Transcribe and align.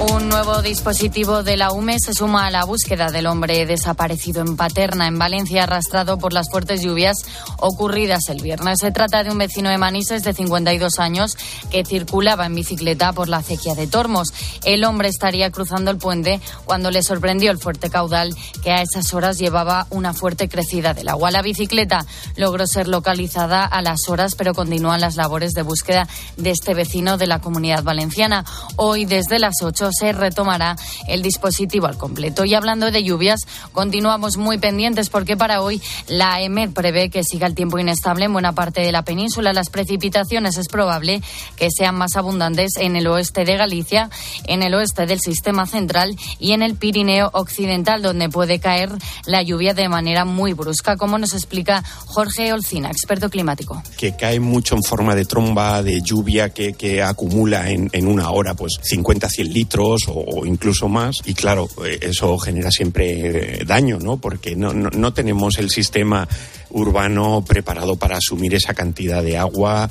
Un 0.00 0.30
nuevo 0.30 0.62
dispositivo 0.62 1.42
de 1.42 1.58
la 1.58 1.72
UME 1.72 1.98
se 1.98 2.14
suma 2.14 2.46
a 2.46 2.50
la 2.50 2.64
búsqueda 2.64 3.10
del 3.10 3.26
hombre 3.26 3.66
desaparecido 3.66 4.40
en 4.40 4.56
Paterna, 4.56 5.06
en 5.06 5.18
Valencia, 5.18 5.64
arrastrado 5.64 6.16
por 6.16 6.32
las 6.32 6.48
fuertes 6.50 6.80
lluvias 6.80 7.18
ocurridas 7.58 8.30
el 8.30 8.40
viernes. 8.40 8.78
Se 8.80 8.92
trata 8.92 9.22
de 9.22 9.30
un 9.30 9.36
vecino 9.36 9.68
de 9.68 9.76
Manises 9.76 10.22
de 10.22 10.32
52 10.32 10.98
años 11.00 11.36
que 11.70 11.84
circulaba 11.84 12.46
en 12.46 12.54
bicicleta 12.54 13.12
por 13.12 13.28
la 13.28 13.38
acequia 13.38 13.74
de 13.74 13.88
Tormos. 13.88 14.32
El 14.64 14.84
hombre 14.84 15.10
estaría 15.10 15.50
cruzando 15.50 15.90
el 15.90 15.98
puente 15.98 16.40
cuando 16.64 16.90
le 16.90 17.02
sorprendió 17.02 17.50
el 17.50 17.58
fuerte 17.58 17.90
caudal 17.90 18.34
que 18.62 18.72
a 18.72 18.80
esas 18.80 19.12
horas 19.12 19.36
llevaba 19.36 19.86
una 19.90 20.14
fuerte 20.14 20.48
crecida 20.48 20.94
del 20.94 21.10
agua. 21.10 21.30
La 21.30 21.42
bicicleta 21.42 22.06
logró 22.36 22.66
ser 22.66 22.88
localizada 22.88 23.66
a 23.66 23.82
las 23.82 24.08
horas, 24.08 24.34
pero 24.34 24.54
continúan 24.54 25.02
las 25.02 25.16
labores 25.16 25.52
de 25.52 25.60
búsqueda 25.60 26.08
de 26.38 26.52
este 26.52 26.72
vecino 26.72 27.18
de 27.18 27.26
la 27.26 27.42
comunidad 27.42 27.82
valenciana. 27.82 28.46
Hoy, 28.76 29.04
desde 29.04 29.38
las 29.38 29.56
8, 29.62 29.89
se 29.92 30.12
retomará 30.12 30.76
el 31.08 31.22
dispositivo 31.22 31.86
al 31.86 31.96
completo. 31.96 32.44
Y 32.44 32.54
hablando 32.54 32.90
de 32.90 33.02
lluvias, 33.02 33.40
continuamos 33.72 34.36
muy 34.36 34.58
pendientes 34.58 35.10
porque 35.10 35.36
para 35.36 35.62
hoy 35.62 35.80
la 36.08 36.40
EMED 36.40 36.70
prevé 36.70 37.10
que 37.10 37.24
siga 37.24 37.46
el 37.46 37.54
tiempo 37.54 37.78
inestable 37.78 38.24
en 38.24 38.32
buena 38.32 38.52
parte 38.52 38.80
de 38.80 38.92
la 38.92 39.02
península. 39.02 39.52
Las 39.52 39.70
precipitaciones 39.70 40.56
es 40.56 40.68
probable 40.68 41.22
que 41.56 41.68
sean 41.70 41.94
más 41.94 42.16
abundantes 42.16 42.72
en 42.76 42.96
el 42.96 43.06
oeste 43.06 43.44
de 43.44 43.56
Galicia, 43.56 44.10
en 44.44 44.62
el 44.62 44.74
oeste 44.74 45.06
del 45.06 45.20
sistema 45.20 45.66
central 45.66 46.16
y 46.38 46.52
en 46.52 46.62
el 46.62 46.74
Pirineo 46.76 47.30
occidental, 47.32 48.02
donde 48.02 48.28
puede 48.28 48.60
caer 48.60 48.90
la 49.26 49.42
lluvia 49.42 49.74
de 49.74 49.88
manera 49.88 50.24
muy 50.24 50.52
brusca, 50.52 50.96
como 50.96 51.18
nos 51.18 51.34
explica 51.34 51.82
Jorge 52.06 52.52
Olcina, 52.52 52.90
experto 52.90 53.30
climático. 53.30 53.82
Que 53.96 54.16
cae 54.16 54.40
mucho 54.40 54.74
en 54.74 54.82
forma 54.82 55.14
de 55.14 55.24
tromba, 55.24 55.82
de 55.82 56.00
lluvia 56.02 56.50
que, 56.50 56.74
que 56.74 57.02
acumula 57.02 57.70
en, 57.70 57.88
en 57.92 58.06
una 58.06 58.30
hora 58.30 58.54
pues 58.54 58.74
50-100 58.82 59.48
litros 59.48 59.79
o, 59.80 60.46
incluso 60.46 60.88
más. 60.88 61.16
Y 61.24 61.34
claro, 61.34 61.68
eh, 61.84 61.98
eso 62.02 62.38
genera 62.38 62.70
siempre 62.70 63.60
eh, 63.60 63.64
daño, 63.64 63.98
¿no? 63.98 64.18
Porque 64.18 64.56
no, 64.56 64.72
no, 64.72 64.90
no 64.90 65.12
tenemos 65.12 65.58
el 65.58 65.70
sistema 65.70 66.28
urbano 66.70 67.44
preparado 67.46 67.96
para 67.96 68.16
asumir 68.16 68.54
esa 68.54 68.74
cantidad 68.74 69.22
de 69.22 69.36
agua. 69.36 69.90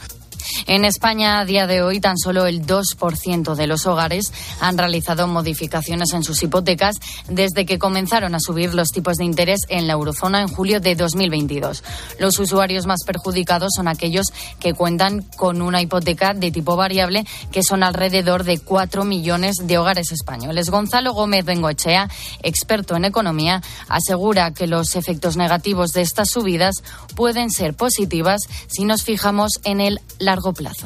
En 0.68 0.86
España, 0.86 1.40
a 1.40 1.46
día 1.46 1.68
de 1.68 1.82
hoy, 1.82 2.00
tan 2.00 2.18
solo 2.18 2.46
el 2.46 2.66
2% 2.66 3.56
de 3.56 3.68
los 3.68 3.86
hogares 3.86 4.32
han 4.60 4.78
realizado 4.78 5.28
modificaciones 5.28 6.14
en 6.14 6.24
sus 6.24 6.42
hipotecas 6.44 6.96
desde 7.28 7.66
que 7.66 7.80
comenzaron 7.80 8.36
a 8.36 8.40
subir 8.40 8.74
los 8.74 8.90
tipos 8.90 9.18
de 9.18 9.26
interés 9.26 9.62
en 9.70 9.88
la 9.88 9.94
eurozona 9.94 10.42
en 10.42 10.48
julio 10.48 10.80
de 10.80 10.96
2022. 10.96 11.84
Los 12.20 12.40
usuarios 12.40 12.86
más 12.86 13.04
perjudicados 13.06 13.74
son 13.76 13.88
aquellos 13.88 14.28
que 14.60 14.74
cuentan 14.74 15.22
con 15.38 15.62
una 15.62 15.82
hipoteca 15.82 16.34
de 16.34 16.52
tipo 16.52 16.76
variable, 16.76 17.26
que 17.52 17.64
son 17.64 17.84
alrededor 17.84 18.44
de 18.44 18.60
4 18.60 19.06
millones 19.06 19.56
de 19.64 19.78
hogares 19.78 20.12
españoles. 20.12 20.70
Gonzalo 20.70 21.14
Gómez 21.14 21.46
Bengoechea, 21.46 22.10
experto 22.44 22.96
en 22.96 23.06
economía, 23.06 23.62
asegura 23.88 24.54
que 24.54 24.68
los 24.68 24.96
efectos 24.96 25.38
negativos 25.38 25.94
de 25.94 26.02
estas 26.02 26.30
subidas 26.30 26.76
pueden 27.16 27.50
ser 27.52 27.74
positivas 27.74 28.42
si 28.68 28.86
nos 28.86 29.04
fijamos 29.04 29.60
en 29.64 29.82
el 29.82 30.00
largo 30.20 30.39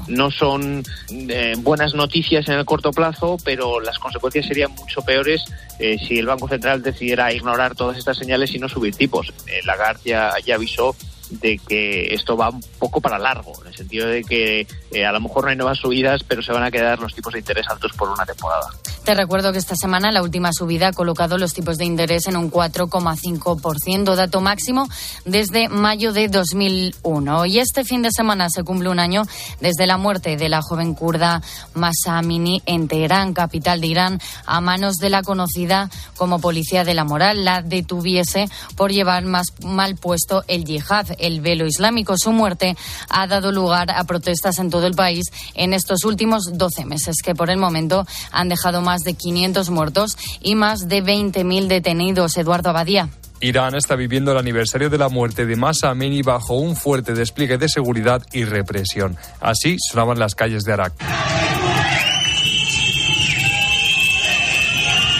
No 0.07 0.31
son 0.31 0.83
eh, 1.09 1.53
buenas 1.57 1.93
noticias 1.93 2.47
en 2.47 2.55
el 2.55 2.65
corto 2.65 2.91
plazo, 2.91 3.37
pero 3.43 3.79
las 3.79 3.99
consecuencias 3.99 4.45
serían 4.45 4.71
mucho 4.71 5.01
peores 5.01 5.43
eh, 5.79 5.97
si 6.07 6.19
el 6.19 6.25
Banco 6.25 6.47
Central 6.47 6.81
decidiera 6.81 7.33
ignorar 7.33 7.75
todas 7.75 7.97
estas 7.97 8.17
señales 8.17 8.53
y 8.53 8.59
no 8.59 8.69
subir 8.69 8.95
tipos. 8.95 9.33
Eh, 9.47 9.61
Lagarde 9.65 10.11
ya 10.45 10.55
avisó 10.55 10.95
de 11.39 11.57
que 11.57 12.13
esto 12.13 12.37
va 12.37 12.49
un 12.49 12.63
poco 12.79 13.01
para 13.01 13.17
largo, 13.17 13.53
en 13.61 13.67
el 13.67 13.75
sentido 13.75 14.07
de 14.07 14.23
que 14.23 14.67
eh, 14.91 15.05
a 15.05 15.11
lo 15.11 15.21
mejor 15.21 15.43
no 15.43 15.49
hay 15.49 15.55
nuevas 15.55 15.79
subidas, 15.79 16.23
pero 16.23 16.41
se 16.41 16.51
van 16.51 16.63
a 16.63 16.71
quedar 16.71 16.99
los 16.99 17.13
tipos 17.13 17.33
de 17.33 17.39
interés 17.39 17.67
altos 17.69 17.91
por 17.93 18.09
una 18.09 18.25
temporada. 18.25 18.69
Te 19.03 19.15
recuerdo 19.15 19.51
que 19.51 19.57
esta 19.57 19.75
semana 19.75 20.13
la 20.13 20.21
última 20.21 20.51
subida 20.53 20.87
ha 20.87 20.93
colocado 20.93 21.37
los 21.37 21.53
tipos 21.53 21.77
de 21.77 21.83
interés 21.83 22.27
en 22.27 22.37
un 22.37 22.49
4,5%, 22.49 24.15
dato 24.15 24.39
máximo 24.39 24.87
desde 25.25 25.67
mayo 25.67 26.13
de 26.13 26.29
2001. 26.29 27.45
Y 27.47 27.59
este 27.59 27.83
fin 27.83 28.01
de 28.01 28.11
semana 28.15 28.47
se 28.49 28.63
cumple 28.63 28.87
un 28.87 28.99
año 28.99 29.23
desde 29.59 29.87
la 29.87 29.97
muerte 29.97 30.37
de 30.37 30.47
la 30.47 30.61
joven 30.61 30.93
kurda 30.93 31.41
Masa 31.73 32.17
Amini 32.17 32.61
en 32.65 32.87
Teherán, 32.87 33.33
capital 33.33 33.81
de 33.81 33.87
Irán, 33.87 34.21
a 34.45 34.61
manos 34.61 34.95
de 34.95 35.09
la 35.09 35.21
conocida 35.21 35.89
como 36.15 36.39
policía 36.39 36.85
de 36.85 36.93
la 36.93 37.03
moral. 37.03 37.43
La 37.43 37.61
detuviese 37.61 38.47
por 38.77 38.93
llevar 38.93 39.25
más 39.25 39.47
mal 39.65 39.97
puesto 39.97 40.45
el 40.47 40.63
yihad, 40.63 41.07
el 41.23 41.41
velo 41.41 41.65
islámico. 41.65 42.17
Su 42.17 42.31
muerte 42.31 42.75
ha 43.09 43.27
dado 43.27 43.51
lugar 43.51 43.91
a 43.91 44.03
protestas 44.03 44.59
en 44.59 44.69
todo 44.69 44.87
el 44.87 44.93
país 44.93 45.25
en 45.55 45.73
estos 45.73 46.03
últimos 46.05 46.57
12 46.57 46.85
meses, 46.85 47.17
que 47.23 47.35
por 47.35 47.49
el 47.49 47.57
momento 47.57 48.05
han 48.31 48.49
dejado 48.49 48.81
más 48.81 49.01
de 49.01 49.13
500 49.13 49.69
muertos 49.69 50.17
y 50.41 50.55
más 50.55 50.87
de 50.87 51.03
20.000 51.03 51.67
detenidos. 51.67 52.37
Eduardo 52.37 52.69
Abadía. 52.69 53.09
Irán 53.43 53.75
está 53.75 53.95
viviendo 53.95 54.31
el 54.31 54.37
aniversario 54.37 54.89
de 54.89 54.97
la 54.97 55.09
muerte 55.09 55.45
de 55.45 55.57
Masa 55.57 55.89
Amini 55.89 56.21
bajo 56.21 56.55
un 56.55 56.77
fuerte 56.77 57.13
despliegue 57.13 57.57
de 57.57 57.67
seguridad 57.67 58.21
y 58.31 58.45
represión. 58.45 59.17
Así 59.41 59.75
sonaban 59.79 60.17
las 60.17 60.33
calles 60.33 60.63
de 60.63 60.71
Arak. 60.71 60.93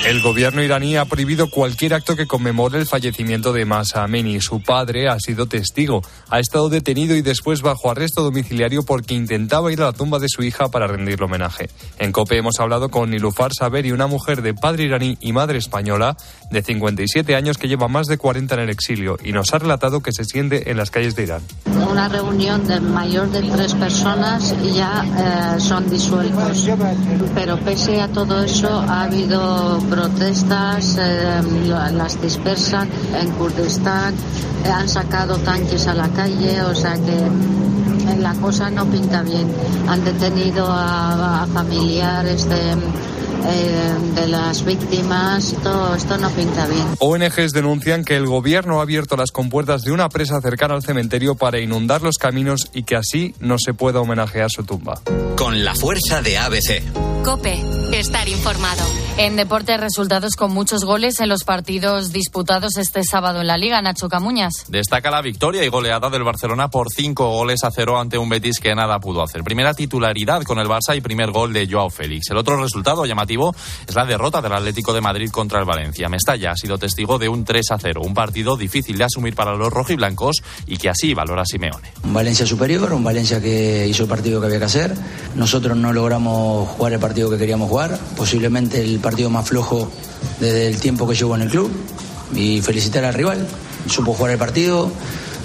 El 0.06 0.22
gobierno 0.22 0.62
iraní 0.62 0.98
ha 0.98 1.06
prohibido 1.06 1.50
cualquier 1.50 1.94
acto 1.94 2.18
que 2.18 2.28
conmemore 2.28 2.78
el 2.78 2.86
fallecimiento 2.86 3.54
de 3.54 3.64
Masa 3.64 4.04
Amini. 4.04 4.42
Su 4.42 4.62
padre 4.62 5.08
ha 5.08 5.18
sido 5.18 5.46
testigo. 5.46 6.02
Ha 6.30 6.42
estado 6.42 6.68
detenido 6.68 7.16
y 7.16 7.22
después 7.22 7.62
bajo 7.62 7.90
arresto 7.90 8.22
domiciliario 8.22 8.84
porque 8.84 9.14
intentaba 9.14 9.72
ir 9.72 9.82
a 9.82 9.86
la 9.86 9.94
tumba 9.94 10.20
de 10.20 10.28
su 10.28 10.44
hija 10.44 10.68
para 10.68 10.88
rendirle 10.88 11.24
homenaje. 11.24 11.70
En 12.00 12.12
COPE 12.12 12.40
hemos 12.40 12.60
hablado 12.60 12.90
con 12.90 13.12
Nilufar 13.12 13.54
Saberi, 13.54 13.94
una 13.94 14.08
mujer 14.08 14.42
de 14.42 14.54
padre 14.54 14.84
iraní 14.84 15.18
y 15.22 15.32
madre 15.32 15.58
española 15.58 16.18
de 16.54 16.62
57 16.62 17.36
años 17.36 17.58
que 17.58 17.68
lleva 17.68 17.88
más 17.88 18.08
de 18.08 18.18
40 18.18 18.56
en 18.56 18.62
el 18.62 18.70
exilio 18.70 19.18
y 19.24 19.34
nos 19.34 19.54
ha 19.54 19.60
relatado 19.60 20.02
que 20.02 20.12
se 20.14 20.24
siente 20.24 20.72
en 20.72 20.78
las 20.78 20.92
calles 20.92 21.16
de 21.16 21.24
Irán. 21.24 21.42
Una 21.90 22.08
reunión 22.08 22.66
de 22.66 22.80
mayor 22.80 23.30
de 23.30 23.42
tres 23.42 23.74
personas 23.74 24.56
ya 24.74 25.04
eh, 25.58 25.60
son 25.60 25.90
disueltos. 25.90 26.70
Pero 27.36 27.58
pese 27.60 28.02
a 28.02 28.08
todo 28.08 28.44
eso 28.44 28.70
ha 28.70 29.04
habido 29.04 29.80
protestas, 29.90 30.98
eh, 31.00 31.42
las 31.68 32.22
dispersan 32.22 32.90
en 33.20 33.30
Kurdistán, 33.32 34.14
eh, 34.66 34.70
han 34.70 34.88
sacado 34.88 35.38
tanques 35.38 35.88
a 35.88 35.94
la 35.94 36.08
calle, 36.10 36.62
o 36.62 36.76
sea 36.76 36.94
que 36.94 37.18
eh, 37.18 38.18
la 38.20 38.34
cosa 38.36 38.70
no 38.70 38.86
pinta 38.86 39.22
bien. 39.24 39.48
Han 39.88 40.04
detenido 40.04 40.68
a, 40.68 41.44
a 41.44 41.48
familiares 41.48 42.48
de 42.48 42.76
eh, 43.46 43.94
de 44.16 44.28
las 44.28 44.66
víctimas, 44.66 45.54
esto, 45.54 45.96
esto 45.96 46.18
no 46.18 46.30
pinta 46.30 46.68
bien. 46.68 46.86
ONGs 47.00 47.52
denuncian 47.52 48.04
que 48.04 48.16
el 48.16 48.26
gobierno 48.26 48.80
ha 48.80 48.84
abierto 48.84 49.16
las 49.16 49.32
compuertas 49.32 49.84
de 49.84 49.92
una 49.92 50.10
presa 50.10 50.40
cercana 50.42 50.76
al 50.76 50.84
cementerio 50.84 51.36
para 51.36 51.60
inundar 51.60 52.02
los 52.02 52.18
caminos 52.18 52.70
y 52.74 52.84
que 52.84 52.96
así 52.96 53.36
no 53.40 53.58
se 53.58 53.74
pueda 53.74 54.00
homenajear 54.00 54.50
su 54.50 54.64
tumba. 54.64 55.02
Con 55.36 55.64
la 55.64 55.76
fuerza 55.76 56.22
de 56.22 56.38
ABC. 56.38 57.24
Cope, 57.24 57.62
estar 57.92 58.28
informado. 58.28 58.84
En 59.16 59.36
deporte, 59.36 59.78
resultados 59.78 60.36
con 60.36 60.52
muchos 60.52 60.86
goles 60.86 61.20
en 61.20 61.30
los 61.30 61.44
partidos 61.44 62.12
disputados 62.12 62.78
este 62.78 63.04
sábado 63.04 63.42
en 63.42 63.48
la 63.48 63.58
Liga. 63.58 63.80
Nacho 63.80 64.10
Camuñas. 64.10 64.66
Destaca 64.70 65.12
la 65.12 65.22
victoria 65.22 65.64
y 65.64 65.68
goleada 65.68 66.10
del 66.10 66.24
Barcelona 66.24 66.70
por 66.70 66.88
cinco 66.92 67.30
goles 67.30 67.64
a 67.64 67.70
cero 67.70 68.00
ante 68.00 68.18
un 68.18 68.28
Betis 68.28 68.60
que 68.60 68.74
nada 68.74 69.00
pudo 69.00 69.22
hacer. 69.22 69.44
Primera 69.44 69.76
titularidad 69.76 70.42
con 70.42 70.58
el 70.58 70.68
Barça 70.68 70.98
y 70.98 71.02
primer 71.02 71.30
gol 71.30 71.54
de 71.54 71.68
Joao 71.70 71.92
Félix. 71.92 72.32
El 72.32 72.38
otro 72.38 72.60
resultado 72.60 73.06
llamativo 73.06 73.54
es 73.88 73.94
la 73.94 74.04
derrota 74.04 74.42
del 74.42 74.52
Atlético 74.52 74.94
de 74.94 75.02
Madrid 75.02 75.30
contra 75.30 75.60
el 75.60 75.66
Valencia. 75.66 76.10
Mestalla 76.10 76.54
ha 76.54 76.58
sido 76.58 76.80
testigo 76.80 77.20
de 77.20 77.30
un 77.30 77.46
3 77.46 77.70
a 77.70 77.78
0, 77.78 78.02
un 78.04 78.16
partido 78.16 78.58
difícil 78.58 78.98
de 78.98 79.04
asumir 79.04 79.36
para 79.36 79.54
los 79.56 79.72
rojiblancos 79.72 80.38
y 80.66 80.78
que 80.78 80.90
así 80.90 81.14
valora 81.14 81.44
Simeone. 81.46 81.94
Un 82.04 82.16
Valencia 82.16 82.48
superior, 82.48 82.92
un 82.92 83.04
Valencia 83.04 83.40
que 83.40 83.88
hizo 83.88 84.04
el 84.04 84.10
partido 84.10 84.40
que 84.40 84.48
había 84.48 84.60
que 84.60 84.66
hacer. 84.66 84.96
Nosotros 85.36 85.78
no 85.78 85.94
logramos 85.94 86.68
jugar 86.70 86.94
el 86.94 87.00
partido 87.00 87.30
que 87.30 87.38
queríamos 87.38 87.70
jugar, 87.70 88.00
posiblemente 88.18 88.82
el 88.82 89.03
partido 89.04 89.30
más 89.30 89.48
flojo 89.48 89.92
desde 90.40 90.68
el 90.68 90.80
tiempo 90.80 91.08
que 91.08 91.14
llevo 91.14 91.36
en 91.36 91.44
el 91.44 91.50
club. 91.50 91.72
Y 92.34 92.62
felicitar 92.62 93.06
al 93.06 93.14
rival, 93.14 93.48
supo 93.88 94.14
jugar 94.14 94.32
el 94.32 94.40
partido, 94.40 94.92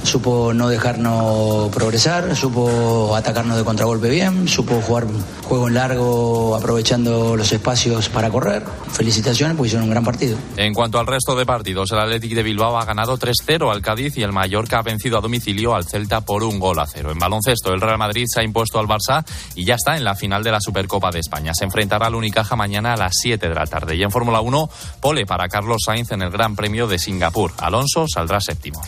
supo 0.03 0.53
no 0.55 0.69
dejarnos 0.69 1.71
progresar, 1.71 2.35
supo 2.37 3.15
atacarnos 3.17 3.57
de 3.57 3.65
contragolpe 3.65 4.09
bien, 4.09 4.49
supo 4.49 4.81
jugar 4.81 5.07
juego 5.45 5.69
en 5.69 5.75
largo 5.75 6.57
aprovechando 6.57 7.37
los 7.37 7.53
espacios 7.53 8.09
para 8.09 8.31
correr. 8.31 8.65
Felicitaciones 8.93 9.57
porque 9.57 9.69
hicieron 9.69 9.85
un 9.85 9.91
gran 9.91 10.05
partido. 10.05 10.37
En 10.57 10.75
cuanto 10.75 10.99
al 10.99 11.07
resto 11.07 11.37
de 11.37 11.47
partidos, 11.47 11.91
el 11.93 11.99
Athletic 11.99 12.35
de 12.35 12.43
Bilbao 12.43 12.79
ha 12.79 12.85
ganado 12.85 13.19
3-0 13.19 13.73
al 13.73 13.83
Cádiz 13.83 14.17
y 14.17 14.23
el 14.23 14.33
Mallorca 14.33 14.79
ha 14.79 14.83
vencido 14.83 15.19
a 15.19 15.21
domicilio 15.21 15.75
al 15.75 15.87
Celta 15.87 16.21
por 16.21 16.43
un 16.43 16.59
gol 16.59 16.79
a 16.79 16.87
cero. 16.87 17.11
En 17.11 17.19
baloncesto, 17.19 17.73
el 17.73 17.81
Real 17.81 17.99
Madrid 17.99 18.27
se 18.29 18.41
ha 18.41 18.45
impuesto 18.45 18.79
al 18.79 18.87
Barça 18.87 19.25
y 19.55 19.65
ya 19.65 19.75
está 19.75 19.97
en 19.97 20.05
la 20.05 20.15
final 20.15 20.43
de 20.43 20.53
la 20.53 20.61
Supercopa 20.61 21.11
de 21.11 21.21
España. 21.21 21.53
Se 21.55 21.65
enfrentará 21.65 22.07
al 22.07 22.15
Unicaja 22.15 22.57
mañana 22.57 22.95
a 22.95 22.97
las 22.97 23.13
7 23.21 23.49
de 23.49 23.55
la 23.55 23.67
tarde. 23.67 23.97
Y 23.97 24.03
en 24.03 24.11
Fórmula 24.11 24.41
1, 24.41 24.71
pole 25.01 25.27
para 25.27 25.49
Carlos 25.49 25.83
Sainz 25.85 26.13
en 26.13 26.23
el 26.23 26.31
Gran 26.31 26.57
Premio 26.57 26.87
de 26.87 26.99
Singapur. 26.99 27.53
Alonso 27.59 28.07
saldrá 28.09 28.41
séptimo. 28.41 28.81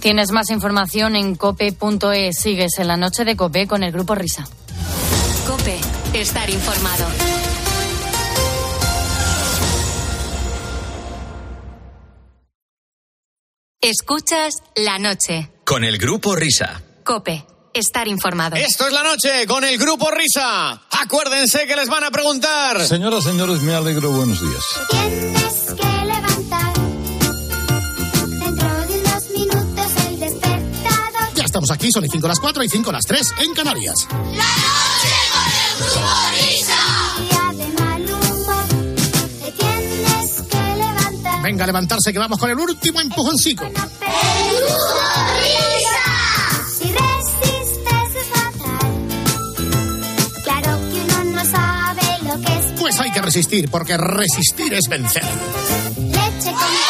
Tienes 0.00 0.32
más 0.32 0.50
información 0.52 1.16
en 1.16 1.34
cope.es. 1.34 2.38
Sigues 2.38 2.78
en 2.78 2.88
la 2.88 2.96
noche 2.96 3.24
de 3.24 3.36
Cope 3.36 3.66
con 3.66 3.82
el 3.82 3.92
Grupo 3.92 4.14
Risa. 4.14 4.46
Cope, 5.46 5.78
estar 6.12 6.48
informado. 6.48 7.06
Escuchas 13.80 14.54
la 14.76 14.98
noche. 14.98 15.50
Con 15.64 15.82
el 15.82 15.98
Grupo 15.98 16.36
Risa. 16.36 16.80
Cope, 17.04 17.44
estar 17.74 18.06
informado. 18.06 18.54
Esto 18.54 18.86
es 18.86 18.92
la 18.92 19.02
noche 19.02 19.46
con 19.46 19.64
el 19.64 19.76
Grupo 19.76 20.08
Risa. 20.10 20.82
Acuérdense 20.90 21.66
que 21.66 21.74
les 21.74 21.88
van 21.88 22.04
a 22.04 22.10
preguntar. 22.12 22.80
Señoras, 22.86 23.24
señores, 23.24 23.60
me 23.60 23.74
alegro. 23.74 24.12
Buenos 24.12 24.40
días. 24.40 25.91
Estamos 31.62 31.70
aquí, 31.70 31.90
son 31.92 32.04
y 32.04 32.08
5 32.08 32.28
las 32.28 32.40
4 32.40 32.64
y 32.64 32.68
5 32.68 32.92
las 32.92 33.04
3 33.04 33.34
en 33.38 33.54
Canarias. 33.54 33.94
La 34.10 34.18
noche 34.18 35.14
con 35.32 35.46
el 35.52 35.76
Grupo 35.78 36.10
Risa. 36.32 36.80
Día 37.28 37.52
de 37.56 37.68
mal 37.80 38.02
humor. 38.02 38.66
Te 39.44 39.52
tienes 39.52 40.42
que 40.50 40.58
levantar. 40.76 41.42
Venga 41.42 41.66
levantarse 41.66 42.12
que 42.12 42.18
vamos 42.18 42.38
con 42.38 42.50
el 42.50 42.58
último 42.58 43.00
empujoncito. 43.00 43.62
¡El 43.64 43.72
Grupo 43.72 43.84
Risa! 45.38 46.06
Si 46.78 46.84
resistes 46.90 48.16
es 48.16 48.28
fatal. 48.28 48.92
Claro 50.42 50.80
que 50.90 51.00
uno 51.00 51.24
no 51.24 51.44
sabe 51.44 52.18
lo 52.24 52.40
que 52.44 52.58
es. 52.58 52.80
Pues 52.80 52.98
hay 52.98 53.12
que 53.12 53.22
resistir, 53.22 53.70
porque 53.70 53.96
resistir 53.96 54.74
es 54.74 54.88
vencer. 54.88 55.24
Leche 55.96 56.52
con 56.52 56.81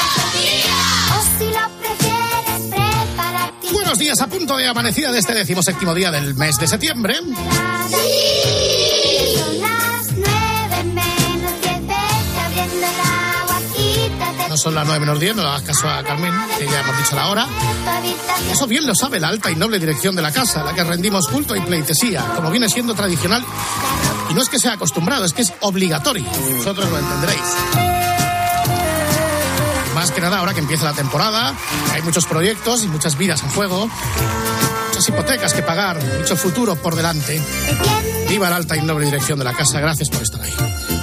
Días, 3.98 4.20
a 4.22 4.26
punto 4.26 4.56
de 4.56 4.66
amanecida 4.66 5.12
de 5.12 5.18
este 5.18 5.34
decimoséptimo 5.34 5.94
día 5.94 6.10
del 6.10 6.34
mes 6.34 6.56
de 6.58 6.66
septiembre. 6.66 7.14
Son 7.14 7.34
las 9.60 10.12
nueve 10.16 10.84
menos 10.86 11.52
diez. 13.70 14.48
No 14.48 14.56
son 14.56 14.74
las 14.74 14.86
9 14.86 15.00
menos 15.00 15.20
10, 15.20 15.36
no 15.36 15.42
hagas 15.42 15.62
caso 15.62 15.88
a 15.88 16.02
Carmen, 16.02 16.32
que 16.58 16.66
ya 16.66 16.80
hemos 16.80 16.98
dicho 16.98 17.16
la 17.16 17.28
hora. 17.28 17.46
Eso 18.50 18.66
bien 18.66 18.86
lo 18.86 18.94
sabe 18.94 19.20
la 19.20 19.28
alta 19.28 19.50
y 19.50 19.56
noble 19.56 19.78
dirección 19.78 20.14
de 20.16 20.22
la 20.22 20.32
casa, 20.32 20.62
la 20.62 20.74
que 20.74 20.84
rendimos 20.84 21.28
culto 21.28 21.54
y 21.56 21.60
pleitesía, 21.60 22.22
como 22.34 22.50
viene 22.50 22.68
siendo 22.68 22.94
tradicional. 22.94 23.42
Y 24.30 24.34
no 24.34 24.42
es 24.42 24.48
que 24.48 24.58
sea 24.58 24.72
acostumbrado, 24.74 25.24
es 25.24 25.32
que 25.32 25.42
es 25.42 25.52
obligatorio. 25.60 26.24
Vosotros 26.56 26.90
lo 26.90 26.98
entenderéis. 26.98 28.01
Más 30.02 30.10
que 30.10 30.20
nada, 30.20 30.38
ahora 30.38 30.52
que 30.52 30.58
empieza 30.58 30.84
la 30.84 30.94
temporada, 30.94 31.54
hay 31.92 32.02
muchos 32.02 32.26
proyectos 32.26 32.82
y 32.82 32.88
muchas 32.88 33.16
vidas 33.16 33.40
en 33.44 33.50
juego, 33.50 33.88
muchas 34.88 35.08
hipotecas 35.08 35.52
que 35.54 35.62
pagar, 35.62 35.96
mucho 36.18 36.34
futuro 36.36 36.74
por 36.74 36.96
delante. 36.96 37.40
Viva 38.28 38.50
la 38.50 38.56
alta 38.56 38.76
y 38.76 38.82
noble 38.82 39.04
dirección 39.04 39.38
de 39.38 39.44
la 39.44 39.52
casa, 39.52 39.78
gracias 39.78 40.08
por 40.08 40.20
estar 40.22 40.40
ahí. 40.42 40.52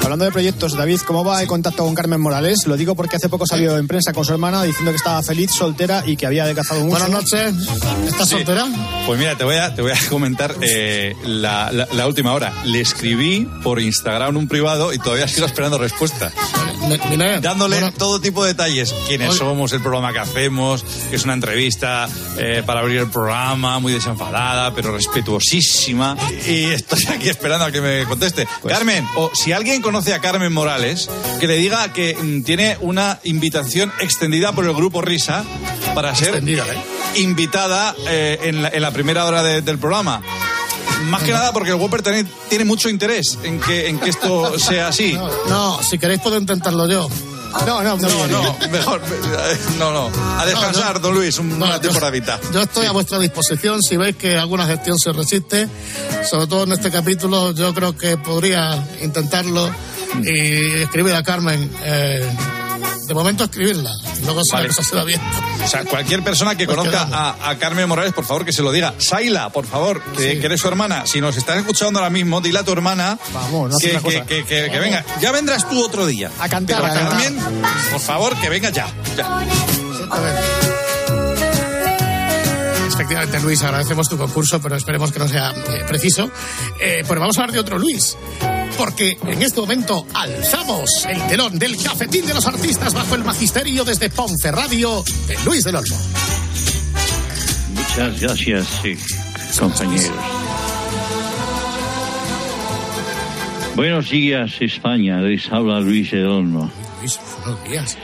Hablando 0.03 0.25
de 0.25 0.31
proyectos, 0.31 0.75
David, 0.75 0.99
¿cómo 1.07 1.23
va 1.23 1.41
el 1.41 1.47
contacto 1.47 1.85
con 1.85 1.95
Carmen 1.95 2.19
Morales? 2.19 2.65
Lo 2.65 2.75
digo 2.75 2.93
porque 2.93 3.15
hace 3.15 3.29
poco 3.29 3.45
salió 3.47 3.77
en 3.77 3.87
prensa 3.87 4.11
con 4.11 4.25
su 4.25 4.33
hermana 4.33 4.63
diciendo 4.63 4.91
que 4.91 4.97
estaba 4.97 5.23
feliz, 5.23 5.49
soltera 5.57 6.03
y 6.05 6.17
que 6.17 6.25
había 6.25 6.43
adelgazado 6.43 6.81
mucho. 6.81 6.89
Buenas 6.99 7.09
noches, 7.09 7.53
¿estás 8.05 8.27
soltera? 8.27 8.65
Pues 9.05 9.17
mira, 9.17 9.37
te 9.37 9.45
voy 9.45 9.55
a, 9.55 9.73
te 9.73 9.81
voy 9.81 9.91
a 9.93 10.09
comentar 10.09 10.55
eh, 10.59 11.15
la, 11.23 11.71
la- 11.71 11.87
la 11.93 12.05
última 12.05 12.33
hora. 12.33 12.51
Le 12.65 12.81
escribí 12.81 13.47
por 13.63 13.79
Instagram 13.79 14.35
un 14.35 14.49
privado 14.49 14.91
y 14.91 14.97
todavía 14.99 15.27
sigo 15.29 15.45
esperando 15.45 15.77
respuesta. 15.77 16.33
Mira, 17.09 17.39
Dándole 17.41 17.77
bueno. 17.79 17.93
todo 17.97 18.19
tipo 18.21 18.43
de 18.43 18.49
detalles. 18.53 18.93
Quiénes 19.07 19.35
somos, 19.35 19.71
el 19.73 19.81
programa 19.81 20.11
que 20.13 20.19
hacemos, 20.19 20.83
que 21.09 21.15
es 21.15 21.23
una 21.23 21.33
entrevista 21.33 22.07
eh, 22.37 22.63
para 22.65 22.79
abrir 22.81 22.99
el 22.99 23.09
programa, 23.09 23.79
muy 23.79 23.93
desenfadada, 23.93 24.73
pero 24.73 24.91
respetuosísima. 24.93 26.17
Y 26.47 26.65
estoy 26.65 27.03
aquí 27.13 27.29
esperando 27.29 27.65
a 27.65 27.71
que 27.71 27.81
me 27.81 28.05
conteste. 28.05 28.47
Pues 28.61 28.73
Carmen, 28.73 29.07
o 29.15 29.31
si 29.33 29.51
alguien 29.51 29.81
conoce 29.81 30.13
a 30.13 30.19
Carmen 30.19 30.51
Morales, 30.51 31.09
que 31.39 31.47
le 31.47 31.57
diga 31.57 31.91
que 31.93 32.15
mm, 32.15 32.43
tiene 32.43 32.77
una 32.81 33.19
invitación 33.23 33.91
extendida 33.99 34.51
por 34.53 34.65
el 34.65 34.73
grupo 34.73 35.01
Risa 35.01 35.43
para 35.95 36.13
ser 36.15 36.29
Extendida, 36.29 36.65
¿eh? 36.67 37.19
invitada 37.21 37.95
eh, 38.07 38.39
en, 38.43 38.61
la, 38.61 38.69
en 38.69 38.81
la 38.81 38.91
primera 38.91 39.25
hora 39.25 39.43
de- 39.43 39.61
del 39.61 39.77
programa. 39.79 40.21
Más 41.05 41.23
que 41.23 41.31
nada 41.31 41.51
porque 41.53 41.69
el 41.69 41.75
Whopper 41.75 42.01
tiene, 42.01 42.25
tiene 42.49 42.65
mucho 42.65 42.89
interés 42.89 43.37
en 43.43 43.59
que, 43.59 43.87
en 43.89 43.99
que 43.99 44.09
esto 44.09 44.57
sea 44.59 44.89
así. 44.89 45.17
No, 45.47 45.79
si 45.81 45.97
queréis 45.97 46.19
puedo 46.21 46.37
intentarlo 46.37 46.87
yo. 46.87 47.07
No, 47.65 47.81
no, 47.81 47.97
No, 47.97 48.27
no, 48.27 48.55
mejor. 48.69 49.01
No, 49.79 49.91
no. 49.91 50.11
A 50.39 50.45
descansar, 50.45 50.93
no. 50.95 50.99
don 50.99 51.15
Luis, 51.15 51.37
un- 51.39 51.57
No, 51.57 51.65
una 51.65 51.75
yo- 51.77 51.81
temporadita. 51.81 52.39
Yo 52.53 52.61
estoy 52.61 52.85
a 52.85 52.91
vuestra 52.91 53.17
disposición 53.17 53.81
si 53.81 53.97
veis 53.97 54.15
que 54.17 54.37
alguna 54.37 54.67
gestión 54.67 54.99
se 54.99 55.11
resiste, 55.13 55.67
sobre 56.29 56.45
todo 56.45 56.63
en 56.65 56.73
este 56.73 56.91
capítulo, 56.91 57.51
yo 57.53 57.73
creo 57.73 57.97
que 57.97 58.17
podría 58.17 58.87
intentarlo 59.01 59.67
y 60.23 60.81
escribir 60.83 61.15
a 61.15 61.23
Carmen. 61.23 61.71
eh, 61.83 62.29
de 63.09 63.13
momento 63.15 63.43
escribirla, 63.43 63.91
luego 64.23 64.43
si 64.43 64.51
Vale. 64.53 64.67
la 64.67 64.73
se 64.73 65.03
bien. 65.03 65.19
O 65.63 65.67
sea, 65.67 65.83
cualquier 65.83 66.23
persona 66.23 66.55
que 66.55 66.65
Pues 66.65 66.77
conozca 66.77 67.07
a, 67.11 67.49
a 67.49 67.57
Carmen 67.57 67.89
Morales, 67.89 68.13
por 68.13 68.23
favor, 68.23 68.45
que 68.45 68.53
se 68.53 68.61
lo 68.61 68.71
diga. 68.71 68.93
Saila, 68.99 69.49
por 69.49 69.65
favor, 69.65 70.01
que, 70.15 70.33
Sí. 70.35 70.39
que 70.39 70.45
eres 70.45 70.61
su 70.61 70.67
hermana. 70.67 71.05
Si 71.07 71.19
nos 71.19 71.35
estás 71.35 71.57
escuchando 71.57 71.99
ahora 71.99 72.11
mismo, 72.11 72.39
dile 72.39 72.59
a 72.59 72.63
tu 72.63 72.71
hermana 72.71 73.17
Vamos, 73.33 73.71
no 73.71 73.77
que, 73.79 73.99
cosa. 73.99 74.25
que- 74.69 74.79
venga. 74.79 75.03
Ya 75.19 75.31
vendrás 75.31 75.67
tú 75.67 75.83
otro 75.83 76.05
día. 76.05 76.29
A 76.39 76.47
cantar, 76.47 76.81
Pero 76.81 76.93
a 76.93 76.95
cantar. 76.95 77.19
Carmen, 77.23 77.63
por 77.91 77.99
favor, 77.99 78.35
que 78.39 78.47
venga 78.49 78.69
ya. 78.69 78.87
ya. 79.17 79.41
Exactamente. 79.91 80.78
Efectivamente, 83.09 83.39
Luis, 83.43 83.63
agradecemos 83.63 84.07
tu 84.07 84.17
concurso, 84.19 84.61
pero 84.61 84.75
esperemos 84.75 85.11
que 85.11 85.17
no 85.17 85.27
sea 85.27 85.49
eh, 85.49 85.83
preciso. 85.87 86.29
Eh, 86.79 87.03
pues 87.07 87.19
vamos 87.19 87.35
a 87.39 87.41
hablar 87.41 87.53
de 87.53 87.59
otro 87.59 87.79
Luis. 87.79 88.15
Porque 88.77 89.17
en 89.25 89.41
este 89.41 89.59
momento 89.59 90.05
alzamos 90.13 91.07
el 91.09 91.19
telón 91.25 91.57
del 91.57 91.81
cafetín 91.81 92.27
de 92.27 92.35
los 92.35 92.45
artistas 92.45 92.93
bajo 92.93 93.15
el 93.15 93.23
magisterio 93.23 93.83
desde 93.83 94.11
Ponferradio 94.11 95.03
de 95.25 95.35
Luis 95.43 95.63
del 95.63 95.77
Olmo. 95.77 95.97
Muchas 97.73 98.21
gracias, 98.21 98.67
sí, 98.83 98.95
compañeros. 99.59 100.11
Buenos 103.75 104.11
días, 104.11 104.51
España. 104.61 105.19
Les 105.21 105.51
habla 105.51 105.79
Luis 105.79 106.11
del 106.11 106.27
Olmo. 106.27 106.71
Luis, 106.99 107.19
buenos 107.43 107.63
días. 107.63 107.97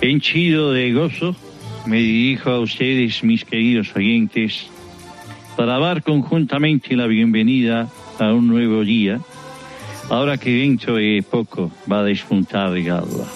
Henchido 0.00 0.70
de 0.70 0.92
gozo, 0.92 1.34
me 1.86 1.98
dirijo 1.98 2.50
a 2.50 2.60
ustedes, 2.60 3.22
mis 3.24 3.44
queridos 3.44 3.94
oyentes, 3.94 4.66
para 5.56 5.78
dar 5.78 6.02
conjuntamente 6.02 6.96
la 6.96 7.06
bienvenida 7.06 7.88
a 8.18 8.32
un 8.32 8.46
nuevo 8.46 8.84
día, 8.84 9.20
ahora 10.08 10.38
que 10.38 10.50
dentro 10.50 10.96
de 10.96 11.24
poco 11.28 11.70
va 11.90 12.00
a 12.00 12.04
despuntar 12.04 12.76
el 12.76 12.90
alba. 12.90 13.26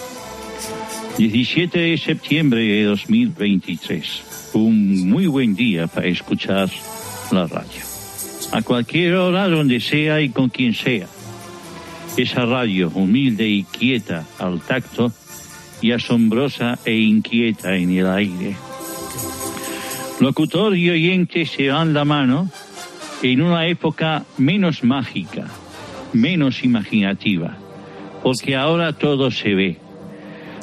17 1.18 1.78
de 1.78 1.98
septiembre 1.98 2.62
de 2.62 2.84
2023, 2.84 4.50
un 4.54 5.08
muy 5.08 5.26
buen 5.26 5.54
día 5.54 5.86
para 5.86 6.06
escuchar 6.08 6.68
la 7.30 7.46
radio. 7.46 7.82
A 8.52 8.62
cualquier 8.62 9.14
hora, 9.14 9.48
donde 9.48 9.80
sea 9.80 10.20
y 10.20 10.28
con 10.28 10.48
quien 10.48 10.74
sea. 10.74 11.06
Esa 12.16 12.44
radio 12.44 12.90
humilde 12.94 13.48
y 13.48 13.64
quieta 13.64 14.24
al 14.38 14.60
tacto 14.60 15.12
y 15.84 15.92
asombrosa 15.92 16.78
e 16.86 16.96
inquieta 16.96 17.76
en 17.76 17.90
el 17.90 18.06
aire. 18.06 18.56
Locutor 20.18 20.74
y 20.74 20.88
oyente 20.88 21.44
se 21.44 21.66
dan 21.66 21.92
la 21.92 22.06
mano 22.06 22.48
en 23.22 23.42
una 23.42 23.66
época 23.66 24.24
menos 24.38 24.82
mágica, 24.82 25.44
menos 26.14 26.64
imaginativa, 26.64 27.58
porque 28.22 28.56
ahora 28.56 28.94
todo 28.94 29.30
se 29.30 29.54
ve. 29.54 29.76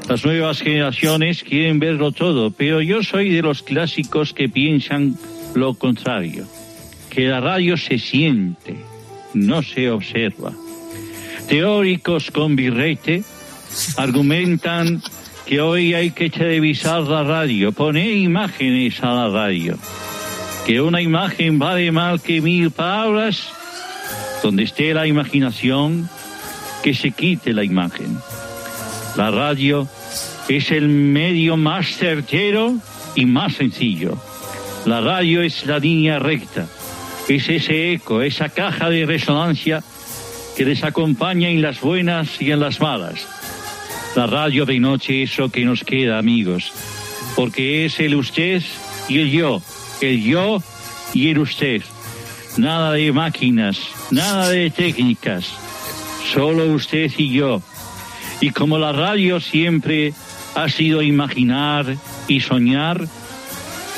Las 0.10 0.26
nuevas 0.26 0.60
generaciones 0.60 1.44
quieren 1.44 1.78
verlo 1.78 2.12
todo, 2.12 2.50
pero 2.50 2.82
yo 2.82 3.04
soy 3.04 3.30
de 3.30 3.44
los 3.44 3.62
clásicos 3.62 4.34
que 4.34 4.50
piensan 4.50 5.20
lo 5.54 5.76
contrario, 5.76 6.48
que 7.12 7.28
la 7.28 7.42
radio 7.42 7.78
se 7.78 8.00
siente, 8.00 8.76
no 9.36 9.62
se 9.62 9.92
observa. 9.92 10.52
Teóricos 11.48 12.32
con 12.32 12.56
birrete 12.56 13.24
argumentan 13.98 15.02
que 15.46 15.62
hoy 15.62 15.94
hay 15.94 16.12
que 16.12 16.30
televisar 16.30 17.02
la 17.02 17.24
radio, 17.24 17.72
poner 17.72 18.16
imágenes 18.16 19.04
a 19.04 19.14
la 19.14 19.30
radio, 19.30 19.78
que 20.66 20.82
una 20.82 21.02
imagen 21.02 21.60
vale 21.60 21.92
más 21.92 22.22
que 22.22 22.42
mil 22.42 22.72
palabras, 22.72 23.50
donde 24.44 24.64
esté 24.64 24.94
la 24.94 25.08
imaginación, 25.08 26.10
que 26.84 26.94
se 26.94 27.12
quite 27.12 27.54
la 27.54 27.64
imagen. 27.64 28.18
La 29.18 29.30
radio 29.30 29.88
es 30.48 30.72
el 30.72 30.88
medio 30.88 31.58
más 31.58 31.88
certero 31.98 32.76
y 33.16 33.26
más 33.26 33.54
sencillo. 33.54 34.18
La 34.86 35.02
radio 35.02 35.42
es 35.42 35.66
la 35.66 35.80
línea 35.80 36.18
recta, 36.18 36.68
es 37.28 37.50
ese 37.50 37.94
eco, 37.94 38.22
esa 38.22 38.50
caja 38.50 38.90
de 38.90 39.06
resonancia 39.06 39.84
que 40.56 40.66
les 40.66 40.84
acompaña 40.84 41.50
en 41.50 41.62
las 41.62 41.82
buenas 41.82 42.42
y 42.42 42.52
en 42.52 42.60
las 42.60 42.80
malas. 42.80 43.41
La 44.16 44.28
radio 44.28 44.66
de 44.66 44.78
noche 44.80 45.24
es 45.24 45.38
lo 45.38 45.50
que 45.50 45.64
nos 45.64 45.86
queda, 45.86 46.18
amigos, 46.18 46.74
porque 47.36 47.86
es 47.86 47.98
el 48.02 48.16
usted 48.16 48.62
y 49.08 49.20
el 49.20 49.32
yo, 49.32 49.62
el 50.02 50.22
yo 50.22 50.62
y 51.14 51.30
el 51.30 51.40
usted. 51.40 51.82
Nada 52.58 52.92
de 52.92 53.14
máquinas, 53.14 53.80
nada 54.12 54.50
de 54.50 54.70
técnicas, 54.70 55.54
solo 56.34 56.66
usted 56.74 57.10
y 57.18 57.32
yo. 57.32 57.62
Y 58.42 58.50
como 58.50 58.78
la 58.78 58.92
radio 58.92 59.40
siempre 59.40 60.14
ha 60.56 60.68
sido 60.68 61.02
imaginar 61.02 61.96
y 62.28 62.42
soñar, 62.42 63.08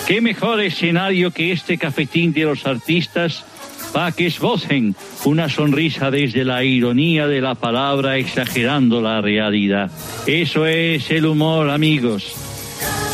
qué 0.06 0.22
mejor 0.22 0.62
escenario 0.62 1.32
que 1.32 1.52
este 1.52 1.80
cafetín 1.80 2.34
de 2.34 2.44
los 2.44 2.68
artistas 2.68 3.46
para 3.94 4.12
que 4.12 4.26
esbocen 4.26 4.96
una 5.24 5.48
sonrisa 5.48 6.10
desde 6.10 6.44
la 6.44 6.64
ironía 6.64 7.28
de 7.28 7.40
la 7.40 7.54
palabra 7.54 8.18
exagerando 8.18 9.00
la 9.02 9.22
realidad. 9.22 9.92
Eso 10.26 10.66
es 10.66 11.12
el 11.12 11.28
humor, 11.28 11.70
amigos. 11.70 12.34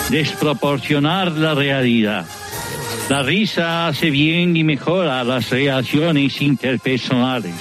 Desproporcionar 0.09 1.33
la 1.33 1.53
realidad. 1.53 2.25
La 3.09 3.24
risa 3.24 3.88
hace 3.88 4.09
bien 4.09 4.55
y 4.55 4.63
mejora 4.63 5.24
las 5.24 5.50
relaciones 5.50 6.41
interpersonales. 6.41 7.55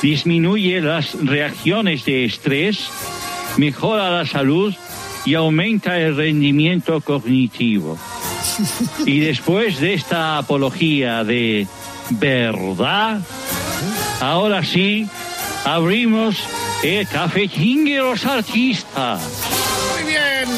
Disminuye 0.00 0.80
las 0.80 1.14
reacciones 1.22 2.04
de 2.04 2.24
estrés, 2.24 2.88
mejora 3.58 4.10
la 4.10 4.24
salud 4.24 4.74
y 5.24 5.34
aumenta 5.34 6.00
el 6.00 6.16
rendimiento 6.16 7.00
cognitivo. 7.00 7.98
Y 9.04 9.18
después 9.20 9.80
de 9.80 9.94
esta 9.94 10.38
apología 10.38 11.24
de 11.24 11.66
verdad, 12.10 13.20
ahora 14.20 14.64
sí, 14.64 15.06
abrimos 15.64 16.36
el 16.82 17.06
cafetín 17.08 17.84
de 17.84 17.96
los 17.98 18.24
artistas. 18.24 19.20
Muy 20.00 20.10
bien. 20.10 20.48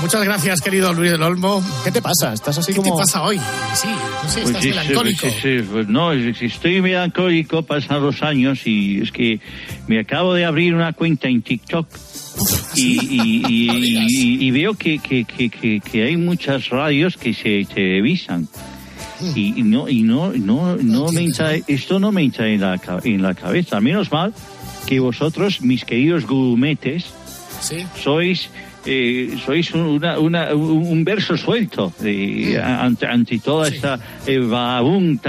Muchas 0.00 0.24
gracias, 0.24 0.62
querido 0.62 0.94
Luis 0.94 1.10
del 1.10 1.22
Olmo. 1.22 1.62
¿Qué 1.84 1.92
te 1.92 2.00
pasa? 2.00 2.32
¿Estás 2.32 2.56
así 2.56 2.72
¿Qué 2.72 2.80
como...? 2.80 2.96
te 2.96 3.02
pasa 3.02 3.22
hoy? 3.22 3.38
Sí, 3.74 3.86
no 3.88 4.30
sé, 4.30 4.40
Pues 4.40 4.46
estás 4.46 4.62
sí, 4.62 4.68
melancólico. 4.70 5.26
sí, 5.28 5.34
sí, 5.42 5.64
pues 5.70 5.88
no, 5.88 6.12
es- 6.12 6.36
es- 6.36 6.42
estoy 6.54 6.80
melancólico, 6.80 7.62
pasan 7.64 8.02
los 8.02 8.22
años 8.22 8.60
y 8.66 9.00
es 9.02 9.12
que 9.12 9.40
me 9.88 9.98
acabo 10.00 10.32
de 10.32 10.46
abrir 10.46 10.74
una 10.74 10.94
cuenta 10.94 11.28
en 11.28 11.42
TikTok 11.42 11.86
y, 12.76 12.98
y- 12.98 13.42
y- 13.46 14.06
y- 14.08 14.46
y 14.46 14.50
veo 14.52 14.72
que, 14.72 14.98
que- 15.00 15.26
que- 15.26 15.50
que- 15.50 15.80
que 15.80 16.02
hay 16.02 16.16
muchas 16.16 16.70
radios 16.70 17.18
que 17.18 17.34
se 17.34 17.66
televisan. 17.66 18.48
Y, 19.34 19.58
y 19.60 19.62
no, 19.62 19.88
y 19.88 20.02
no, 20.02 20.32
no, 20.32 20.76
no 20.76 21.08
me 21.12 21.22
entra, 21.24 21.54
esto 21.66 21.98
no 22.00 22.10
me 22.12 22.22
entra 22.22 22.48
en 22.48 22.60
la, 22.60 22.80
en 23.04 23.22
la 23.22 23.34
cabeza. 23.34 23.80
Menos 23.80 24.10
mal 24.10 24.32
que 24.86 25.00
vosotros, 25.00 25.60
mis 25.62 25.84
queridos 25.84 26.26
gurumetes, 26.26 27.04
Sí. 27.60 27.84
sois 28.02 28.48
eh, 28.86 29.36
sois 29.44 29.72
un, 29.74 29.80
una- 29.82 30.18
una- 30.18 30.54
un- 30.54 31.04
verso 31.04 31.36
suelto 31.36 31.92
eh, 32.02 32.58
ante, 32.62 33.06
ante 33.06 33.38
toda 33.38 33.68
esta 33.68 33.98
eh, 34.26 34.40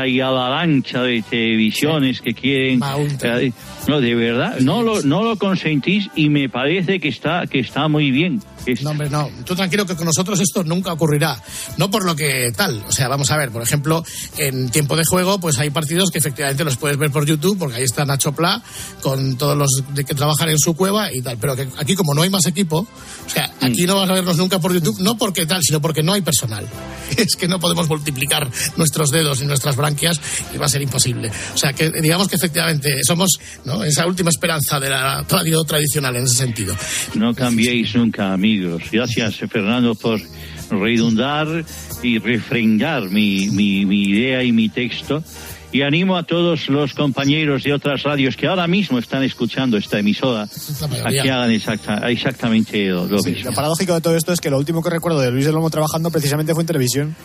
y 0.07 0.19
avalancha 0.19 1.01
de 1.03 1.21
televisiones 1.29 2.21
que 2.21 2.33
quieren 2.33 2.79
eh, 3.23 3.51
no 3.87 3.99
de 4.01 4.15
verdad 4.15 4.59
no 4.59 4.83
lo 4.83 5.01
no 5.01 5.23
lo 5.23 5.37
consentís 5.37 6.09
y 6.15 6.29
me 6.29 6.49
parece 6.49 6.99
que 6.99 7.07
está 7.09 7.45
que 7.47 7.59
está 7.59 7.87
muy 7.87 8.11
bien 8.11 8.41
No, 8.83 8.91
hombre, 8.91 9.09
no. 9.09 9.27
Tú 9.43 9.55
tranquilo 9.55 9.87
que 9.87 9.95
con 9.95 10.05
nosotros 10.05 10.39
esto 10.39 10.63
nunca 10.63 10.93
ocurrirá. 10.93 11.35
No 11.77 11.89
por 11.89 12.05
lo 12.05 12.15
que 12.15 12.51
tal. 12.55 12.83
O 12.87 12.91
sea, 12.91 13.07
vamos 13.07 13.31
a 13.31 13.37
ver, 13.37 13.49
por 13.49 13.63
ejemplo, 13.63 14.03
en 14.37 14.69
tiempo 14.69 14.95
de 14.95 15.03
juego, 15.03 15.39
pues 15.39 15.57
hay 15.57 15.71
partidos 15.71 16.11
que 16.11 16.19
efectivamente 16.19 16.63
los 16.63 16.77
puedes 16.77 16.95
ver 16.97 17.09
por 17.09 17.25
YouTube, 17.25 17.57
porque 17.57 17.77
ahí 17.77 17.83
está 17.83 18.05
Nacho 18.05 18.33
Pla 18.33 18.61
con 19.01 19.35
todos 19.35 19.57
los 19.57 19.83
de 19.95 20.03
que 20.03 20.13
trabajan 20.13 20.49
en 20.49 20.59
su 20.59 20.75
cueva 20.75 21.11
y 21.11 21.21
tal. 21.23 21.37
Pero 21.41 21.55
que 21.55 21.67
aquí, 21.79 21.95
como 21.95 22.13
no 22.13 22.21
hay 22.21 22.29
más 22.29 22.45
equipo, 22.45 22.85
o 23.25 23.29
sea, 23.29 23.40
aquí 23.61 23.85
no 23.85 23.95
vas 23.95 24.09
a 24.09 24.13
verlos 24.13 24.37
nunca 24.37 24.59
por 24.59 24.73
YouTube, 24.73 24.99
no 25.01 25.17
porque 25.17 25.45
tal, 25.45 25.61
sino 25.61 25.81
porque 25.81 26.03
no 26.03 26.13
hay 26.13 26.21
personal. 26.21 26.65
Es 27.17 27.35
que 27.35 27.47
no 27.47 27.59
podemos 27.59 27.89
multiplicar 27.89 28.49
nuestros 28.77 29.11
dedos 29.11 29.41
y 29.41 29.45
nuestras 29.45 29.75
branquias 29.75 30.19
y 30.53 30.57
va 30.57 30.67
a 30.67 30.69
ser 30.69 30.81
imposible. 30.81 31.29
O 31.53 31.57
sea, 31.57 31.73
que 31.73 31.91
digamos 31.91 32.29
que 32.29 32.37
efectivamente 32.37 33.03
somos 33.03 33.31
¿no? 33.65 33.83
esa 33.83 34.07
última 34.07 34.29
esperanza 34.29 34.79
de 34.79 34.89
la 34.89 35.23
radio 35.23 35.63
tradicional 35.63 36.15
en 36.15 36.23
ese 36.23 36.35
sentido. 36.35 36.75
no 37.15 37.33
cambiéis 37.33 37.95
nunca 37.95 38.33
amigos 38.33 38.83
gracias 38.91 39.35
Fernando 39.35 39.95
por 39.95 40.21
redundar 40.69 41.65
y 42.01 42.17
refrendar 42.19 43.09
mi, 43.09 43.49
mi, 43.49 43.85
mi 43.85 44.03
idea 44.05 44.43
y 44.43 44.51
mi 44.51 44.69
texto 44.69 45.23
y 45.71 45.81
animo 45.83 46.17
a 46.17 46.23
todos 46.23 46.67
los 46.69 46.93
compañeros 46.93 47.63
de 47.63 47.73
otras 47.73 48.03
radios 48.03 48.35
que 48.35 48.47
ahora 48.47 48.67
mismo 48.67 48.99
están 48.99 49.23
escuchando 49.23 49.77
esta 49.77 49.99
emisora 49.99 50.43
a 50.43 50.87
mayoría. 50.87 51.21
que 51.23 51.31
hagan 51.31 51.51
exacta- 51.51 52.09
exactamente 52.09 52.85
lo, 52.89 53.05
lo 53.05 53.21
mismo. 53.23 53.49
Lo 53.49 53.55
paradójico 53.55 53.93
de 53.93 54.01
todo 54.01 54.15
esto 54.15 54.33
es 54.33 54.39
que 54.41 54.49
lo 54.49 54.57
último 54.57 54.81
que 54.83 54.89
recuerdo 54.89 55.19
de 55.19 55.31
Luis 55.31 55.45
del 55.45 55.55
Olmo 55.55 55.69
trabajando 55.69 56.11
precisamente 56.11 56.53
fue 56.53 56.63
en 56.63 56.67
televisión. 56.67 57.15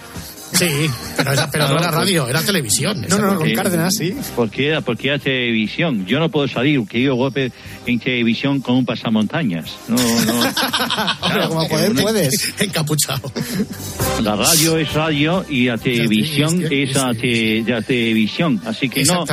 Sí, 0.52 0.68
pero, 1.16 1.32
era- 1.32 1.50
pero 1.50 1.68
no 1.68 1.78
era 1.78 1.90
radio, 1.90 2.28
era 2.28 2.40
televisión. 2.40 3.04
No, 3.08 3.18
no, 3.18 3.32
no, 3.32 3.38
con 3.40 3.52
Cárdenas, 3.52 3.94
sí. 3.94 4.14
Porque 4.34 4.68
era, 4.68 4.80
porque 4.80 5.08
era 5.08 5.18
televisión. 5.18 6.06
Yo 6.06 6.18
no 6.18 6.30
puedo 6.30 6.46
salir, 6.48 6.80
que 6.86 7.02
yo 7.02 7.14
golpe 7.16 7.50
en 7.84 7.98
televisión 7.98 8.60
con 8.60 8.76
un 8.76 8.84
pasamontañas. 8.86 9.70
No, 9.88 9.96
no. 9.96 10.42
Pero 11.28 11.48
como 11.48 11.68
poder 11.68 11.92
puedes. 11.94 12.54
Encapuchado. 12.60 13.30
La 14.22 14.36
radio 14.36 14.78
es 14.78 14.92
radio 14.92 15.44
y 15.48 15.66
la 15.66 15.78
televisión 15.78 16.62
es 16.70 16.94
la, 16.94 17.12
te- 17.14 17.62
la 17.66 17.82
televisión. 17.82 18.60
Así 18.64 18.88
que 18.88 19.04
no, 19.04 19.24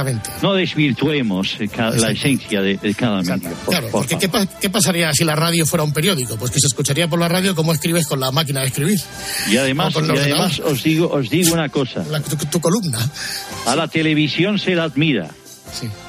no 0.42 0.54
desvirtuemos 0.54 1.56
eh, 1.60 1.70
la 1.96 2.12
esencia 2.12 2.62
de, 2.62 2.78
de 2.78 2.94
cada 2.96 3.22
medio. 3.22 3.50
por- 3.66 3.70
Claro, 3.74 3.88
por 3.90 4.06
porque 4.08 4.18
¿qué, 4.18 4.30
qué 4.62 4.70
pasaría 4.70 5.12
si 5.14 5.24
la 5.24 5.36
radio 5.36 5.66
fuera 5.66 5.84
un 5.84 5.94
periódico? 5.94 6.36
Pues 6.38 6.52
que 6.52 6.60
se 6.60 6.68
escucharía 6.68 7.08
por 7.08 7.20
la 7.20 7.28
radio 7.28 7.56
cómo 7.56 7.72
escribes 7.74 8.08
con 8.08 8.20
la 8.20 8.32
máquina 8.32 8.62
de 8.62 8.68
escribir. 8.68 9.00
Y 9.50 9.58
además, 9.58 9.94
y 9.96 10.18
además 10.18 10.60
os 10.60 10.84
digo, 10.84 11.03
os 11.12 11.30
digo 11.30 11.54
una 11.54 11.70
cosa. 11.70 12.04
La- 12.10 12.22
tu, 12.22 12.36
tu 12.36 12.60
columna. 12.62 13.00
A 13.66 13.76
la 13.76 13.88
televisión 13.88 14.60
se 14.60 14.76
la 14.76 14.84
admira. 14.84 15.30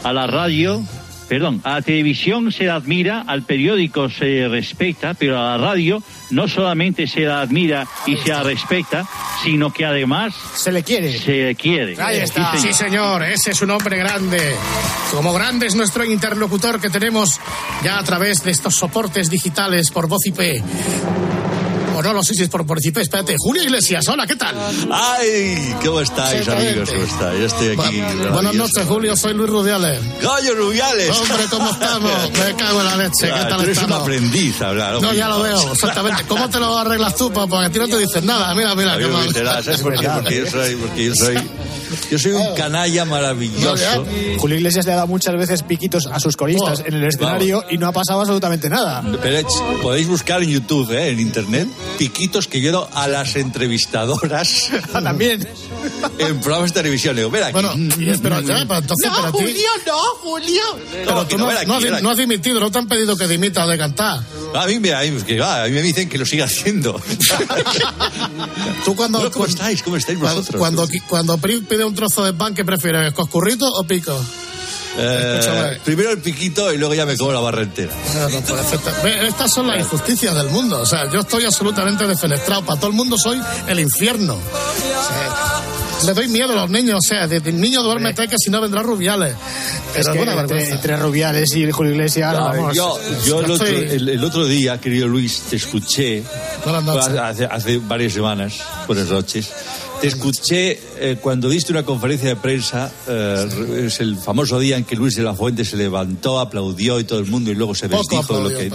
A 0.02 0.12
la 0.12 0.26
radio, 0.26 0.82
perdón, 1.28 1.60
a 1.64 1.74
la 1.74 1.82
televisión 1.82 2.52
se 2.52 2.64
la 2.64 2.74
admira, 2.74 3.24
al 3.26 3.42
periódico 3.42 4.10
se 4.10 4.46
respeta, 4.48 5.14
pero 5.14 5.38
a 5.40 5.56
la 5.56 5.58
radio 5.58 6.02
no 6.30 6.48
solamente 6.48 7.06
se 7.06 7.20
la 7.20 7.40
admira 7.40 7.86
y 8.06 8.16
se 8.18 8.28
la 8.28 8.42
respeta, 8.42 9.06
sino 9.42 9.72
que 9.72 9.86
además 9.86 10.34
se 10.56 10.70
le 10.72 10.82
quiere. 10.82 11.16
Se 11.18 11.32
le 11.44 11.54
quiere. 11.54 11.96
Ahí 12.02 12.18
está. 12.18 12.52
Sí, 12.52 12.58
Sí, 12.68 12.72
señor. 12.74 13.20
señor, 13.20 13.22
ese 13.24 13.50
es 13.52 13.62
un 13.62 13.70
hombre 13.70 13.96
grande. 13.96 14.54
Como 15.12 15.32
grande 15.32 15.66
es 15.66 15.74
nuestro 15.74 16.04
interlocutor 16.04 16.80
que 16.80 16.90
tenemos 16.90 17.40
ya 17.82 17.98
a 17.98 18.02
través 18.04 18.42
de 18.44 18.50
estos 18.50 18.74
soportes 18.74 19.30
digitales 19.30 19.90
por 19.90 20.08
voz 20.08 20.26
IP. 20.26 20.62
No 22.04 22.12
lo 22.12 22.22
sé 22.22 22.34
si 22.34 22.42
es 22.42 22.50
por 22.50 22.66
IP, 22.82 22.98
espérate. 22.98 23.34
Julio 23.38 23.62
Iglesias, 23.62 24.06
hola, 24.08 24.26
¿qué 24.26 24.36
tal? 24.36 24.54
¡Ay! 24.92 25.74
¿Cómo 25.82 26.02
estáis, 26.02 26.46
amigos? 26.48 26.90
¿Cómo 26.90 27.02
estáis? 27.02 27.40
Yo 27.40 27.46
estoy 27.46 27.68
aquí. 27.68 28.02
Buenas 28.30 28.54
noches, 28.54 28.86
Julio, 28.86 29.16
soy 29.16 29.32
Luis 29.32 29.48
Rubiales. 29.48 30.02
¡Gallo 30.20 30.54
Rubiales! 30.54 31.08
Hombre, 31.08 31.44
¿cómo 31.48 31.70
estamos? 31.70 32.12
Me 32.32 32.54
cago 32.56 32.80
en 32.80 32.84
la 32.84 32.96
leche, 32.96 33.26
¿qué 33.26 33.44
tal 33.48 33.56
tú 33.56 33.62
eres 33.62 33.78
un 33.78 33.92
aprendiz 33.94 34.60
a 34.60 34.68
hablar. 34.68 35.00
No, 35.00 35.14
ya 35.14 35.28
lo 35.30 35.40
veo, 35.40 35.72
exactamente. 35.72 36.24
¿Cómo 36.28 36.50
te 36.50 36.60
lo 36.60 36.76
arreglas 36.76 37.16
tú, 37.16 37.32
papá? 37.32 37.48
Porque 37.48 37.66
a 37.68 37.70
ti 37.70 37.78
no 37.78 37.88
te 37.88 37.96
dicen 37.96 38.26
nada. 38.26 38.54
Mira, 38.54 38.74
mira, 38.74 38.98
qué 38.98 39.06
mal. 39.06 39.26
Porque 39.82 40.36
yo 40.36 40.50
soy, 40.50 40.76
porque 40.76 41.04
yo 41.06 41.14
soy, 41.14 41.36
yo 42.10 42.18
soy 42.18 42.32
un 42.32 42.54
canalla 42.54 43.04
maravilloso. 43.04 44.04
Julio 44.38 44.56
Iglesias 44.56 44.86
le 44.86 44.92
ha 44.92 44.96
dado 44.96 45.08
muchas 45.08 45.36
veces 45.36 45.62
piquitos 45.62 46.06
a 46.06 46.20
sus 46.20 46.36
coristas 46.36 46.54
Oh, 46.80 46.86
en 46.86 46.94
el 46.94 47.04
escenario 47.04 47.64
y 47.70 47.78
no 47.78 47.86
ha 47.88 47.92
pasado 47.92 48.20
absolutamente 48.20 48.68
nada. 48.68 49.02
Pero 49.22 49.48
podéis 49.82 50.08
buscar 50.08 50.42
en 50.42 50.50
YouTube, 50.50 50.90
¿eh? 50.92 51.08
en 51.08 51.20
internet, 51.20 51.68
piquitos 51.98 52.48
que 52.48 52.60
yo 52.60 52.72
doy 52.72 52.86
a 52.92 53.08
las 53.08 53.36
entrevistadoras. 53.36 54.70
También. 54.92 55.46
En 56.18 56.40
programas 56.40 56.72
de 56.72 56.80
televisión. 56.80 57.14
Le 57.14 57.22
digo, 57.22 57.30
ven 57.30 57.44
aquí. 57.44 57.52
Bueno, 57.52 57.72
y 57.98 58.08
espera, 58.08 58.40
ya, 58.40 58.64
pero 58.66 58.78
entonces 58.80 59.10
para 59.10 59.32
ti. 59.32 59.54
no, 59.86 59.98
Julio. 60.22 60.62
Pero 60.92 61.26
tú 61.26 61.38
no, 61.38 61.50
no 61.50 61.74
aquí. 61.74 61.86
no 62.02 62.10
has 62.10 62.16
dimitido, 62.16 62.60
no 62.60 62.70
te 62.70 62.78
han 62.78 62.88
pedido 62.88 63.16
que 63.16 63.26
dimitas 63.26 63.68
de 63.68 63.78
cantar. 63.78 64.20
A 64.54 64.66
mí, 64.66 64.78
me, 64.78 64.92
a, 64.92 65.00
mí, 65.00 65.10
que, 65.22 65.38
va, 65.40 65.64
a 65.64 65.66
mí 65.66 65.72
me 65.72 65.82
dicen 65.82 66.08
que 66.08 66.16
lo 66.16 66.24
siga 66.24 66.44
haciendo. 66.44 66.94
Tú 68.84 68.94
cuando. 68.94 69.18
Bueno, 69.18 69.30
¿Cómo 69.34 69.46
estáis? 69.46 69.82
¿Cómo 69.82 69.96
estáis 69.96 70.18
Cuando, 70.18 70.40
vosotros? 70.40 70.60
cuando, 70.60 70.88
cuando 71.08 71.38
Pide 71.68 71.84
un 71.84 71.94
trozo 71.94 72.24
de 72.24 72.32
pan, 72.34 72.54
¿qué 72.54 72.64
prefieres? 72.64 73.12
¿Coscurrito 73.12 73.66
o 73.66 73.84
pico? 73.84 74.12
Eh, 74.96 75.38
Escúchame. 75.40 75.80
primero 75.84 76.10
el 76.12 76.18
piquito 76.18 76.72
y 76.72 76.78
luego 76.78 76.94
ya 76.94 77.04
me 77.04 77.16
como 77.16 77.32
la 77.32 77.40
barra 77.40 77.62
entera. 77.62 77.92
No, 78.14 78.28
no, 78.28 78.40
perfecto. 78.42 78.90
Ve, 79.02 79.26
Estas 79.26 79.52
son 79.52 79.66
las 79.66 79.78
injusticias 79.80 80.34
del 80.36 80.48
mundo. 80.50 80.80
O 80.80 80.86
sea, 80.86 81.10
yo 81.10 81.20
estoy 81.20 81.44
absolutamente 81.44 82.06
defenestrado. 82.06 82.64
Para 82.64 82.78
todo 82.78 82.90
el 82.90 82.96
mundo 82.96 83.16
soy 83.18 83.40
el 83.66 83.80
infierno. 83.80 84.34
O 84.34 85.98
sea, 86.00 86.06
le 86.06 86.14
doy 86.14 86.28
miedo 86.28 86.52
a 86.52 86.56
los 86.56 86.70
niños. 86.70 86.98
O 87.04 87.08
sea, 87.08 87.26
desde 87.26 87.50
el 87.50 87.60
niño 87.60 87.82
duérmete 87.82 88.28
que 88.28 88.38
si 88.38 88.50
no 88.50 88.60
vendrá 88.60 88.82
Rubiales. 88.84 89.34
Es 89.96 90.06
Pero 90.06 90.12
que 90.12 90.18
es 90.18 90.22
una 90.22 90.32
entre, 90.32 90.46
vergüenza. 90.56 90.74
entre 90.76 90.96
Rubiales 90.96 91.54
y 91.56 91.70
Julio 91.72 91.92
Iglesias, 91.92 92.32
ver, 92.32 92.40
vamos. 92.40 92.74
yo, 92.76 92.98
yo 93.26 93.40
el, 93.40 93.50
otro, 93.50 93.66
el, 93.66 94.08
el 94.08 94.24
otro 94.24 94.44
día, 94.46 94.80
querido 94.80 95.06
Luis, 95.08 95.40
te 95.50 95.56
escuché 95.56 96.22
Buenas 96.64 96.82
noches. 96.84 97.08
hace, 97.18 97.44
hace 97.46 97.78
varias 97.78 98.12
semanas, 98.12 98.54
buenas 98.88 99.06
noches. 99.08 99.50
Te 100.04 100.08
escuché 100.08 100.78
eh, 100.98 101.16
cuando 101.18 101.48
diste 101.48 101.72
una 101.72 101.82
conferencia 101.82 102.28
de 102.28 102.36
prensa, 102.36 102.92
eh, 103.08 103.86
es 103.86 104.00
el 104.00 104.18
famoso 104.18 104.58
día 104.58 104.76
en 104.76 104.84
que 104.84 104.96
Luis 104.96 105.16
de 105.16 105.22
la 105.22 105.32
Fuente 105.32 105.64
se 105.64 105.78
levantó, 105.78 106.40
aplaudió 106.40 107.00
y 107.00 107.04
todo 107.04 107.20
el 107.20 107.24
mundo 107.24 107.50
y 107.50 107.54
luego 107.54 107.74
se 107.74 107.88
desdijo 107.88 108.36
de 108.36 108.42
lo 108.42 108.50
que... 108.50 108.70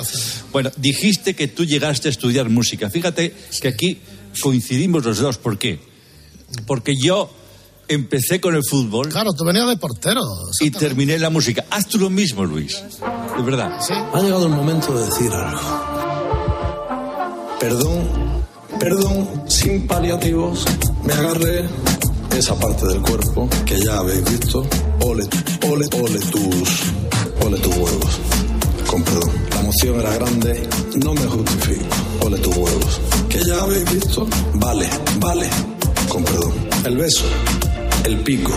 Bueno, 0.51 0.71
dijiste 0.77 1.35
que 1.35 1.47
tú 1.47 1.65
llegaste 1.65 2.07
a 2.07 2.11
estudiar 2.11 2.49
música. 2.49 2.89
Fíjate 2.89 3.35
que 3.61 3.67
aquí 3.67 3.99
coincidimos 4.41 5.05
los 5.05 5.19
dos. 5.19 5.37
¿Por 5.37 5.59
qué? 5.59 5.79
Porque 6.65 6.95
yo 6.99 7.29
empecé 7.87 8.41
con 8.41 8.55
el 8.55 8.63
fútbol. 8.67 9.09
Claro, 9.09 9.31
tú 9.33 9.45
venías 9.45 9.69
de 9.69 9.77
portero. 9.77 10.21
Y 10.61 10.71
terminé 10.71 11.19
la 11.19 11.29
música. 11.29 11.63
Haz 11.69 11.85
tú 11.85 11.99
lo 11.99 12.09
mismo, 12.09 12.43
Luis. 12.43 12.83
De 13.37 13.43
verdad. 13.43 13.79
Ha 14.13 14.19
llegado 14.19 14.47
el 14.47 14.53
momento 14.53 14.97
de 14.97 15.05
decir 15.05 15.31
algo. 15.31 15.59
Perdón, 17.59 18.18
perdón, 18.79 19.27
sin 19.47 19.85
paliativos, 19.85 20.65
me 21.03 21.13
agarré 21.13 21.65
esa 22.37 22.55
parte 22.55 22.85
del 22.87 23.01
cuerpo 23.01 23.49
que 23.65 23.79
ya 23.79 23.99
habéis 23.99 24.23
visto. 24.23 24.65
Ole, 25.05 25.25
ole, 25.67 25.85
ole 26.01 26.19
tus, 26.19 26.83
ole 27.45 27.57
tus 27.59 27.75
huevos. 27.75 28.19
Con 28.87 29.03
perdón. 29.03 29.29
La 29.51 29.59
emoción 29.59 29.99
era 29.99 30.13
grande, 30.15 30.69
no 31.03 31.13
me 31.13 31.25
justifico. 31.25 31.85
Ole 32.25 32.37
tus 32.39 32.55
huevos. 32.55 33.01
Que 33.27 33.43
ya 33.43 33.61
habéis 33.61 33.91
visto. 33.91 34.27
Vale, 34.55 34.89
vale. 35.19 35.49
Con 36.07 36.23
perdón. 36.23 36.53
El 36.85 36.97
beso, 36.97 37.25
el 38.05 38.17
pico. 38.21 38.51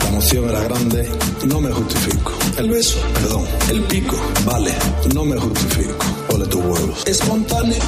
La 0.00 0.08
emoción 0.08 0.48
era 0.48 0.62
grande, 0.62 1.08
no 1.46 1.60
me 1.60 1.70
justifico. 1.70 2.32
El 2.56 2.70
beso, 2.70 2.98
perdón. 3.14 3.44
El 3.70 3.82
pico, 3.82 4.16
vale, 4.46 4.72
no 5.14 5.24
me 5.24 5.36
justifico. 5.36 6.04
Ole 6.34 6.46
tus 6.46 6.64
huevos. 6.64 7.06
Espontáneo, 7.06 7.78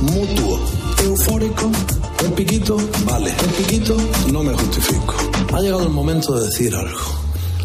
mutuo, 0.00 0.60
eufórico. 1.04 1.70
El 2.24 2.32
piquito, 2.32 2.76
vale. 3.04 3.30
El 3.30 3.50
piquito, 3.50 3.96
no 4.32 4.42
me 4.42 4.52
justifico. 4.52 5.14
Ha 5.52 5.60
llegado 5.60 5.84
el 5.84 5.90
momento 5.90 6.34
de 6.38 6.46
decir 6.46 6.74
algo. 6.74 7.00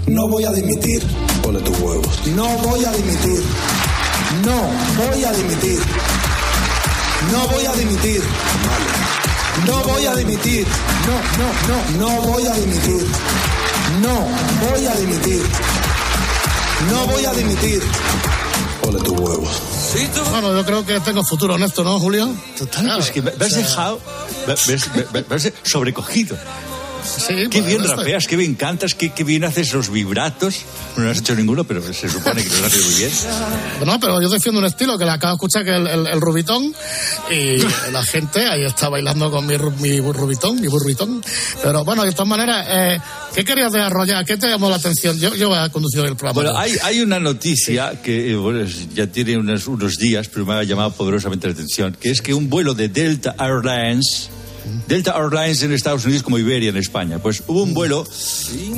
No 0.07 0.27
voy 0.27 0.45
a 0.45 0.51
dimitir. 0.51 1.03
Ole 1.47 1.59
tus 1.61 1.77
huevos. 1.79 2.07
No 2.35 2.47
voy 2.59 2.83
a 2.85 2.91
dimitir. 2.91 3.43
No 4.45 5.05
voy 5.05 5.23
a 5.23 5.31
dimitir. 5.31 5.79
No 7.31 7.47
voy 7.47 7.65
a 7.65 7.73
dimitir. 7.73 8.21
Vale. 8.67 9.67
No 9.67 9.83
voy 9.83 10.05
a 10.05 10.15
dimitir. 10.15 10.67
No, 11.07 11.15
no, 11.38 11.97
no. 11.97 12.15
No 12.17 12.21
voy 12.27 12.45
a 12.47 12.53
dimitir. 12.53 13.07
No 14.01 14.69
voy 14.69 14.85
a 14.88 14.95
dimitir. 14.95 15.43
No 16.89 17.07
voy 17.07 17.25
a 17.25 17.33
dimitir. 17.33 17.81
Ole 18.88 19.00
tus 19.00 19.19
huevos. 19.19 19.80
Bueno, 20.31 20.53
yo 20.55 20.65
creo 20.65 20.86
que 20.86 21.00
tengo 21.01 21.24
futuro 21.24 21.55
en 21.55 21.63
esto, 21.63 21.83
¿no, 21.83 22.00
Julio? 22.00 22.33
Total, 22.57 23.00
es 23.00 23.12
que 23.12 23.21
me 23.21 23.31
me 23.31 23.45
has 23.45 23.53
dejado, 23.55 24.00
me, 24.48 24.53
me- 24.95 25.05
me- 25.21 25.25
me 25.29 25.36
has 25.36 25.51
sobrecogido. 25.63 26.38
Sí, 27.18 27.34
qué 27.50 27.60
pues, 27.60 27.65
bien 27.65 27.82
esto- 27.82 27.96
rapeas, 27.96 28.27
qué 28.27 28.36
bien 28.36 28.56
cantas, 28.56 28.96
qué, 28.96 29.12
qué 29.12 29.24
bien 29.24 29.44
haces 29.44 29.74
los 29.74 29.89
vibratos. 29.91 30.62
No 30.98 31.10
has 31.10 31.20
hecho 31.20 31.36
ninguno, 31.36 31.63
pero 31.63 31.82
se 31.94 32.10
supone 32.10 32.44
que 32.44 32.50
lo 32.50 32.65
haces 32.65 32.86
muy 32.86 32.96
bien. 32.96 33.12
No, 33.86 34.00
pero 34.00 34.22
yo 34.22 34.30
defiendo 34.30 34.60
un 34.60 34.65
estilo 34.65 34.98
que 34.98 35.06
le 35.06 35.12
acabo 35.12 35.34
de 35.34 35.36
escuchar, 35.36 35.63
que 35.63 35.72
es 35.72 35.75
el, 35.77 35.88
el- 35.88 36.08
el 36.08 36.22
rubitón, 36.22 36.74
y 37.30 37.58
la 37.91 38.03
gente 38.03 38.46
ahí 38.48 38.63
está 38.65 38.89
bailando 38.89 39.30
con 39.32 39.46
mi, 39.46 39.58
mi 39.80 40.00
rubitón, 40.00 40.60
mi 40.62 40.68
burritón. 40.68 41.24
Pero 41.62 41.84
bueno, 41.84 42.03
de 42.03 42.12
todas 42.12 42.27
maneras, 42.27 42.65
eh, 42.70 43.00
¿qué 43.36 43.44
querías 43.44 43.72
desarrollar? 43.72 44.25
¿Qué 44.25 44.38
te 44.38 44.48
llamó 44.48 44.70
la 44.70 44.75
atención? 44.77 45.18
Yo, 45.20 45.34
yo 45.36 45.53
he 45.56 45.70
conducido 45.70 46.06
el 46.06 46.15
programa. 46.15 46.34
Bueno, 46.41 46.58
hay, 46.58 46.75
hay 46.84 47.01
una 47.01 47.20
noticia 47.20 48.01
que 48.01 48.32
eh, 48.32 48.36
bueno, 48.36 48.65
ya 48.94 49.08
tiene 49.08 49.38
unos, 49.38 49.68
unos 49.68 49.98
días, 49.98 50.27
pero 50.27 50.46
me 50.46 50.53
ha 50.56 50.63
llamado 50.63 50.91
poderosamente 50.94 51.48
la 51.48 51.53
atención, 51.53 51.96
que 52.00 52.12
es 52.12 52.22
que 52.22 52.34
un 52.34 52.50
vuelo 52.50 52.74
de 52.74 52.89
Delta 52.89 53.36
Airlines, 53.39 54.30
Delta 54.88 55.15
Airlines 55.18 55.63
en 55.63 55.72
Estados 55.74 56.06
Unidos 56.06 56.24
como 56.24 56.38
Iberia 56.38 56.70
en 56.70 56.77
España, 56.77 57.20
pues 57.20 57.44
hubo 57.48 57.63
un 57.63 57.74
vuelo 57.74 58.06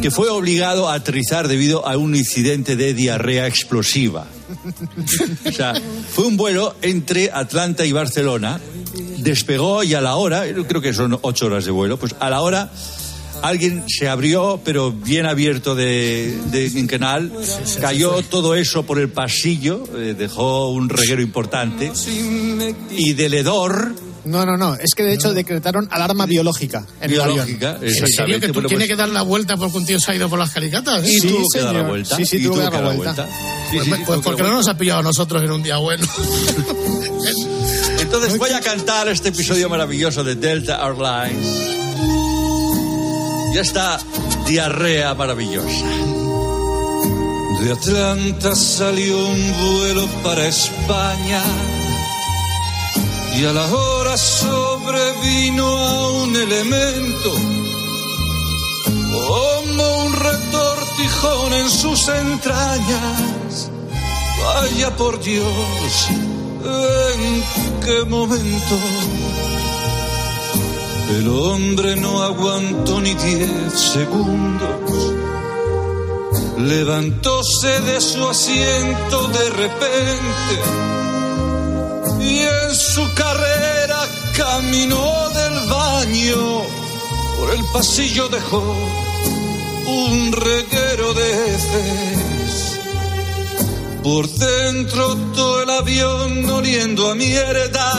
que 0.02 0.12
fue 0.12 0.30
obligado 0.30 0.90
a 0.90 0.96
aterrizar 0.96 1.48
debido 1.48 1.88
a 1.88 1.98
un 1.98 2.16
incidente 2.16 2.76
de 2.76 2.94
diarrea 2.94 3.48
explosiva. 3.48 4.28
O 5.46 5.52
sea, 5.52 5.74
fue 6.12 6.26
un 6.26 6.38
vuelo 6.38 6.76
entre 6.82 7.32
Atlanta 7.32 7.86
y 7.86 7.92
Barcelona, 7.92 8.60
despegó 9.18 9.84
y 9.84 9.94
a 9.94 10.02
la 10.02 10.16
hora, 10.16 10.44
creo 10.68 10.82
que 10.82 10.94
son 10.94 11.18
ocho 11.22 11.48
horas 11.48 11.66
de 11.66 11.72
vuelo, 11.72 11.98
pues 11.98 12.16
a 12.20 12.30
la 12.30 12.42
hora 12.42 12.72
alguien 13.44 13.84
se 13.88 14.08
abrió, 14.08 14.62
pero 14.64 14.92
bien 14.92 15.26
abierto 15.26 15.76
de, 15.76 16.38
de 16.52 16.88
canal, 16.88 17.32
cayó 17.82 18.22
todo 18.24 18.56
eso 18.56 18.84
por 18.84 19.00
el 19.00 19.10
pasillo, 19.10 19.84
eh, 19.98 20.16
dejó 20.18 20.70
un 20.70 20.90
reguero 20.90 21.22
importante. 21.22 21.92
Y 22.92 23.14
del 23.14 23.34
hedor 23.34 23.94
No, 24.26 24.46
no, 24.46 24.56
no. 24.58 24.76
Es 24.76 24.94
que 24.96 25.04
de 25.04 25.14
hecho 25.14 25.34
decretaron 25.34 25.88
alarma 25.92 26.26
biológica 26.26 26.86
en 27.02 27.12
el 27.12 27.20
avión. 27.22 27.46
biológica, 27.46 27.78
¿En 27.82 28.08
serio 28.08 28.40
que 28.40 28.48
tú 28.48 28.54
Bueno, 28.54 28.70
tienes 28.70 28.88
pues- 28.88 28.96
que 28.98 29.02
dar 29.02 29.10
la 29.10 29.22
vuelta 29.22 29.58
porque 29.58 29.78
un 29.78 29.86
tío 29.86 30.00
se 30.00 30.12
ha 30.12 30.16
ido 30.16 30.30
por 30.30 30.40
las 30.40 30.52
calicatas? 30.52 31.06
Y 31.08 31.20
Sí, 31.20 31.28
tuvo 31.28 31.44
que 31.54 31.60
dar 31.60 31.68
la 31.68 31.72
señor. 31.74 31.90
vuelta. 31.90 32.16
Sí, 32.16 32.26
sí, 32.26 32.44
tuvo 32.44 32.56
que 32.56 32.62
dar 32.62 32.84
la 32.84 32.94
vuelta. 32.94 33.28
Sí, 33.70 33.78
Pues, 33.88 34.02
pues 34.06 34.20
porque 34.24 34.44
no 34.44 34.54
nos 34.54 34.68
ha 34.68 34.78
pillado 34.78 35.00
a 35.00 35.04
nosotros 35.04 35.44
en 35.44 35.52
un 35.52 35.62
día 35.64 35.78
bueno. 35.78 36.08
Entonces 38.00 38.38
voy 38.38 38.52
a 38.52 38.62
cantar 38.62 39.08
este 39.10 39.30
episodio 39.30 39.70
maravilloso 39.70 40.24
de 40.24 40.36
Delta 40.36 40.80
Airlines. 40.86 41.48
Y 43.54 43.58
esta 43.58 44.00
diarrea 44.48 45.14
maravillosa. 45.16 45.86
De 47.62 47.72
Atlanta 47.72 48.56
salió 48.56 49.18
un 49.28 49.54
vuelo 49.54 50.08
para 50.24 50.48
España 50.48 51.42
y 53.36 53.46
a 53.46 53.54
la 53.54 53.66
hora 53.66 54.16
sobrevino 54.16 55.66
a 55.66 56.12
un 56.24 56.36
elemento 56.36 57.32
como 59.12 59.96
un 60.06 60.14
retortijón 60.14 61.54
en 61.54 61.70
sus 61.70 62.08
entrañas. 62.10 63.72
Vaya 64.44 64.96
por 64.96 65.20
Dios, 65.22 66.08
¿en 66.12 67.44
qué 67.84 68.06
momento? 68.08 68.76
El 71.18 71.28
hombre 71.30 71.96
no 71.96 72.22
aguantó 72.22 73.02
ni 73.02 73.14
diez 73.16 73.74
segundos. 73.74 75.14
Levantóse 76.60 77.80
de 77.82 78.00
su 78.00 78.28
asiento 78.28 79.28
de 79.28 79.50
repente 79.50 81.03
y 82.24 82.40
en 82.40 82.76
su 82.76 83.14
carrera 83.14 84.08
caminó 84.36 85.30
del 85.30 85.70
baño. 85.70 86.62
Por 87.38 87.54
el 87.54 87.64
pasillo 87.74 88.30
dejó 88.30 88.62
un 89.88 90.32
reguero 90.32 91.14
de 91.14 91.56
heces. 91.56 92.80
Por 94.04 94.28
dentro 94.28 95.16
todo 95.36 95.64
el 95.64 95.70
avión 95.70 96.50
oliendo 96.50 97.12
a 97.12 97.16
mierda. 97.16 97.94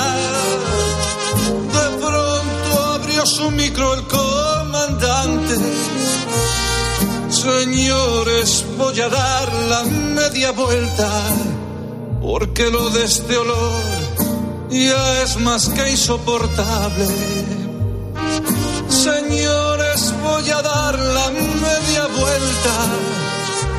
De 1.72 1.98
pronto 1.98 2.94
abrió 2.94 3.26
su 3.26 3.50
micro 3.50 3.94
el 3.94 4.02
comandante. 4.04 5.56
Señores, 7.30 8.64
voy 8.78 9.00
a 9.00 9.08
dar 9.08 9.52
la 9.68 9.82
media 9.84 10.52
vuelta, 10.52 11.10
porque 12.22 12.70
lo 12.70 12.90
de 12.90 13.04
este 13.04 13.36
olor 13.36 13.93
ya 14.70 15.22
es 15.22 15.36
más 15.40 15.68
que 15.68 15.90
insoportable. 15.90 17.06
Señores, 18.88 20.14
voy 20.22 20.50
a 20.50 20.62
dar 20.62 20.98
la 20.98 21.30
media 21.30 22.06
vuelta, 22.06 22.76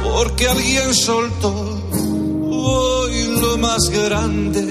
porque 0.04 0.48
alguien 0.50 0.94
soltó 0.94 1.76
hoy 2.52 3.40
lo 3.42 3.58
más 3.58 3.90
grande. 3.90 4.62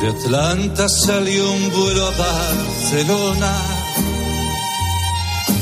De 0.00 0.08
Atlanta 0.08 0.88
salió 0.88 1.50
un 1.50 1.70
vuelo 1.72 2.06
a 2.06 2.10
Barcelona. 2.10 3.52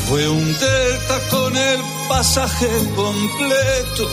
Fue 0.09 0.29
un 0.29 0.47
delta 0.59 1.21
con 1.31 1.57
el 1.57 1.81
pasaje 2.09 2.69
completo. 2.95 4.09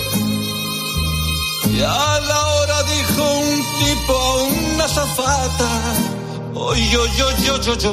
Y 1.73 1.81
a 1.81 2.19
la 2.19 2.47
hora 2.53 2.83
dijo 2.83 3.23
un 3.39 3.63
tipo 3.83 4.13
a 4.13 4.43
una 4.43 4.88
zafata. 4.88 5.69
Oy, 6.53 6.95
oy, 6.95 7.21
oy, 7.21 7.49
oy, 7.49 7.69
oy, 7.69 7.86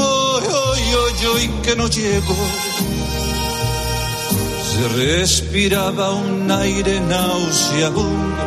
oy, 0.00 0.44
oy, 0.54 0.94
oy, 0.94 1.26
oy, 1.34 1.48
que 1.62 1.76
no 1.76 1.86
llego. 1.86 2.34
Se 4.70 4.88
respiraba 4.88 6.12
un 6.12 6.50
aire 6.50 6.98
nauseabundo. 7.00 8.42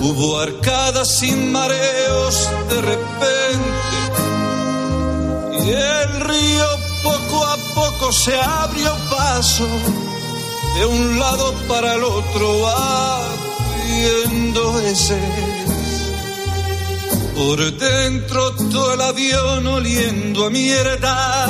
Hubo 0.00 0.40
arcadas 0.40 1.18
sin 1.18 1.52
mareos 1.52 2.48
de 2.70 2.80
repente. 2.80 3.98
Y 5.66 5.70
el 5.70 6.20
río 6.20 6.66
poco 7.02 7.44
a 7.44 7.56
poco 7.74 8.10
se 8.10 8.40
abrió 8.40 8.96
paso 9.10 9.66
de 10.74 10.86
un 10.86 11.18
lado 11.18 11.54
para 11.68 11.94
el 11.94 12.04
otro 12.04 12.66
haciendo 13.88 14.80
ese. 14.80 15.18
Por 17.36 17.58
dentro 17.78 18.52
todo 18.54 18.94
el 18.94 19.00
avión 19.00 19.66
oliendo 19.66 20.46
a 20.46 20.50
mierda. 20.50 21.46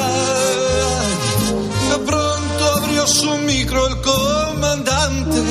De 1.91 1.99
pronto 2.05 2.65
abrió 2.77 3.07
su 3.07 3.37
micro 3.39 3.87
el 3.87 4.01
comandante. 4.01 5.43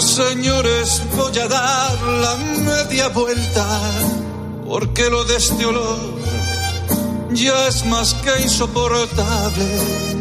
Señores, 0.00 1.02
voy 1.16 1.38
a 1.38 1.48
dar 1.48 2.02
la 2.02 2.36
media 2.36 3.08
vuelta, 3.08 3.66
porque 4.66 5.10
lo 5.10 5.24
de 5.24 5.36
este 5.36 5.64
olor 5.64 6.18
ya 7.32 7.68
es 7.68 7.84
más 7.86 8.14
que 8.14 8.42
insoportable. 8.42 10.17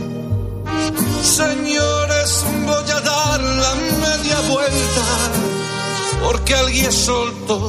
Señores, 1.28 2.46
voy 2.66 2.90
a 2.90 3.02
dar 3.02 3.42
la 3.42 3.76
media 3.76 4.40
vuelta, 4.50 5.06
porque 6.24 6.56
alguien 6.56 6.92
soltó 6.92 7.60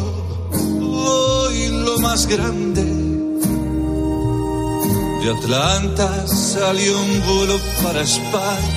hoy 0.54 1.68
lo 1.68 1.98
más 1.98 2.26
grande. 2.26 2.84
De 5.22 5.30
Atlanta 5.36 6.26
salió 6.28 6.98
un 7.00 7.26
vuelo 7.26 7.60
para 7.82 8.02
España. 8.02 8.76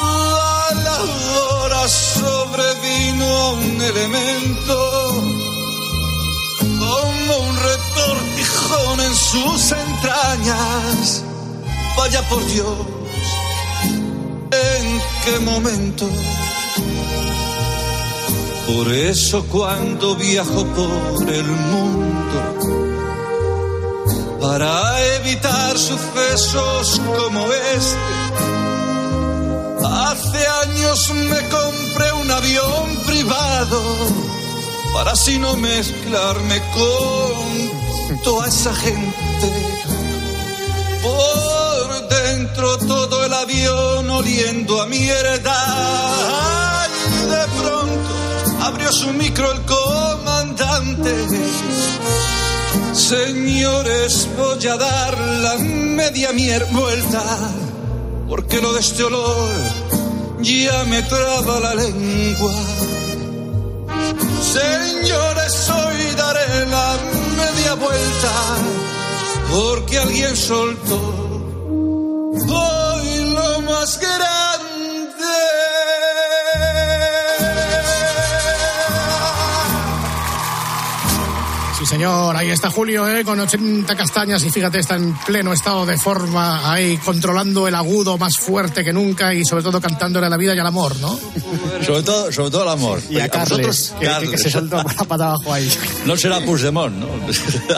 A 0.00 0.74
la 0.86 0.98
hora 1.38 1.88
sobrevino 1.88 3.52
un 3.52 3.82
elemento 3.82 4.76
como 6.80 7.36
un 7.48 7.56
retortijón 7.56 9.00
en 9.00 9.14
sus 9.14 9.72
entrañas. 9.72 11.22
Vaya 11.96 12.22
por 12.28 12.44
Dios, 12.46 12.74
¿en 12.88 12.91
qué 15.24 15.38
momento? 15.40 16.08
Por 18.66 18.92
eso 18.92 19.44
cuando 19.50 20.16
viajo 20.16 20.64
por 20.64 21.28
el 21.28 21.46
mundo, 21.72 22.38
para 24.40 25.00
evitar 25.16 25.78
sucesos 25.78 27.00
como 27.16 27.46
este, 27.52 28.14
hace 29.84 30.46
años 30.64 31.10
me 31.14 31.40
compré 31.48 32.12
un 32.12 32.30
avión 32.30 32.96
privado 33.06 33.82
para 34.92 35.12
así 35.12 35.38
no 35.38 35.56
mezclarme 35.56 36.60
con 36.74 38.20
toda 38.22 38.46
esa 38.48 38.74
gente. 38.74 39.72
Todo 42.54 43.24
el 43.24 43.32
avión 43.32 44.10
oliendo 44.10 44.80
a 44.80 44.86
mierda. 44.86 45.56
Y 47.22 47.26
de 47.26 47.44
pronto 47.60 48.64
abrió 48.64 48.92
su 48.92 49.12
micro 49.12 49.50
el 49.52 49.62
comandante. 49.62 51.14
Señores, 52.92 54.28
voy 54.36 54.66
a 54.66 54.76
dar 54.76 55.18
la 55.18 55.56
media 55.56 56.30
vuelta, 56.70 57.22
porque 58.28 58.60
lo 58.60 58.72
de 58.74 58.80
este 58.80 59.04
olor 59.04 59.50
ya 60.40 60.84
me 60.84 61.02
traba 61.02 61.60
la 61.60 61.74
lengua. 61.74 62.54
Señores, 64.42 65.70
hoy 65.70 66.14
daré 66.16 66.66
la 66.66 66.96
media 67.36 67.74
vuelta 67.74 68.32
porque 69.50 69.98
alguien 69.98 70.36
soltó 70.36 71.21
hoy 72.40 73.24
lo 73.34 73.60
más 73.62 73.98
Sí, 73.98 74.31
señor, 81.92 82.34
ahí 82.36 82.50
está 82.50 82.70
Julio, 82.70 83.06
¿eh? 83.06 83.22
con 83.22 83.38
80 83.38 83.94
castañas 83.94 84.42
y 84.44 84.50
fíjate, 84.50 84.78
está 84.78 84.96
en 84.96 85.14
pleno 85.26 85.52
estado 85.52 85.84
de 85.84 85.98
forma, 85.98 86.72
ahí 86.72 86.96
controlando 86.96 87.68
el 87.68 87.74
agudo 87.74 88.16
más 88.16 88.32
fuerte 88.38 88.82
que 88.82 88.92
nunca 88.94 89.34
y 89.34 89.44
sobre 89.44 89.62
todo 89.62 89.78
cantándole 89.80 90.26
a 90.26 90.30
la 90.30 90.38
vida 90.38 90.54
y 90.54 90.58
al 90.58 90.66
amor, 90.66 90.96
¿no? 91.00 91.18
Sobre 91.84 92.02
todo, 92.02 92.32
sobre 92.32 92.50
todo 92.50 92.62
el 92.62 92.68
amor. 92.70 93.00
Y 93.10 93.20
a 93.20 93.28
Carles, 93.28 93.66
vosotros- 93.66 93.94
que, 94.00 94.26
que- 94.26 94.30
que 94.32 94.38
se 94.38 94.50
saltó 94.50 94.76
la 94.98 95.04
pata 95.04 95.26
abajo 95.26 95.52
ahí. 95.52 95.70
No 96.06 96.16
será 96.16 96.40
Puigdemont, 96.40 96.94
¿no? 96.96 97.08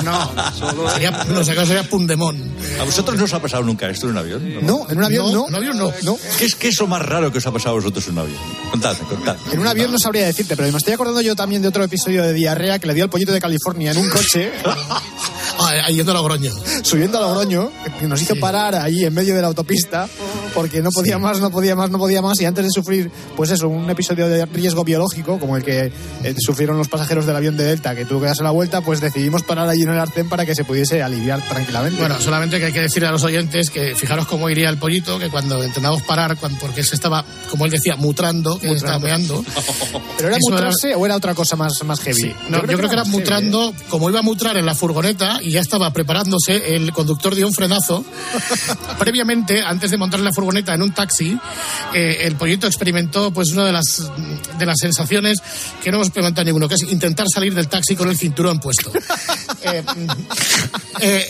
No, 0.03 0.91
sería, 0.93 1.11
no 1.29 1.43
sé, 1.45 1.55
sería 1.67 1.83
Pundemón. 1.89 2.55
¿A 2.81 2.85
vosotros 2.85 3.19
no 3.19 3.25
os 3.25 3.33
ha 3.35 3.43
pasado 3.43 3.65
nunca 3.65 3.89
esto 3.91 4.07
en 4.07 4.13
un 4.13 4.19
avión? 4.19 4.67
No, 4.67 4.87
en 4.89 4.99
un 4.99 5.05
avión 5.05 5.33
no. 5.33 5.45
En 5.49 5.55
un 5.55 5.57
avión 5.57 5.79
no. 5.79 5.93
No, 6.03 6.17
¿Qué 6.39 6.45
es, 6.45 6.55
¿Qué 6.55 6.69
es 6.69 6.79
lo 6.79 6.87
más 6.87 7.03
raro 7.03 7.33
que 7.33 7.39
os 7.39 7.47
ha 7.47 7.51
pasado 7.51 7.73
a 7.73 7.79
vosotros 7.79 8.07
en 8.07 8.13
un 8.13 8.19
avión? 8.21 8.39
Contadme, 8.71 9.07
contadme. 9.09 9.41
en 9.53 9.59
un 9.59 9.67
avión 9.67 9.91
no 9.91 9.99
sabría 9.99 10.27
decirte, 10.27 10.57
pero 10.57 10.71
me 10.71 10.79
estoy 10.79 10.95
acordando 10.95 11.21
yo 11.21 11.35
también 11.35 11.63
de 11.63 11.69
otro 11.69 11.83
episodio 11.85 12.23
de 12.23 12.33
diarrea 12.33 12.79
que 12.79 12.87
le 12.87 12.95
dio 12.95 13.05
al 13.05 13.11
pollito 13.11 13.33
de 13.33 13.41
California 13.41 13.91
en 13.93 13.99
un 13.99 14.04
coche, 14.11 14.53
Ahí 15.81 15.97
yendo 15.97 16.13
a 16.13 16.15
Logroño. 16.15 16.53
subiendo 16.83 17.19
a 17.19 17.23
Logroño, 17.23 17.71
que 17.99 18.07
nos 18.07 18.21
hizo 18.23 18.37
parar 18.37 18.75
ahí 18.75 19.05
en 19.05 19.15
medio 19.15 19.35
de 19.35 19.41
la 19.43 19.49
autopista 19.49 20.09
porque 20.55 20.81
no 20.83 20.91
podía 20.91 21.19
más, 21.19 21.41
no 21.41 21.51
podía 21.51 21.75
más, 21.75 21.91
no 21.91 21.99
podía 21.99 22.23
más 22.23 22.41
y 22.41 22.45
antes 22.45 22.65
de 22.65 22.71
sufrir, 22.71 23.11
pues 23.37 23.51
eso, 23.51 23.69
un 23.69 23.91
episodio 23.91 24.29
de 24.29 24.47
riesgo 24.47 24.85
biológico 24.85 25.39
como 25.39 25.57
el 25.57 25.65
que 25.65 25.93
eh, 26.23 26.35
sufrieron 26.39 26.79
los 26.79 26.89
pasajeros 26.89 27.27
del 27.27 27.35
avión 27.37 27.57
de 27.57 27.65
Delta 27.65 27.95
que 27.97 28.05
tuvo 28.05 28.21
que 28.21 28.27
darse 28.27 28.43
la 28.45 28.51
vuelta, 28.51 28.81
pues 28.81 29.01
decidimos 29.01 29.43
parar 29.43 29.69
allí 29.69 29.83
en 29.83 29.91
el 29.91 29.99
arcén 29.99 30.29
para 30.29 30.47
que 30.47 30.55
se 30.55 30.65
pudiese 30.65 31.03
aliviar 31.03 31.43
tranquilamente. 31.49 31.99
Bueno, 31.99 32.21
solamente 32.21 32.59
que 32.59 32.67
hay 32.67 32.73
que 32.73 32.81
decirle 32.81 33.09
a 33.09 33.13
los 33.13 33.25
oyentes 33.25 33.71
que 33.71 33.95
fijaros 33.97 34.27
cómo 34.27 34.49
iría 34.49 34.69
el 34.69 34.79
pollito, 34.79 35.19
que 35.19 35.29
cuando 35.29 35.63
intentamos 35.65 36.03
parar, 36.03 36.37
cuando, 36.37 36.59
porque 36.61 36.85
se 36.85 36.95
estaba, 36.95 37.25
como 37.51 37.65
él 37.65 37.73
decía, 37.73 37.97
mutrando, 37.97 38.59
que 38.59 38.71
estaba 38.73 38.99
meando. 38.99 39.45
¿Pero 40.17 40.29
era 40.29 40.37
Eso 40.37 40.49
era- 40.49 40.67
mutrarse 40.67 40.95
o 40.95 41.05
era 41.05 41.17
otra 41.17 41.35
cosa 41.35 41.57
más, 41.57 41.83
más 41.85 42.01
heavy? 42.01 42.21
Sí, 42.23 42.35
no, 42.49 42.59
yo, 42.61 42.77
creo 42.77 42.89
que 42.89 42.95
era 42.95 42.97
más 43.05 43.07
heavy, 43.09 43.19
mutrando, 43.19 43.75
como 43.89 44.09
iba 44.09 44.21
a 44.21 44.23
mutrar 44.23 44.57
en 44.57 44.67
la 44.67 44.75
furgoneta 44.75 45.41
y 45.43 45.51
ya 45.51 45.61
estaba 45.65 45.93
preparándose, 45.93 46.77
el 46.77 46.93
conductor 46.93 47.35
dio 47.35 47.47
un 47.47 47.53
frenazo. 47.53 48.05
Previamente, 48.99 49.63
antes 49.63 49.91
de 49.91 49.97
montar 49.97 50.21
la 50.21 50.33
furgoneta 50.33 50.75
en 50.75 50.83
un 50.83 50.93
taxi, 50.93 51.39
eh, 51.93 52.19
el 52.23 52.37
pollito 52.37 52.67
experimentó 52.67 53.33
pues 53.33 53.51
una 53.53 53.65
de 53.65 53.73
las 53.73 54.11
de 54.59 54.67
las 54.67 54.77
sensaciones 54.79 55.39
que 55.83 55.91
no 55.91 55.97
hemos 55.97 56.09
experimentado 56.09 56.45
ninguno, 56.45 56.69
que 56.69 56.75
es 56.75 56.83
intentar 56.83 57.27
salir 57.33 57.55
del 57.55 57.69
taxi 57.69 57.97
con 57.97 58.09
el 58.09 58.17
cinturón 58.17 58.59
puesto. 58.61 58.93
Eh, 59.67 59.83
eh, 61.01 61.27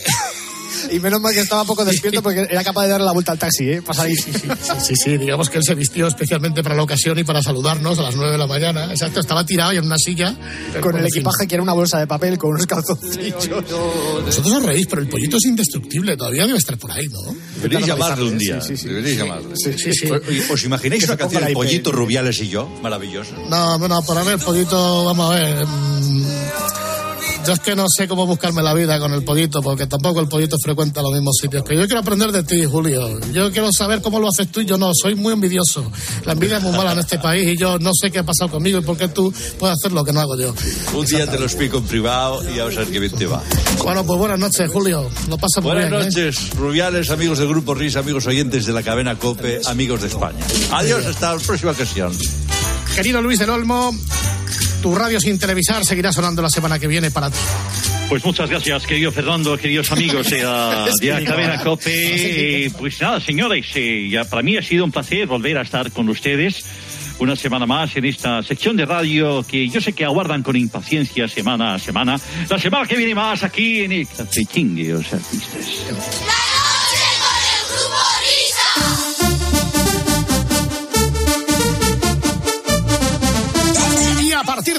Y 0.90 1.00
menos 1.00 1.20
mal 1.20 1.32
que 1.32 1.40
estaba 1.40 1.64
poco 1.64 1.84
despierto 1.84 2.22
porque 2.22 2.46
era 2.50 2.62
capaz 2.62 2.84
de 2.84 2.88
darle 2.90 3.06
la 3.06 3.12
vuelta 3.12 3.32
al 3.32 3.38
taxi, 3.38 3.70
¿eh? 3.70 3.82
Para 3.82 3.98
salir. 3.98 4.18
Sí, 4.18 4.32
sí, 4.80 4.96
sí, 4.96 5.18
digamos 5.18 5.50
que 5.50 5.58
él 5.58 5.64
se 5.64 5.74
vistió 5.74 6.06
especialmente 6.06 6.62
para 6.62 6.74
la 6.74 6.82
ocasión 6.82 7.18
y 7.18 7.24
para 7.24 7.42
saludarnos 7.42 7.98
a 7.98 8.02
las 8.02 8.16
9 8.16 8.32
de 8.32 8.38
la 8.38 8.46
mañana. 8.46 8.86
Exacto, 8.90 9.20
estaba 9.20 9.44
tirado 9.44 9.72
y 9.72 9.76
en 9.76 9.84
una 9.84 9.98
silla. 9.98 10.34
Con 10.80 10.96
el 10.96 11.06
equipaje 11.06 11.46
que 11.46 11.54
era 11.54 11.62
una 11.62 11.72
bolsa 11.72 11.98
de 11.98 12.06
papel 12.06 12.38
con 12.38 12.50
unos 12.50 12.66
calzoncillos. 12.66 13.48
Vosotros 13.48 14.52
os 14.52 14.62
reís, 14.62 14.86
pero 14.86 15.02
el 15.02 15.08
pollito 15.08 15.36
es 15.36 15.44
indestructible, 15.44 16.16
todavía 16.16 16.46
debe 16.46 16.58
estar 16.58 16.76
por 16.78 16.90
ahí, 16.92 17.08
¿no? 17.08 17.20
Deberéis 17.56 17.86
llamarle 17.86 18.24
un 18.24 18.38
día. 18.38 18.60
Sí, 18.60 18.76
sí, 18.76 18.88
sí. 18.88 19.16
Llamarle. 19.16 19.56
Sí, 19.56 19.72
sí, 19.78 19.92
sí. 19.92 20.08
¿Os, 20.50 20.64
imagináis 20.64 21.04
una 21.04 21.16
canción 21.16 21.42
IP. 21.48 21.54
Pollito 21.54 21.92
Rubiales 21.92 22.40
y 22.40 22.48
yo? 22.48 22.68
Maravilloso. 22.82 23.34
No, 23.48 23.78
bueno, 23.78 24.02
para 24.02 24.22
ver, 24.22 24.38
pollito, 24.38 25.04
vamos 25.04 25.32
a 25.32 25.38
ver. 25.38 25.66
Yo 27.46 27.52
es 27.52 27.60
que 27.60 27.76
no 27.76 27.84
sé 27.94 28.08
cómo 28.08 28.26
buscarme 28.26 28.62
la 28.62 28.72
vida 28.72 28.98
con 28.98 29.12
el 29.12 29.22
pollito, 29.22 29.60
porque 29.60 29.86
tampoco 29.86 30.20
el 30.20 30.28
pollito 30.28 30.56
frecuenta 30.62 31.02
los 31.02 31.12
mismos 31.12 31.36
sitios. 31.40 31.62
Que 31.62 31.76
yo 31.76 31.84
quiero 31.84 32.00
aprender 32.00 32.32
de 32.32 32.42
ti, 32.42 32.64
Julio. 32.64 33.20
Yo 33.32 33.52
quiero 33.52 33.70
saber 33.70 34.00
cómo 34.00 34.18
lo 34.18 34.28
haces 34.28 34.50
tú 34.50 34.60
y 34.60 34.64
yo 34.64 34.78
no. 34.78 34.90
Soy 34.94 35.14
muy 35.14 35.34
envidioso. 35.34 35.90
La 36.24 36.32
envidia 36.32 36.56
es 36.56 36.62
muy 36.62 36.72
mala 36.72 36.92
en 36.92 37.00
este 37.00 37.18
país 37.18 37.46
y 37.46 37.58
yo 37.58 37.78
no 37.78 37.90
sé 37.92 38.10
qué 38.10 38.20
ha 38.20 38.22
pasado 38.22 38.50
conmigo 38.50 38.78
y 38.78 38.82
por 38.82 38.96
qué 38.96 39.08
tú 39.08 39.32
puedes 39.58 39.76
hacer 39.76 39.92
lo 39.92 40.04
que 40.04 40.12
no 40.12 40.20
hago 40.20 40.38
yo. 40.38 40.54
Un 40.94 41.04
día 41.04 41.30
te 41.30 41.38
lo 41.38 41.44
explico 41.44 41.78
en 41.78 41.84
privado 41.84 42.42
y 42.50 42.56
ya 42.56 42.64
vas 42.64 42.76
a 42.76 42.80
ver 42.80 42.88
qué 42.88 42.98
bien 43.00 43.12
te 43.12 43.26
va. 43.26 43.42
Bueno, 43.82 44.06
pues 44.06 44.18
buenas 44.18 44.38
noches, 44.38 44.70
Julio. 44.70 45.10
Lo 45.28 45.36
pasa 45.36 45.60
muy 45.60 45.72
Buenas 45.72 45.90
bien. 45.90 46.00
¿eh? 46.00 46.04
noches, 46.06 46.50
Rubiales, 46.56 47.10
amigos 47.10 47.38
del 47.38 47.48
Grupo 47.48 47.74
RIS, 47.74 47.96
amigos 47.96 48.26
oyentes 48.26 48.64
de 48.64 48.72
la 48.72 48.82
cadena 48.82 49.18
COPE, 49.18 49.60
amigos 49.66 50.00
de 50.00 50.08
España. 50.08 50.38
Adiós, 50.72 51.04
hasta 51.04 51.34
la 51.34 51.40
próxima 51.40 51.72
ocasión. 51.72 52.10
Querido 52.94 53.20
Luis 53.20 53.38
del 53.38 53.50
Olmo, 53.50 53.92
tu 54.84 54.94
radio 54.94 55.18
sin 55.18 55.38
televisar 55.38 55.82
seguirá 55.82 56.12
sonando 56.12 56.42
la 56.42 56.50
semana 56.50 56.78
que 56.78 56.86
viene 56.86 57.10
para 57.10 57.30
ti. 57.30 57.38
Pues 58.06 58.22
muchas 58.22 58.50
gracias, 58.50 58.86
querido 58.86 59.10
Fernando, 59.10 59.56
queridos 59.56 59.90
amigos 59.90 60.28
de 60.28 60.42
la, 60.42 60.86
de 61.00 61.10
la 61.10 61.24
cadena 61.24 61.58
COPE. 61.64 62.64
Eh, 62.66 62.70
Pues 62.76 63.00
nada, 63.00 63.18
señores, 63.18 63.64
eh, 63.76 64.10
ya 64.10 64.24
para 64.24 64.42
mí 64.42 64.58
ha 64.58 64.62
sido 64.62 64.84
un 64.84 64.92
placer 64.92 65.26
volver 65.26 65.56
a 65.56 65.62
estar 65.62 65.90
con 65.90 66.06
ustedes 66.10 66.66
una 67.18 67.34
semana 67.34 67.64
más 67.64 67.96
en 67.96 68.04
esta 68.04 68.42
sección 68.42 68.76
de 68.76 68.84
radio 68.84 69.42
que 69.42 69.66
yo 69.70 69.80
sé 69.80 69.94
que 69.94 70.04
aguardan 70.04 70.42
con 70.42 70.54
impaciencia 70.54 71.28
semana 71.28 71.76
a 71.76 71.78
semana. 71.78 72.20
La 72.50 72.58
semana 72.58 72.86
que 72.86 72.96
viene 72.96 73.14
más 73.14 73.42
aquí 73.42 73.84
en 73.84 73.92
el 73.92 74.06
Cafetín 74.06 74.76
de 74.76 74.92
los 74.92 75.10
Artistas. 75.14 76.43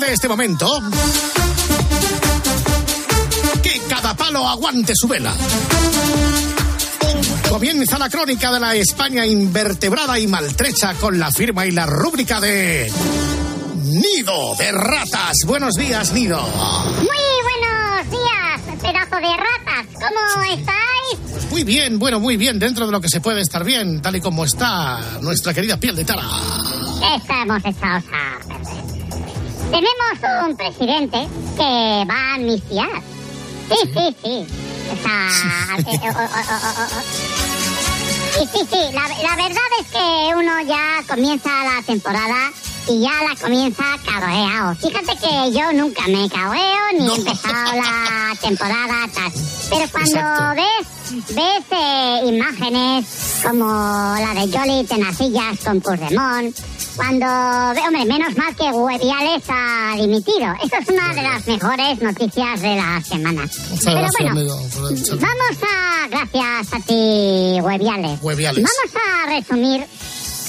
De 0.06 0.13
este 0.13 0.28
momento, 0.28 0.68
que 3.63 3.82
cada 3.89 4.15
palo 4.15 4.48
aguante 4.48 4.94
su 4.96 5.08
vela. 5.08 5.34
Comienza 7.50 7.98
la 7.98 8.10
crónica 8.10 8.52
de 8.52 8.60
la 8.60 8.76
España 8.76 9.26
invertebrada 9.26 10.20
y 10.20 10.28
maltrecha 10.28 10.94
con 10.96 11.18
la 11.18 11.32
firma 11.32 11.65
y 11.65 11.72
la 11.72 11.88
rúbrica 11.88 12.39
de 12.39 12.91
Nido 13.84 14.56
de 14.58 14.72
Ratas. 14.72 15.38
Buenos 15.48 15.74
días, 15.76 16.13
Nido. 16.13 16.39
Muy 16.98 17.08
buenos 17.08 18.12
días, 18.12 18.82
pedazo 18.82 19.15
de 19.15 19.38
ratas. 19.38 19.88
¿Cómo 19.94 20.44
estáis? 20.44 21.32
Pues 21.32 21.50
muy 21.50 21.63
bien, 21.63 21.98
bueno, 21.98 22.20
muy 22.20 22.38
bien, 22.38 22.60
dentro 22.60 22.86
de 22.86 22.91
lo 22.91 23.02
que 23.02 23.10
se 23.10 23.22
puede 23.22 23.41
estar 23.41 23.63
bien, 23.63 24.02
tal 24.02 24.15
y 24.15 24.22
como 24.22 24.46
está 24.46 25.00
nuestra 25.22 25.54
querida 25.54 25.78
piel 25.80 25.96
de 25.96 26.06
tara. 26.06 26.24
estamos 27.15 27.65
echados 27.65 28.04
a 28.13 28.35
perder. 28.35 28.35
Tenemos 29.76 30.48
un 30.48 30.56
presidente 30.56 31.28
que 31.58 32.06
va 32.10 32.16
a 32.16 32.36
amnistiar. 32.36 33.02
Sí, 33.68 33.76
sí, 33.94 34.16
sí. 34.24 34.48
O 34.90 34.96
sea, 35.04 35.28
eh, 35.80 36.00
oh, 36.02 36.18
oh, 36.18 36.76
oh. 36.80 37.02
Sí, 38.40 38.48
sí, 38.54 38.60
sí. 38.72 38.94
La, 38.94 39.02
la 39.02 39.36
verdad 39.36 39.70
es 39.82 39.88
que 39.92 40.34
uno 40.34 40.62
ya 40.62 41.04
comienza 41.14 41.50
la 41.50 41.82
temporada 41.86 42.52
y 42.88 43.02
ya 43.02 43.12
la 43.28 43.36
comienza 43.36 43.84
cagoeado. 44.06 44.76
Fíjate 44.76 45.18
que 45.18 45.52
yo 45.52 45.74
nunca 45.74 46.08
me 46.08 46.30
cagoeo 46.30 46.94
ni 46.98 47.12
he 47.12 47.16
empezado 47.16 47.76
la 47.76 48.34
temporada 48.42 49.10
tal. 49.14 49.32
Pero 49.70 49.90
cuando 49.92 50.20
Exacto. 50.20 50.56
ves, 50.56 51.36
ves 51.36 51.66
eh, 51.72 52.22
imágenes 52.28 53.42
como 53.44 53.66
la 53.66 54.34
de 54.36 54.58
Jolly 54.58 54.86
Tenacillas 54.86 55.60
con 55.66 55.82
Puigdemont, 55.82 56.56
cuando 56.96 57.26
ve, 57.74 57.82
hombre, 57.88 58.06
menos 58.06 58.36
mal 58.38 58.56
que 58.56 58.64
Hueviales 58.72 59.44
ha 59.50 59.96
dimitido. 59.98 60.54
Eso 60.64 60.76
es 60.82 60.90
una 60.90 61.14
de 61.14 61.22
las 61.22 61.48
mejores 61.48 62.02
noticias 62.02 62.62
de 62.62 62.76
la 62.76 63.02
semana. 63.02 63.42
Muchas 63.42 63.80
Pero 63.84 63.98
gracias, 63.98 64.14
bueno, 64.20 64.32
amigo, 64.32 64.56
Vamos 65.20 65.58
a, 65.64 66.08
gracias 66.08 66.74
a 66.74 66.80
ti, 66.86 67.60
Hueviales. 67.62 68.20
Hueviales. 68.22 68.64
Vamos 68.64 68.96
a 68.96 69.30
resumir 69.30 69.86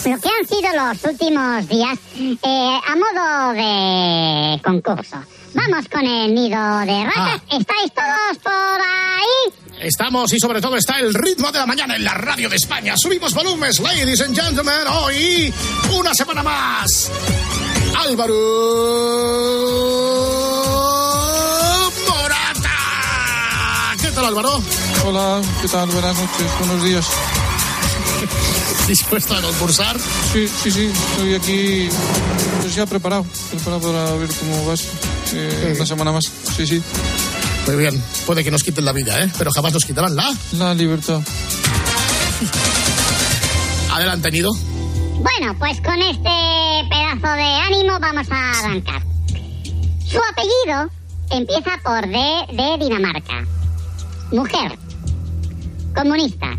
lo 0.06 0.20
que 0.20 0.28
han 0.28 0.46
sido 0.46 0.72
los 0.72 1.04
últimos 1.04 1.68
días 1.68 1.98
eh, 2.16 2.80
a 2.86 2.96
modo 2.96 3.52
de 3.52 4.62
concurso. 4.62 5.16
Vamos 5.56 5.88
con 5.90 6.06
el 6.06 6.34
nido 6.34 6.78
de 6.80 7.04
ratas. 7.06 7.40
¿Estáis 7.50 7.90
todos 7.94 8.38
por 8.42 8.52
ahí? 8.52 9.54
Estamos 9.80 10.30
y 10.34 10.38
sobre 10.38 10.60
todo 10.60 10.76
está 10.76 10.98
el 11.00 11.14
ritmo 11.14 11.50
de 11.50 11.58
la 11.58 11.66
mañana 11.66 11.96
en 11.96 12.04
la 12.04 12.12
radio 12.12 12.50
de 12.50 12.56
España. 12.56 12.94
Subimos 12.96 13.32
volúmenes, 13.32 13.80
ladies 13.80 14.20
and 14.20 14.38
gentlemen. 14.38 14.86
Hoy, 14.86 15.52
una 15.98 16.14
semana 16.14 16.42
más. 16.42 17.10
Álvaro 17.98 18.34
Morata. 22.06 23.96
¿Qué 24.02 24.10
tal, 24.10 24.26
Álvaro? 24.26 24.62
Hola, 25.06 25.40
¿qué 25.62 25.68
tal? 25.68 25.88
Buenas 25.88 26.18
noches, 26.18 26.58
buenos 26.58 26.84
días. 26.84 27.06
¿Dispuesto 28.86 29.34
a 29.34 29.40
concursar? 29.40 29.96
Sí, 30.32 30.46
sí, 30.48 30.70
sí, 30.70 30.92
estoy 30.92 31.34
aquí 31.34 31.88
pues 32.60 32.74
ya 32.74 32.84
preparado, 32.84 33.24
preparado 33.50 33.80
para 33.80 34.12
ver 34.16 34.28
cómo 34.38 34.66
vas 34.66 34.86
eh, 35.34 35.72
una 35.76 35.86
semana 35.86 36.12
más. 36.12 36.24
Sí, 36.56 36.66
sí. 36.66 36.82
Muy 37.66 37.76
bien, 37.76 38.02
puede 38.26 38.44
que 38.44 38.50
nos 38.50 38.62
quiten 38.62 38.84
la 38.84 38.92
vida, 38.92 39.22
¿eh? 39.22 39.30
Pero 39.36 39.50
jamás 39.50 39.72
nos 39.72 39.84
quitarán 39.84 40.14
la. 40.14 40.32
La 40.52 40.74
libertad. 40.74 41.20
Adelante, 43.92 44.30
Nido. 44.30 44.52
Bueno, 44.54 45.58
pues 45.58 45.80
con 45.80 46.00
este 46.00 46.30
pedazo 46.88 47.34
de 47.34 47.42
ánimo 47.42 47.98
vamos 47.98 48.26
a 48.30 48.50
arrancar. 48.60 49.02
Su 50.06 50.18
apellido 50.18 50.90
empieza 51.30 51.80
por 51.82 52.06
D 52.06 52.18
de 52.52 52.84
Dinamarca. 52.84 53.44
Mujer. 54.30 54.78
Comunista. 55.94 56.56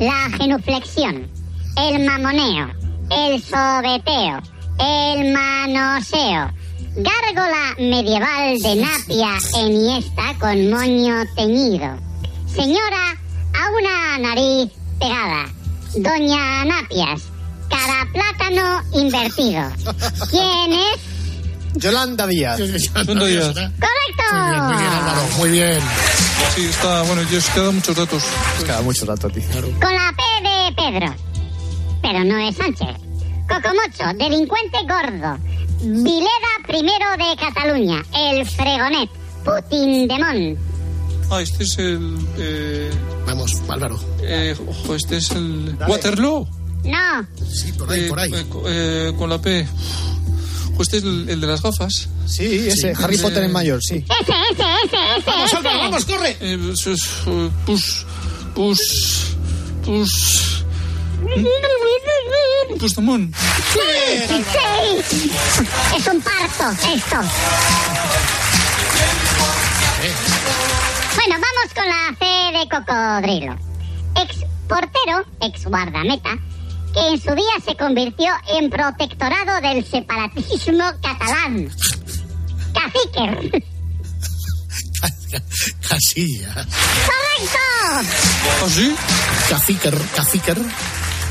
La 0.00 0.30
genuflexión. 0.36 1.28
El 1.76 2.04
mamoneo. 2.04 2.68
El 3.10 3.42
sobeteo. 3.42 4.40
El 4.78 5.32
manoseo. 5.32 6.50
Gárgola 6.96 7.74
medieval 7.78 8.58
de 8.60 8.76
napia 8.76 9.36
eniesta 9.58 10.34
con 10.38 10.70
moño 10.70 11.24
teñido. 11.34 11.98
Señora 12.54 13.18
a 13.52 13.70
una 13.70 14.18
nariz 14.18 14.70
pegada. 15.00 15.46
Doña 15.96 16.64
Napias. 16.64 17.22
Cara 17.68 18.08
plátano 18.12 18.80
invertido. 18.92 19.70
¿Quién 20.30 20.72
es? 20.72 21.00
Yolanda 21.74 22.26
Díaz. 22.28 22.58
Yolanda 22.58 23.26
Díaz. 23.26 23.54
¡Correcto! 23.54 24.62
Muy 24.62 24.76
bien, 24.76 24.92
Álvaro, 24.92 25.28
muy 25.38 25.50
bien. 25.50 25.80
Sí, 26.54 26.66
está, 26.66 27.02
bueno, 27.02 27.22
yo 27.22 27.38
os 27.38 27.48
quedan 27.50 27.74
muchos 27.74 27.96
datos. 27.96 28.22
Queda 28.64 28.82
mucho 28.82 29.04
rato, 29.04 29.28
tío. 29.30 29.42
Con 29.80 29.92
la 29.92 30.14
P 30.16 30.48
de 30.48 30.72
Pedro. 30.76 31.14
Pero 32.02 32.24
no 32.24 32.38
es 32.38 32.56
Sánchez. 32.56 33.03
Cocomocho, 33.48 34.16
delincuente 34.18 34.78
gordo. 34.88 35.38
Vileda 35.82 36.52
primero 36.66 37.04
de 37.18 37.36
Cataluña. 37.38 38.02
El 38.14 38.46
fregonet. 38.46 39.10
Putin 39.44 40.08
Demón. 40.08 40.56
Ah, 41.30 41.40
este 41.42 41.64
es 41.64 41.78
el... 41.78 42.16
Eh, 42.38 42.90
Vamos, 43.26 43.60
Álvaro. 43.68 43.98
eh, 44.22 44.54
ojo, 44.66 44.94
este 44.94 45.16
es 45.18 45.30
el... 45.32 45.76
Waterloo. 45.88 46.46
No. 46.84 47.26
Sí, 47.50 47.72
por 47.72 47.90
ahí, 47.90 48.00
Eh, 48.00 48.08
por 48.08 48.20
ahí. 48.20 48.32
eh, 48.34 48.44
co- 48.48 48.62
eh, 48.66 49.12
con 49.18 49.30
la 49.30 49.40
P. 49.40 49.66
Pues 50.76 50.88
este 50.88 50.98
es 50.98 51.04
el, 51.04 51.28
el 51.28 51.40
de 51.40 51.46
las 51.46 51.62
gafas. 51.62 52.08
Sí, 52.26 52.44
ese, 52.68 52.92
Harry 52.98 53.16
Potter 53.18 53.44
en 53.44 53.52
mayor, 53.52 53.80
sí. 53.82 53.96
Ese, 54.20 54.32
ese, 54.52 54.62
ese, 54.84 54.96
ese. 55.18 55.26
Vamos, 55.30 55.46
ese. 55.46 55.56
Álvaro, 55.56 55.78
vamos, 55.78 56.04
corre. 56.04 56.36
Eh, 56.40 56.72
eso 56.72 56.92
es, 56.92 57.02
Pus... 61.24 61.42
Pus... 62.68 62.78
Pustamón. 62.80 63.32
Sí. 63.72 63.80
Es 65.96 66.06
un 66.06 66.20
parto, 66.20 66.70
esto. 66.94 67.16
Bueno, 71.14 71.34
vamos 71.40 71.68
con 71.74 71.86
la 71.88 72.14
C 72.18 72.24
de 72.58 72.68
cocodrilo. 72.68 73.56
Ex 74.20 74.44
portero, 74.68 75.24
ex 75.40 75.64
guardameta, 75.64 76.36
que 76.92 77.08
en 77.08 77.20
su 77.20 77.34
día 77.34 77.54
se 77.64 77.74
convirtió 77.76 78.32
en 78.48 78.68
protectorado 78.68 79.60
del 79.62 79.84
separatismo 79.86 80.84
catalán. 81.02 81.70
Cacique. 82.74 83.64
Casilla. 85.88 86.66
¡Correcto! 87.06 87.58
¿Ah, 87.90 88.68
sí? 88.68 88.94
Caciquer, 89.48 89.98
caciquer. 90.14 90.58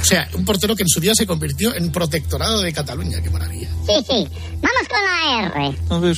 O 0.03 0.05
sea, 0.05 0.27
un 0.33 0.43
portero 0.43 0.75
que 0.75 0.83
en 0.83 0.89
su 0.89 0.99
día 0.99 1.15
se 1.15 1.25
convirtió 1.25 1.73
en 1.73 1.89
protectorado 1.89 2.61
de 2.61 2.73
Cataluña. 2.73 3.21
Qué 3.21 3.29
maravilla. 3.29 3.69
Sí, 3.87 3.93
sí. 4.05 4.27
Vamos 4.61 4.87
con 4.89 4.99
la 5.01 5.47
R. 5.47 5.77
A 5.91 5.97
ver. 5.99 6.17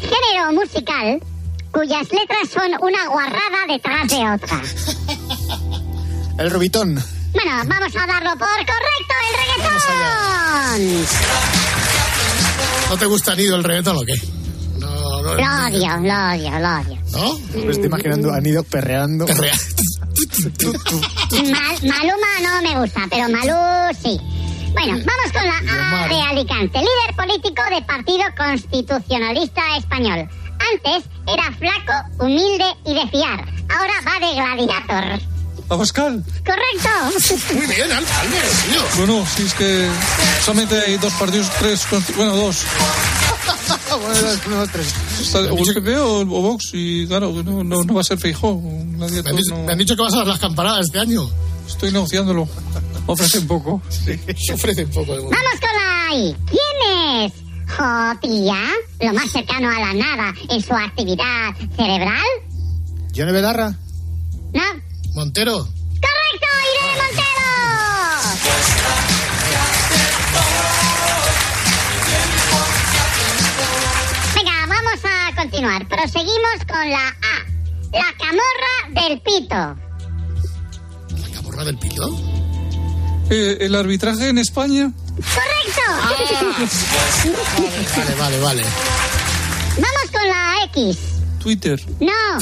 Género 0.00 0.52
musical 0.52 1.18
cuyas 1.72 2.06
letras 2.12 2.50
son 2.52 2.70
una 2.82 3.08
guarrada 3.08 3.66
detrás 3.66 4.06
de 4.06 4.16
otra. 4.30 4.60
El 6.38 6.50
Rubitón. 6.50 7.02
Bueno, 7.32 7.52
vamos 7.66 7.96
a 7.96 8.06
darlo 8.06 8.32
por 8.32 8.48
correcto, 8.48 9.14
el 9.24 9.34
reggaetón. 10.84 11.06
¿No 12.90 12.98
te 12.98 13.06
gusta 13.06 13.34
Nido 13.34 13.56
el 13.56 13.64
reggaetón 13.64 13.96
o 13.96 14.00
qué? 14.02 14.12
No, 14.78 15.22
no. 15.22 15.34
Lo 15.36 15.66
odio, 15.66 15.96
lo 15.96 16.34
odio, 16.34 16.50
lo 16.58 16.80
odio. 16.80 16.98
¿No? 17.12 17.38
Me 17.64 17.70
estoy 17.70 17.86
imaginando 17.86 18.30
a 18.30 18.40
Nido 18.40 18.62
perreando. 18.62 19.24
Perrea. 19.24 19.54
Mal- 20.42 21.80
Maluma 21.82 22.26
no 22.42 22.62
me 22.62 22.80
gusta, 22.80 23.02
pero 23.10 23.28
Malú 23.28 23.94
sí. 24.02 24.18
Bueno, 24.72 24.92
vamos 25.04 25.32
con 25.32 25.44
la 25.44 26.04
A 26.04 26.08
de 26.08 26.20
Alicante. 26.22 26.78
Líder 26.78 27.16
político 27.16 27.62
de 27.74 27.82
Partido 27.82 28.22
Constitucionalista 28.36 29.62
Español. 29.76 30.28
Antes 30.72 31.04
era 31.26 31.50
flaco, 31.58 32.24
humilde 32.24 32.64
y 32.86 32.94
de 32.94 33.08
fiar. 33.08 33.40
Ahora 33.68 33.92
va 34.06 34.26
de 34.26 34.34
gladiator. 34.34 35.20
Abascal. 35.68 36.24
¿Correcto? 36.44 37.44
Muy 37.54 37.66
bien, 37.66 37.88
tío. 37.88 38.82
Bueno, 38.96 39.24
si 39.26 39.42
es 39.42 39.54
que 39.54 39.88
solamente 40.44 40.80
hay 40.80 40.96
dos 40.98 41.12
partidos, 41.14 41.48
tres, 41.58 41.86
bueno, 42.16 42.36
dos. 42.36 42.64
Bueno, 43.88 44.20
los 44.22 44.38
primeros 44.38 44.68
tres. 44.70 44.94
Está 45.20 45.38
o 45.40 45.58
el 45.58 45.74
PP 45.74 45.96
o, 45.98 46.20
o 46.20 46.24
Vox, 46.24 46.70
y 46.72 47.06
claro, 47.06 47.32
no, 47.42 47.64
no, 47.64 47.84
no 47.84 47.94
va 47.94 48.00
a 48.00 48.04
ser 48.04 48.18
Feijó. 48.18 48.60
Me 48.60 49.06
han, 49.06 49.36
dicho, 49.36 49.56
me 49.56 49.72
han 49.72 49.78
dicho 49.78 49.96
que 49.96 50.02
vas 50.02 50.14
a 50.14 50.18
dar 50.18 50.26
las 50.26 50.38
campanadas 50.38 50.86
este 50.86 50.98
año. 50.98 51.28
Estoy 51.66 51.92
negociándolo. 51.92 52.48
Ofrece 53.06 53.38
un 53.38 53.46
poco. 53.46 53.82
Se 53.90 54.52
ofrece 54.52 54.84
un 54.84 54.90
poco 54.90 55.12
de 55.12 55.20
Vamos 55.20 55.32
con 55.32 55.70
la 55.74 56.16
I. 56.16 56.36
¿Quién 56.46 57.24
es? 57.24 57.32
Jotía, 57.70 58.58
lo 59.00 59.12
más 59.14 59.30
cercano 59.30 59.68
a 59.70 59.78
la 59.78 59.94
nada 59.94 60.34
en 60.48 60.62
su 60.62 60.72
actividad 60.74 61.54
cerebral. 61.76 62.26
¿Yone 63.12 63.32
Bedarra? 63.32 63.76
¿No? 64.52 64.62
Montero. 65.14 65.58
¡Correcto, 65.58 66.46
vamos 74.90 75.04
a 75.04 75.34
continuar. 75.36 75.86
Proseguimos 75.88 76.64
con 76.68 76.90
la 76.90 77.08
A. 77.08 77.44
La 77.92 78.12
camorra 78.18 78.88
del 79.00 79.20
pito. 79.20 79.54
¿La 79.54 79.76
camorra 81.34 81.64
del 81.64 81.78
pito? 81.78 82.08
Eh, 83.30 83.58
el 83.60 83.74
arbitraje 83.74 84.28
en 84.28 84.38
España. 84.38 84.92
¡Correcto! 85.16 85.80
Vale, 87.96 88.14
vale, 88.16 88.40
vale. 88.40 88.62
Vamos 89.76 90.10
con 90.12 90.28
la 90.28 90.56
X. 90.72 90.98
Twitter. 91.40 91.80
No, 92.00 92.12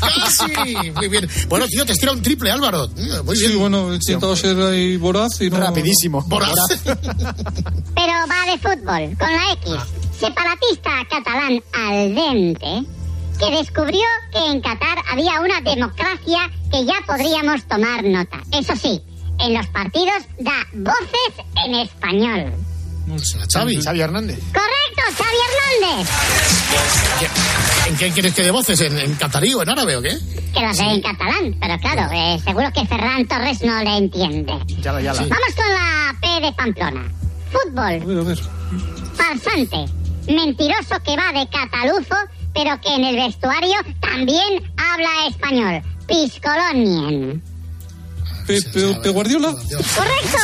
¡Casi! 0.00 0.52
Muy 0.94 1.08
bien. 1.08 1.26
Bueno, 1.48 1.66
tío, 1.66 1.86
te 1.86 1.92
estira 1.92 2.12
un 2.12 2.20
triple, 2.20 2.50
Álvaro. 2.50 2.88
Muy 3.24 3.38
bien. 3.38 3.52
Sí, 3.52 3.56
bueno, 3.56 3.90
he 3.92 3.94
intentado 3.96 4.36
ser 4.36 4.60
ahí 4.60 4.98
voraz 4.98 5.40
y 5.40 5.48
no... 5.48 5.56
Rapidísimo. 5.58 6.22
Voraz. 6.26 6.52
pero 6.84 8.12
va 8.28 8.44
de 8.50 8.58
fútbol, 8.58 9.16
con 9.18 9.32
la 9.32 9.52
X. 9.52 9.72
Separatista 10.18 10.90
catalán 11.08 11.62
al 11.72 12.14
dente, 12.14 12.82
que 13.38 13.50
descubrió 13.56 14.02
que 14.32 14.38
en 14.50 14.60
Qatar 14.60 14.98
había 15.12 15.40
una 15.40 15.60
democracia 15.60 16.50
que 16.72 16.84
ya 16.84 16.94
podríamos 17.06 17.64
tomar 17.68 18.02
nota. 18.04 18.40
Eso 18.52 18.74
sí, 18.74 19.00
en 19.38 19.54
los 19.54 19.66
partidos 19.68 20.24
da 20.38 20.66
voces 20.72 21.44
en 21.64 21.74
español. 21.74 22.52
Xavi. 23.52 23.80
Xavi 23.82 24.00
Hernández. 24.00 24.38
Correcto, 24.52 25.02
Xavi 25.16 25.36
Hernández. 25.80 26.10
¿En 27.86 27.96
qué 27.96 28.10
quieres 28.10 28.34
que 28.34 28.42
de 28.42 28.50
voces? 28.50 28.80
¿En, 28.80 28.98
en 28.98 29.14
catarí 29.14 29.54
o 29.54 29.62
en 29.62 29.68
árabe 29.70 29.96
o 29.96 30.02
qué? 30.02 30.18
Que 30.52 30.60
lo 30.60 30.74
sé 30.74 30.82
en 30.82 31.00
catalán, 31.00 31.56
pero 31.60 31.78
claro, 31.78 32.10
eh, 32.12 32.40
seguro 32.44 32.70
que 32.74 32.84
Ferran 32.86 33.26
Torres 33.26 33.62
no 33.62 33.82
le 33.82 33.96
entiende. 33.96 34.52
Yala, 34.80 35.00
yala. 35.00 35.20
Vamos 35.20 35.54
con 35.56 35.68
la 35.72 36.16
P 36.20 36.46
de 36.46 36.52
Pamplona. 36.52 37.10
Fútbol. 37.50 38.02
A 38.02 38.04
ver, 38.04 38.18
a 38.18 38.22
ver. 38.22 38.38
Farsante. 39.14 39.97
Mentiroso 40.28 41.02
que 41.04 41.16
va 41.16 41.32
de 41.32 41.48
catalufo, 41.48 42.16
pero 42.54 42.80
que 42.80 42.94
en 42.94 43.04
el 43.04 43.16
vestuario 43.16 43.76
también 44.00 44.72
habla 44.76 45.10
español. 45.28 45.82
Piscolonien. 46.06 47.42
Pepe, 48.46 48.94
Pepe 48.94 49.08
Guardiola. 49.10 49.52
Correcto. 49.52 50.38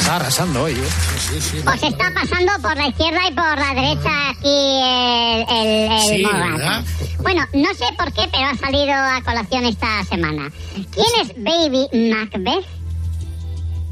Está 0.00 0.16
arrasando 0.16 0.62
hoy, 0.64 0.72
¿eh? 0.72 1.62
Os 1.66 1.82
está 1.82 2.12
pasando 2.14 2.52
por 2.62 2.76
la 2.76 2.88
izquierda 2.88 3.20
y 3.28 3.32
por 3.34 3.58
la 3.58 3.74
derecha 3.74 4.30
aquí 4.30 4.80
el, 4.82 5.44
el, 5.50 5.92
el 5.92 6.00
Sí. 6.00 6.26
Bueno, 7.18 7.44
no 7.52 7.74
sé 7.74 7.84
por 7.98 8.12
qué, 8.12 8.28
pero 8.30 8.44
ha 8.46 8.56
salido 8.56 8.92
a 8.94 9.20
colación 9.24 9.66
esta 9.66 10.04
semana. 10.04 10.50
¿Quién 10.72 11.06
es 11.22 11.34
Baby 11.36 12.10
Macbeth? 12.10 12.77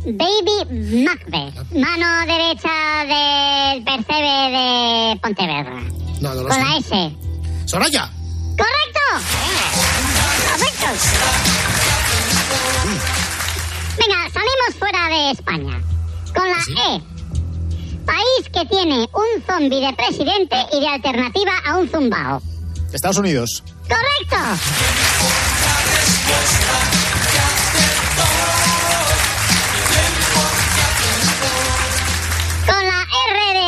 Baby 0.06 1.02
Macbeth, 1.02 1.72
mano 1.72 2.06
derecha 2.26 3.02
del 3.08 3.82
percebe 3.82 4.50
de 4.52 5.18
Pontevedra. 5.20 5.82
No, 6.20 6.32
no 6.32 6.42
lo 6.42 6.48
Con 6.48 6.60
la. 6.60 6.76
S. 6.76 7.12
Soraya. 7.64 8.08
¡Correcto! 8.56 9.00
¡Correcto! 10.46 10.86
Venga, 13.98 14.30
salimos 14.32 14.76
fuera 14.78 15.08
de 15.08 15.30
España. 15.32 15.82
Con 16.32 16.48
la 16.50 16.94
E. 16.94 17.02
País 18.06 18.48
que 18.52 18.64
tiene 18.66 19.08
un 19.12 19.42
zombi 19.44 19.80
de 19.80 19.92
presidente 19.92 20.56
y 20.72 20.80
de 20.82 20.88
alternativa 20.88 21.52
a 21.66 21.78
un 21.78 21.88
zumbao. 21.88 22.40
Estados 22.92 23.18
Unidos. 23.18 23.64
¡Correcto! 23.88 24.36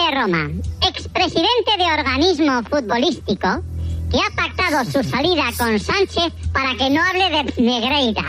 De 0.09 0.14
Roma, 0.21 0.51
expresidente 0.87 1.77
de 1.77 1.85
organismo 1.85 2.62
futbolístico 2.64 3.62
que 4.11 4.18
ha 4.18 4.31
pactado 4.35 4.85
su 4.90 5.03
salida 5.09 5.44
con 5.59 5.79
Sánchez 5.79 6.33
para 6.53 6.75
que 6.77 6.88
no 6.90 7.03
hable 7.03 7.29
de 7.31 7.44
Negreira. 7.62 8.25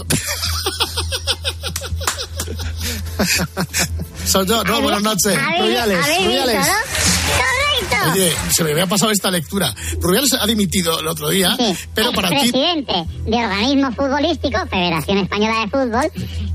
Soy 4.24 4.46
yo, 4.46 4.64
no, 4.64 4.80
buenas 4.80 5.02
noches. 5.02 5.36
¿Habéis, 5.36 5.60
Rubiales, 5.62 5.98
Rubiales. 6.06 6.66
¡Correcto! 7.36 7.96
Oye, 8.12 8.32
se 8.50 8.64
me 8.64 8.70
había 8.72 8.86
pasado 8.86 9.10
esta 9.10 9.30
lectura. 9.30 9.74
Rubiales 10.00 10.32
ha 10.34 10.46
dimitido 10.46 10.98
el 11.00 11.06
otro 11.06 11.28
día, 11.28 11.54
pero 11.94 12.12
para 12.12 12.28
ti... 12.30 12.36
Presidente 12.50 12.94
de 13.26 13.36
organismo 13.36 13.92
futbolístico, 13.92 14.66
Federación 14.68 15.18
Española 15.18 15.60
de 15.60 15.68
Fútbol, 15.70 16.10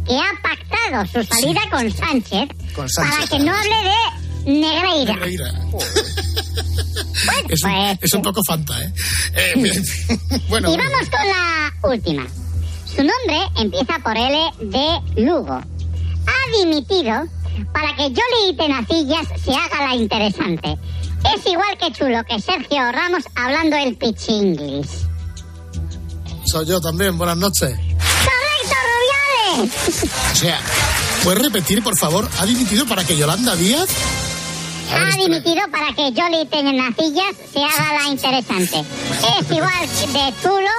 que 0.08 0.17
ha 0.17 0.32
pactado 0.41 1.06
su 1.06 1.23
salida 1.28 1.62
con 1.69 1.91
Sánchez, 1.91 2.49
Con 2.73 2.89
Sánchez. 2.89 3.15
para 3.15 3.28
que 3.28 3.39
no 3.39 3.56
hable 3.56 3.75
de 3.84 3.93
Negreira. 4.45 5.13
Negreira. 5.13 5.51
Es 7.49 7.63
un, 7.63 7.71
es 8.01 8.13
un 8.13 8.21
poco 8.21 8.41
fanta, 8.43 8.79
¿eh? 8.81 8.93
Eh, 9.36 9.84
bueno, 10.49 10.71
y 10.73 10.77
vamos 10.77 11.10
con 11.10 11.27
la 11.27 11.89
última. 11.89 12.27
Su 12.86 13.03
nombre 13.03 13.49
empieza 13.58 13.99
por 14.03 14.15
L 14.15 14.38
de 14.62 15.21
Lugo. 15.21 15.53
Ha 15.53 16.58
dimitido 16.62 17.25
para 17.73 17.95
que 17.95 18.03
Jolly 18.03 18.55
Tenacillas 18.58 19.27
se 19.43 19.51
haga 19.51 19.88
la 19.89 19.95
interesante. 19.95 20.77
Es 21.36 21.45
igual 21.45 21.77
que 21.79 21.91
chulo 21.91 22.23
que 22.23 22.39
Sergio 22.39 22.91
Ramos 22.91 23.23
hablando 23.36 23.75
el 23.77 23.95
pichinglis. 23.97 24.88
soy 26.45 26.65
yo 26.67 26.79
también, 26.79 27.17
buenas 27.17 27.38
noches. 27.38 27.71
¡Correcto, 27.75 28.75
Rubiales! 29.58 30.03
O 30.31 30.36
sea, 30.36 30.60
¿puedes 31.23 31.41
repetir, 31.41 31.84
por 31.84 31.97
favor? 31.97 32.29
¿Ha 32.39 32.45
dimitido 32.45 32.86
para 32.86 33.03
que 33.03 33.17
Yolanda 33.17 33.55
Díaz? 33.55 33.89
Ha 34.93 35.10
espera. 35.10 35.15
dimitido 35.17 35.62
para 35.71 35.88
que 35.93 36.13
Jolly 36.21 36.45
Tenacillas 36.48 37.36
se 37.54 37.60
haga 37.60 38.04
la 38.04 38.10
interesante. 38.10 38.80
Es 39.39 39.52
igual 39.52 40.13
de 40.13 40.34
chulo 40.41 40.69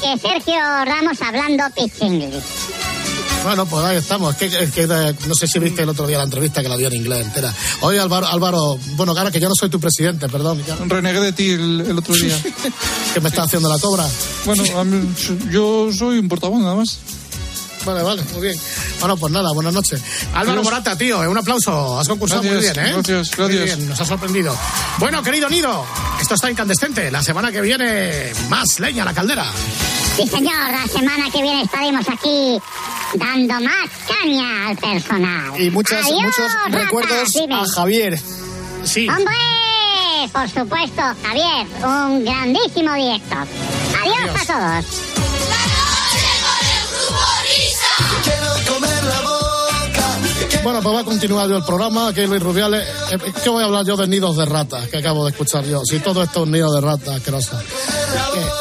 que 0.00 0.18
Sergio 0.18 0.54
Ramos 0.84 1.20
hablando 1.22 1.64
pichinglis. 1.74 2.42
Bueno, 3.44 3.66
pues 3.66 3.84
ahí 3.84 3.96
estamos. 3.98 4.32
Es 4.32 4.38
que, 4.38 4.62
es 4.64 4.70
que, 4.72 4.82
eh, 4.84 5.14
no 5.26 5.34
sé 5.34 5.46
si 5.46 5.58
viste 5.58 5.82
el 5.82 5.88
otro 5.90 6.06
día 6.06 6.16
la 6.16 6.24
entrevista 6.24 6.62
que 6.62 6.68
la 6.68 6.78
dio 6.78 6.88
en 6.88 6.94
inglés 6.94 7.26
entera. 7.26 7.52
Oye, 7.82 8.00
Álvaro, 8.00 8.26
Álvaro 8.26 8.78
bueno, 8.96 9.14
cara, 9.14 9.30
que 9.30 9.38
yo 9.38 9.48
no 9.50 9.54
soy 9.54 9.68
tu 9.68 9.78
presidente, 9.78 10.28
perdón. 10.30 10.62
ya- 10.66 10.76
Renegué 10.86 11.20
de 11.20 11.32
ti 11.32 11.50
el, 11.50 11.82
el 11.82 11.98
otro 11.98 12.14
día. 12.14 12.34
que 13.14 13.20
me 13.20 13.28
está 13.28 13.42
haciendo 13.42 13.68
la 13.68 13.78
cobra. 13.78 14.06
Bueno, 14.46 14.64
mí- 14.84 15.14
yo 15.50 15.90
soy 15.92 16.18
un 16.18 16.28
portavoz 16.28 16.58
nada 16.62 16.74
más. 16.74 16.98
Vale, 17.84 18.02
vale, 18.02 18.22
muy 18.32 18.40
bien. 18.42 18.58
Bueno, 19.00 19.16
pues 19.16 19.32
nada, 19.32 19.52
buenas 19.52 19.74
noches. 19.74 20.02
Álvaro 20.32 20.52
Adiós. 20.52 20.64
Morata, 20.64 20.96
tío, 20.96 21.22
eh, 21.22 21.28
un 21.28 21.36
aplauso. 21.38 21.98
Has 21.98 22.08
concursado 22.08 22.42
muy 22.42 22.52
Gracias, 22.52 22.74
bien, 22.74 22.86
¿eh? 22.86 22.92
gracias, 22.94 23.38
Muy 23.38 23.48
gracias. 23.56 23.76
bien, 23.78 23.88
nos 23.90 24.00
ha 24.00 24.04
sorprendido. 24.04 24.56
Bueno, 24.98 25.22
querido 25.22 25.48
Nido, 25.50 25.84
esto 26.20 26.34
está 26.34 26.50
incandescente. 26.50 27.10
La 27.10 27.22
semana 27.22 27.52
que 27.52 27.60
viene, 27.60 28.32
más 28.48 28.80
leña 28.80 29.02
a 29.02 29.06
la 29.06 29.12
caldera. 29.14 29.46
Sí, 30.16 30.26
señor, 30.28 30.54
la 30.70 30.86
semana 30.86 31.30
que 31.30 31.42
viene 31.42 31.62
estaremos 31.62 32.06
aquí 32.08 32.58
dando 33.14 33.54
más 33.60 33.90
caña 34.08 34.68
al 34.68 34.76
personal. 34.76 35.60
Y 35.60 35.70
muchas, 35.70 36.04
Adiós, 36.06 36.22
muchos 36.22 36.52
ratas, 36.64 36.82
recuerdos 36.84 37.28
dime. 37.34 37.54
a 37.54 37.64
Javier. 37.74 38.20
Sí. 38.84 39.08
¡Hombre! 39.08 39.34
Por 40.32 40.48
supuesto, 40.48 41.02
Javier, 41.22 41.66
un 41.84 42.24
grandísimo 42.24 42.94
director. 42.94 43.46
Adiós, 44.00 44.16
Adiós. 44.30 44.40
a 44.40 44.46
todos. 44.46 44.84
Bueno, 50.64 50.80
pues 50.80 50.96
va 50.96 51.00
a 51.00 51.04
continuar 51.04 51.46
yo 51.46 51.58
el 51.58 51.62
programa. 51.62 52.08
Aquí 52.08 52.26
Luis 52.26 52.42
Rubiales. 52.42 52.88
Eh, 53.12 53.18
¿Qué 53.42 53.50
voy 53.50 53.62
a 53.62 53.66
hablar 53.66 53.84
yo 53.84 53.98
de 53.98 54.08
nidos 54.08 54.34
de 54.38 54.46
ratas 54.46 54.88
que 54.88 54.96
acabo 54.96 55.26
de 55.26 55.32
escuchar 55.32 55.62
yo? 55.66 55.82
Si 55.84 55.98
todo 56.00 56.22
esto 56.22 56.40
es 56.40 56.46
un 56.46 56.52
nido 56.52 56.72
de 56.72 56.80
ratas 56.80 57.16
asquerosa. 57.16 57.62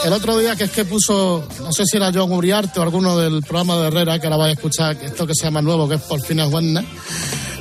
Que 0.01 0.07
el 0.09 0.13
otro 0.13 0.37
día 0.37 0.53
que 0.57 0.65
es 0.65 0.71
que 0.71 0.83
puso, 0.83 1.47
no 1.61 1.71
sé 1.71 1.85
si 1.85 1.95
era 1.95 2.11
John 2.13 2.29
Uriarte 2.33 2.81
o 2.81 2.83
alguno 2.83 3.17
del 3.17 3.41
programa 3.41 3.77
de 3.77 3.87
Herrera, 3.87 4.19
que 4.19 4.27
ahora 4.27 4.35
vais 4.35 4.49
a 4.49 4.53
escuchar 4.53 4.97
esto 5.01 5.25
que 5.25 5.33
se 5.33 5.45
llama 5.45 5.61
nuevo, 5.61 5.87
que 5.87 5.95
es 5.95 6.01
por 6.01 6.19
fines 6.21 6.51
Wednesday, 6.51 6.85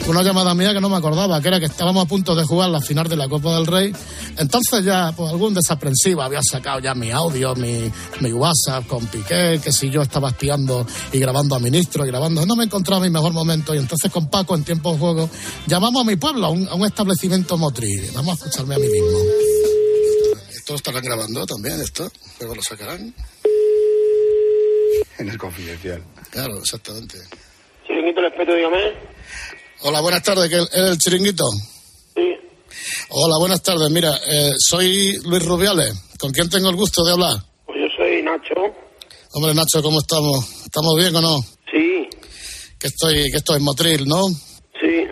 una 0.06 0.22
llamada 0.22 0.54
mía 0.54 0.72
que 0.72 0.80
no 0.80 0.88
me 0.88 0.96
acordaba, 0.96 1.40
que 1.40 1.48
era 1.48 1.60
que 1.60 1.66
estábamos 1.66 2.04
a 2.04 2.08
punto 2.08 2.34
de 2.34 2.44
jugar 2.44 2.70
la 2.70 2.80
final 2.80 3.08
de 3.08 3.16
la 3.16 3.28
Copa 3.28 3.54
del 3.54 3.66
Rey. 3.66 3.92
Entonces 4.36 4.84
ya, 4.84 5.12
pues 5.16 5.30
algún 5.30 5.54
desaprensivo 5.54 6.22
había 6.22 6.40
sacado 6.42 6.80
ya 6.80 6.94
mi 6.94 7.10
audio, 7.10 7.54
mi, 7.54 7.90
mi 8.20 8.32
WhatsApp 8.32 8.86
con 8.86 9.06
Piqué, 9.06 9.60
que 9.62 9.72
si 9.72 9.90
yo 9.90 10.02
estaba 10.02 10.30
espiando 10.30 10.86
y 11.12 11.18
grabando 11.18 11.54
a 11.54 11.60
ministros 11.60 12.06
y 12.06 12.10
grabando, 12.10 12.44
no 12.44 12.56
me 12.56 12.64
encontraba 12.64 13.02
mi 13.02 13.10
mejor 13.10 13.32
momento. 13.32 13.74
Y 13.74 13.78
entonces 13.78 14.10
con 14.10 14.28
Paco, 14.28 14.54
en 14.54 14.64
tiempo 14.64 14.92
de 14.92 14.98
juego, 14.98 15.30
llamamos 15.66 16.02
a 16.02 16.04
mi 16.04 16.16
pueblo, 16.16 16.46
a 16.46 16.50
un, 16.50 16.68
a 16.68 16.74
un 16.74 16.84
establecimiento 16.84 17.56
motriz. 17.56 18.12
Vamos 18.14 18.32
a 18.32 18.44
escucharme 18.44 18.74
a 18.74 18.78
mí 18.78 18.88
mismo. 18.88 19.18
¿Esto 20.50 20.72
lo 20.72 20.76
estarán 20.76 21.02
grabando 21.02 21.46
también, 21.46 21.80
esto? 21.80 22.10
¿Luego 22.40 22.56
lo 22.56 22.62
sacarán? 22.62 23.14
En 25.18 25.28
el 25.28 25.38
confidencial. 25.38 26.02
Claro, 26.30 26.58
exactamente. 26.58 27.18
Chiringuito 27.86 28.20
respeto, 28.20 28.54
dígame. 28.54 29.11
Hola, 29.82 30.00
buenas 30.00 30.22
tardes, 30.22 30.48
¿qué- 30.48 30.56
¿eres 30.78 30.90
el 30.92 30.98
chiringuito? 30.98 31.44
Sí. 32.14 32.36
Hola, 33.10 33.38
buenas 33.38 33.62
tardes. 33.62 33.90
Mira, 33.90 34.16
eh, 34.26 34.52
soy 34.58 35.16
Luis 35.24 35.44
Rubiales. 35.44 35.92
¿Con 36.18 36.30
quién 36.30 36.48
tengo 36.48 36.70
el 36.70 36.76
gusto 36.76 37.04
de 37.04 37.12
hablar? 37.12 37.36
Pues 37.66 37.78
yo 37.80 37.86
soy 37.96 38.22
Nacho. 38.22 38.54
Hombre, 39.32 39.54
Nacho, 39.54 39.82
¿cómo 39.82 40.00
estamos? 40.00 40.44
¿Estamos 40.64 40.94
bien 40.96 41.14
o 41.16 41.20
no? 41.20 41.38
Sí, 41.70 42.08
Que 42.78 42.88
estoy, 42.88 43.30
que 43.30 43.36
estoy 43.38 43.56
en 43.58 43.64
Motril, 43.64 44.06
¿no? 44.06 44.26
sí. 44.80 45.06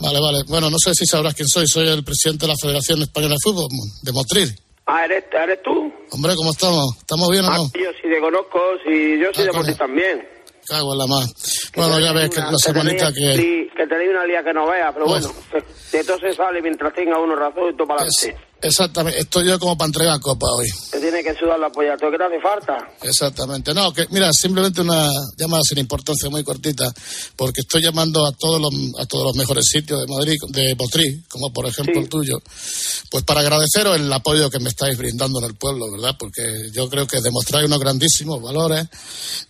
Vale, 0.00 0.20
vale. 0.20 0.42
Bueno, 0.48 0.68
no 0.70 0.76
sé 0.78 0.94
si 0.94 1.06
sabrás 1.06 1.34
quién 1.34 1.48
soy. 1.48 1.66
Soy 1.66 1.88
el 1.88 2.04
presidente 2.04 2.44
de 2.46 2.52
la 2.52 2.58
Federación 2.60 3.00
Española 3.02 3.34
de 3.36 3.40
Fútbol, 3.42 3.68
de 4.02 4.12
Motril. 4.12 4.54
Ah, 4.86 5.04
¿eres, 5.06 5.24
eres 5.32 5.62
tú? 5.62 5.90
Hombre, 6.10 6.34
¿cómo 6.34 6.50
estamos? 6.50 6.96
¿Estamos 6.98 7.30
bien 7.30 7.44
o 7.44 7.48
Ah, 7.50 7.56
no? 7.56 7.64
yo 7.72 7.90
sí 8.02 8.08
te 8.10 8.20
conozco, 8.20 8.58
sí, 8.84 9.18
yo 9.22 9.32
soy 9.32 9.44
Ah, 9.44 9.46
de. 9.46 9.52
Motril 9.52 9.76
también. 9.78 10.28
Cago 10.66 10.92
en 10.92 10.98
la 10.98 11.06
más. 11.06 11.70
Bueno, 11.76 12.00
ya 12.00 12.12
ves 12.12 12.30
que 12.30 12.40
Una- 12.40 12.52
la 12.52 12.58
semanita 12.58 13.10
tenéis- 13.10 13.36
que... 13.36 13.42
Sí, 13.42 13.68
que 13.76 13.86
tenéis 13.86 14.10
una 14.10 14.26
lía 14.26 14.42
que 14.42 14.52
no 14.54 14.66
veas, 14.66 14.92
pero 14.94 15.06
bueno. 15.06 15.28
De 15.92 16.04
todo 16.04 16.18
se 16.18 16.32
sale 16.34 16.62
mientras 16.62 16.92
tenga 16.94 17.18
uno 17.18 17.34
razón 17.36 17.70
y 17.72 17.76
todo 17.76 17.86
para 17.88 18.02
adelante. 18.02 18.44
Exactamente, 18.64 19.20
estoy 19.20 19.46
yo 19.46 19.58
como 19.58 19.76
para 19.76 19.86
entregar 19.88 20.18
copa 20.20 20.46
hoy. 20.56 20.66
Te 20.90 20.98
tiene 20.98 21.22
que 21.22 21.34
sudar 21.34 21.58
la 21.60 21.70
polla. 21.70 21.96
¿Todo 21.98 22.10
que 22.10 22.16
te 22.18 22.24
hace 22.24 22.40
falta? 22.40 22.88
Exactamente. 23.02 23.74
No, 23.74 23.92
que 23.92 24.06
mira, 24.10 24.32
simplemente 24.32 24.80
una 24.80 25.06
llamada 25.36 25.62
sin 25.68 25.78
importancia 25.78 26.30
muy 26.30 26.42
cortita, 26.42 26.92
porque 27.36 27.60
estoy 27.60 27.82
llamando 27.82 28.24
a 28.26 28.32
todos 28.32 28.60
los, 28.60 28.72
a 28.98 29.04
todos 29.06 29.24
los 29.24 29.36
mejores 29.36 29.66
sitios 29.66 30.00
de 30.00 30.06
Madrid, 30.06 30.36
de 30.48 30.74
Botrí, 30.74 31.22
como 31.28 31.52
por 31.52 31.66
ejemplo 31.66 32.00
el 32.00 32.08
tuyo, 32.08 32.38
pues 33.10 33.22
para 33.24 33.40
agradeceros 33.40 33.96
el 33.96 34.10
apoyo 34.12 34.48
que 34.48 34.58
me 34.60 34.70
estáis 34.70 34.96
brindando 34.96 35.40
en 35.40 35.44
el 35.44 35.54
pueblo, 35.56 35.90
¿verdad? 35.92 36.16
Porque 36.18 36.42
yo 36.72 36.88
creo 36.88 37.06
que 37.06 37.20
demostráis 37.20 37.66
unos 37.66 37.78
grandísimos 37.78 38.40
valores 38.42 38.86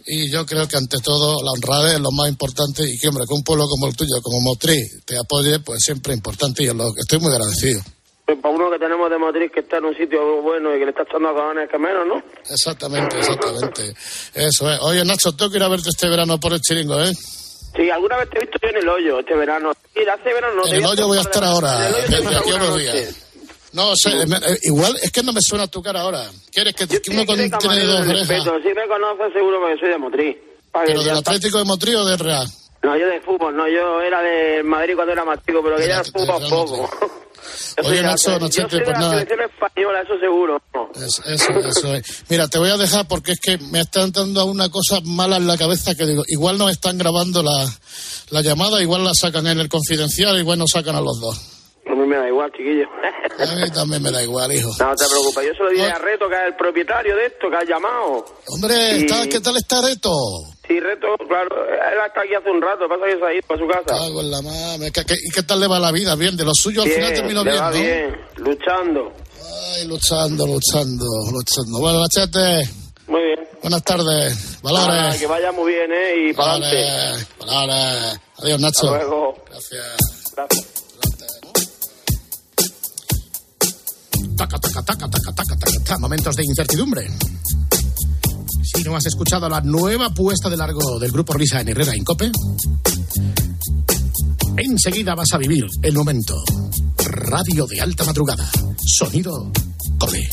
y 0.06 0.28
yo 0.30 0.44
creo 0.44 0.66
que 0.66 0.76
ante 0.76 0.98
todo 0.98 1.40
la 1.42 1.52
honradez 1.52 1.94
es 1.94 2.00
lo 2.00 2.10
más 2.10 2.28
importante 2.28 2.82
y 2.82 2.98
que, 2.98 3.08
hombre, 3.08 3.24
que 3.28 3.34
un 3.34 3.44
pueblo 3.44 3.66
como 3.68 3.86
el 3.86 3.94
tuyo, 3.96 4.20
como 4.22 4.40
Motrí, 4.40 4.82
te 5.04 5.16
apoye, 5.16 5.60
pues 5.60 5.78
siempre 5.84 6.12
es 6.14 6.16
importante 6.18 6.64
y 6.64 6.68
os 6.68 6.74
lo- 6.76 6.92
estoy 6.96 7.20
muy 7.20 7.30
agradecido. 7.30 7.80
Pues 8.26 8.38
para 8.40 8.54
uno 8.54 8.70
que 8.70 8.78
tenemos 8.78 9.10
de 9.10 9.18
Motriz 9.18 9.52
que 9.52 9.60
está 9.60 9.76
en 9.78 9.84
un 9.84 9.94
sitio 9.96 10.40
bueno 10.40 10.74
y 10.74 10.78
que 10.78 10.84
le 10.86 10.90
está 10.92 11.02
echando 11.02 11.28
a 11.28 11.34
cabanas 11.34 11.68
que 11.70 11.78
menos, 11.78 12.06
¿no? 12.06 12.22
Exactamente, 12.48 13.18
exactamente. 13.18 13.94
Eso 14.34 14.70
es. 14.70 14.78
Oye, 14.80 15.04
Nacho, 15.04 15.32
tengo 15.36 15.50
que 15.50 15.58
ir 15.58 15.62
a 15.62 15.68
verte 15.68 15.90
este 15.90 16.08
verano 16.08 16.40
por 16.40 16.52
el 16.54 16.60
chiringo, 16.60 17.02
¿eh? 17.02 17.12
Sí, 17.76 17.90
alguna 17.90 18.16
vez 18.18 18.30
te 18.30 18.38
he 18.38 18.40
visto 18.42 18.58
yo 18.62 18.68
en 18.68 18.76
el 18.76 18.88
hoyo 18.88 19.18
este 19.20 19.34
verano. 19.34 19.72
Mira, 19.94 20.14
hace 20.14 20.32
verano 20.32 20.54
no 20.54 20.64
En 20.64 20.70
te 20.70 20.76
el 20.78 20.86
hoyo 20.86 21.06
voy 21.06 21.18
a 21.18 21.20
estar 21.20 21.42
de- 21.42 21.48
ahora, 21.48 21.88
en 21.88 21.94
el 21.94 21.94
hoyo 21.94 22.06
te 22.06 22.12
de 22.12 22.20
vi 22.20 22.26
aquí 22.26 22.34
a 22.34 22.38
alguna 22.38 22.56
unos 22.56 22.70
noche. 22.70 22.92
días. 22.92 23.20
No 23.72 23.92
sé, 23.96 24.26
me- 24.26 24.36
eh, 24.36 24.58
igual 24.62 24.96
es 25.02 25.10
que 25.10 25.22
no 25.22 25.32
me 25.32 25.40
suena 25.42 25.66
tu 25.66 25.82
cara 25.82 26.00
ahora. 26.02 26.24
¿Quieres 26.52 26.74
que, 26.74 26.86
que 26.86 27.10
uno 27.10 27.26
con, 27.26 27.36
Sí, 27.36 27.42
tiene 27.42 27.50
camarero, 27.58 27.88
dos 27.88 28.08
orejas? 28.08 28.44
Si 28.62 28.68
me 28.72 28.86
conoces 28.88 29.32
seguro 29.34 29.60
porque 29.60 29.80
soy 29.80 29.88
de 29.90 29.98
Motriz. 29.98 30.36
¿Pero 30.86 31.02
del. 31.02 31.16
Atlético 31.18 31.58
de 31.58 31.64
Montrío 31.64 32.00
o 32.00 32.04
de 32.06 32.16
Real? 32.16 32.46
No, 32.84 32.96
yo 32.96 33.06
de 33.08 33.20
fútbol, 33.22 33.56
no, 33.56 33.66
yo 33.68 34.00
era 34.02 34.20
de 34.22 34.62
Madrid 34.62 34.94
cuando 34.94 35.12
era 35.12 35.24
más 35.24 35.38
chico, 35.44 35.60
pero 35.62 35.76
que 35.76 35.88
ya 35.88 36.04
fútbol 36.04 36.42
poco. 36.48 36.90
Yo 37.82 37.88
Oye, 37.88 38.02
Nacho, 38.02 38.16
soy 38.18 38.32
de 38.78 38.84
pues 38.84 38.98
nada. 38.98 39.20
española, 39.22 40.00
eso 40.02 40.18
seguro. 40.20 40.62
Es- 40.94 41.20
eso, 41.26 41.50
eso 41.60 41.94
es. 41.94 42.24
Mira, 42.28 42.48
te 42.48 42.58
voy 42.58 42.70
a 42.70 42.76
dejar 42.76 43.06
porque 43.08 43.32
es 43.32 43.40
que 43.40 43.58
me 43.58 43.80
están 43.80 44.12
dando 44.12 44.44
una 44.46 44.68
cosa 44.68 45.00
mala 45.02 45.36
en 45.36 45.46
la 45.46 45.56
cabeza 45.58 45.94
que 45.94 46.06
digo, 46.06 46.22
igual 46.28 46.58
no 46.58 46.68
están 46.68 46.98
grabando 46.98 47.42
la, 47.42 47.66
la 48.30 48.42
llamada, 48.42 48.80
igual 48.82 49.04
la 49.04 49.12
sacan 49.14 49.46
en 49.46 49.60
el 49.60 49.68
confidencial, 49.68 50.38
igual 50.38 50.58
nos 50.58 50.70
sacan 50.72 50.96
a 50.96 51.00
los 51.00 51.20
dos. 51.20 51.40
Igual, 52.44 52.52
chiquillo. 52.52 52.86
A 53.38 53.54
mí 53.56 53.70
también 53.72 54.02
me 54.02 54.10
da 54.10 54.22
igual, 54.22 54.52
hijo. 54.52 54.68
No 54.78 54.94
te 54.94 55.04
preocupes, 55.08 55.46
yo 55.46 55.52
se 55.54 55.62
lo 55.64 55.70
dije 55.70 55.90
a 55.90 55.98
Reto, 55.98 56.28
que 56.28 56.34
es 56.34 56.42
el 56.48 56.56
propietario 56.56 57.16
de 57.16 57.26
esto, 57.26 57.50
que 57.50 57.56
has 57.56 57.68
llamado. 57.68 58.24
Hombre, 58.48 58.74
Y- 58.98 59.04
¿está- 59.04 59.26
¿qué 59.28 59.40
tal 59.40 59.56
está 59.56 59.80
Reto? 59.82 60.10
Sí, 60.66 60.80
Reto, 60.80 61.08
claro, 61.28 61.64
él 61.68 61.98
está 62.06 62.20
aquí 62.22 62.34
hace 62.34 62.50
un 62.50 62.60
rato, 62.62 62.88
pasa 62.88 63.04
que 63.06 63.18
se 63.18 63.24
ha 63.24 63.32
ido 63.32 63.42
para 63.46 63.60
su 63.60 63.66
casa. 63.68 63.84
Cago 63.98 64.20
en 64.20 64.30
la 64.30 64.42
mame. 64.42 64.90
¿Qué- 64.92 65.04
qué- 65.04 65.14
¿Y 65.22 65.30
qué 65.30 65.42
tal 65.42 65.60
le 65.60 65.66
va 65.68 65.78
la 65.78 65.92
vida? 65.92 66.14
Bien, 66.14 66.36
de 66.36 66.44
lo 66.44 66.52
suyo 66.54 66.82
al 66.82 66.88
final 66.90 67.12
terminó 67.12 67.44
bien, 67.44 67.56
va 67.56 67.70
¿no? 67.70 67.78
bien, 67.78 68.16
luchando. 68.36 69.12
Ay, 69.76 69.86
luchando, 69.86 70.46
luchando, 70.46 71.04
luchando. 71.32 71.78
Bueno, 71.80 72.00
Nachete, 72.00 72.68
Muy 73.08 73.22
bien. 73.22 73.48
buenas 73.62 73.82
tardes. 73.84 74.62
Valores. 74.62 75.20
que 75.20 75.26
vaya 75.26 75.52
muy 75.52 75.72
bien, 75.72 75.92
¿eh? 75.92 76.28
Y 76.30 76.32
para 76.32 76.52
adelante. 76.52 76.82
Valores, 76.84 77.28
valores. 77.38 78.20
Adiós, 78.38 78.60
Nacho. 78.60 78.94
Hasta 78.94 79.04
luego. 79.06 79.34
Gracias. 79.50 80.32
Gracias. 80.34 80.83
Taca, 84.44 84.58
taca, 84.58 84.82
taca, 84.82 85.08
taca, 85.08 85.32
taca, 85.32 85.56
taca. 85.56 85.98
Momentos 85.98 86.36
de 86.36 86.44
incertidumbre. 86.44 87.08
Si 88.62 88.84
no 88.84 88.94
has 88.94 89.06
escuchado 89.06 89.48
la 89.48 89.62
nueva 89.62 90.10
puesta 90.10 90.50
de 90.50 90.56
largo 90.58 90.98
del 90.98 91.10
grupo 91.12 91.32
Risa 91.32 91.62
en 91.62 91.68
Herrera 91.70 91.96
Incope, 91.96 92.30
enseguida 94.58 95.14
vas 95.14 95.32
a 95.32 95.38
vivir 95.38 95.64
el 95.80 95.94
momento. 95.94 96.44
Radio 96.98 97.66
de 97.66 97.80
alta 97.80 98.04
madrugada. 98.04 98.46
Sonido 98.84 99.50
Cole. 99.96 100.28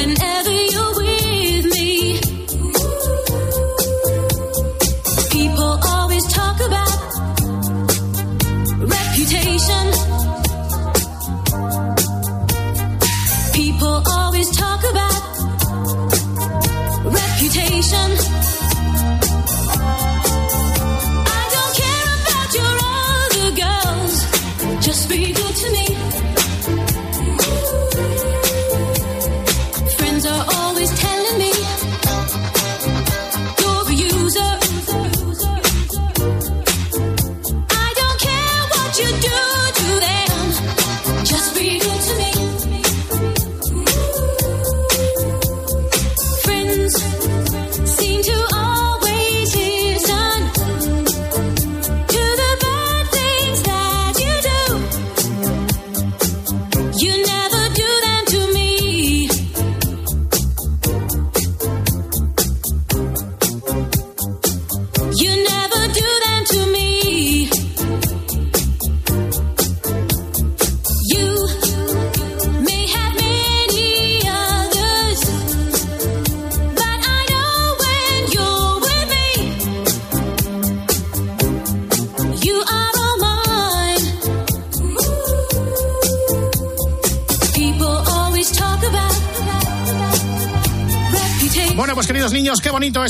when 0.00 0.29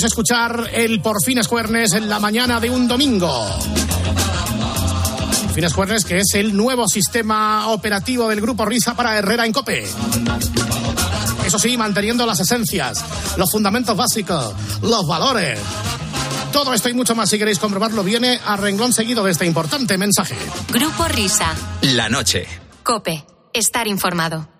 es 0.00 0.04
escuchar 0.04 0.70
el 0.72 1.02
Por 1.02 1.22
fin 1.22 1.36
Escuernes 1.36 1.92
en 1.92 2.08
la 2.08 2.18
mañana 2.18 2.58
de 2.58 2.70
un 2.70 2.88
domingo. 2.88 3.46
Por 5.42 5.52
fin 5.52 5.64
Escuernes, 5.64 6.06
que 6.06 6.20
es 6.20 6.34
el 6.34 6.56
nuevo 6.56 6.88
sistema 6.88 7.68
operativo 7.68 8.26
del 8.26 8.40
Grupo 8.40 8.64
Risa 8.64 8.94
para 8.94 9.18
Herrera 9.18 9.44
en 9.44 9.52
Cope. 9.52 9.84
Eso 11.44 11.58
sí, 11.58 11.76
manteniendo 11.76 12.24
las 12.24 12.40
esencias, 12.40 13.04
los 13.36 13.50
fundamentos 13.50 13.94
básicos, 13.94 14.54
los 14.80 15.06
valores. 15.06 15.58
Todo 16.50 16.72
esto 16.72 16.88
y 16.88 16.94
mucho 16.94 17.14
más, 17.14 17.28
si 17.28 17.38
queréis 17.38 17.58
comprobarlo, 17.58 18.02
viene 18.02 18.40
a 18.46 18.56
renglón 18.56 18.94
seguido 18.94 19.22
de 19.22 19.32
este 19.32 19.44
importante 19.44 19.98
mensaje. 19.98 20.36
Grupo 20.70 21.08
Risa. 21.08 21.52
La 21.82 22.08
noche. 22.08 22.46
Cope. 22.82 23.26
Estar 23.52 23.86
informado. 23.86 24.59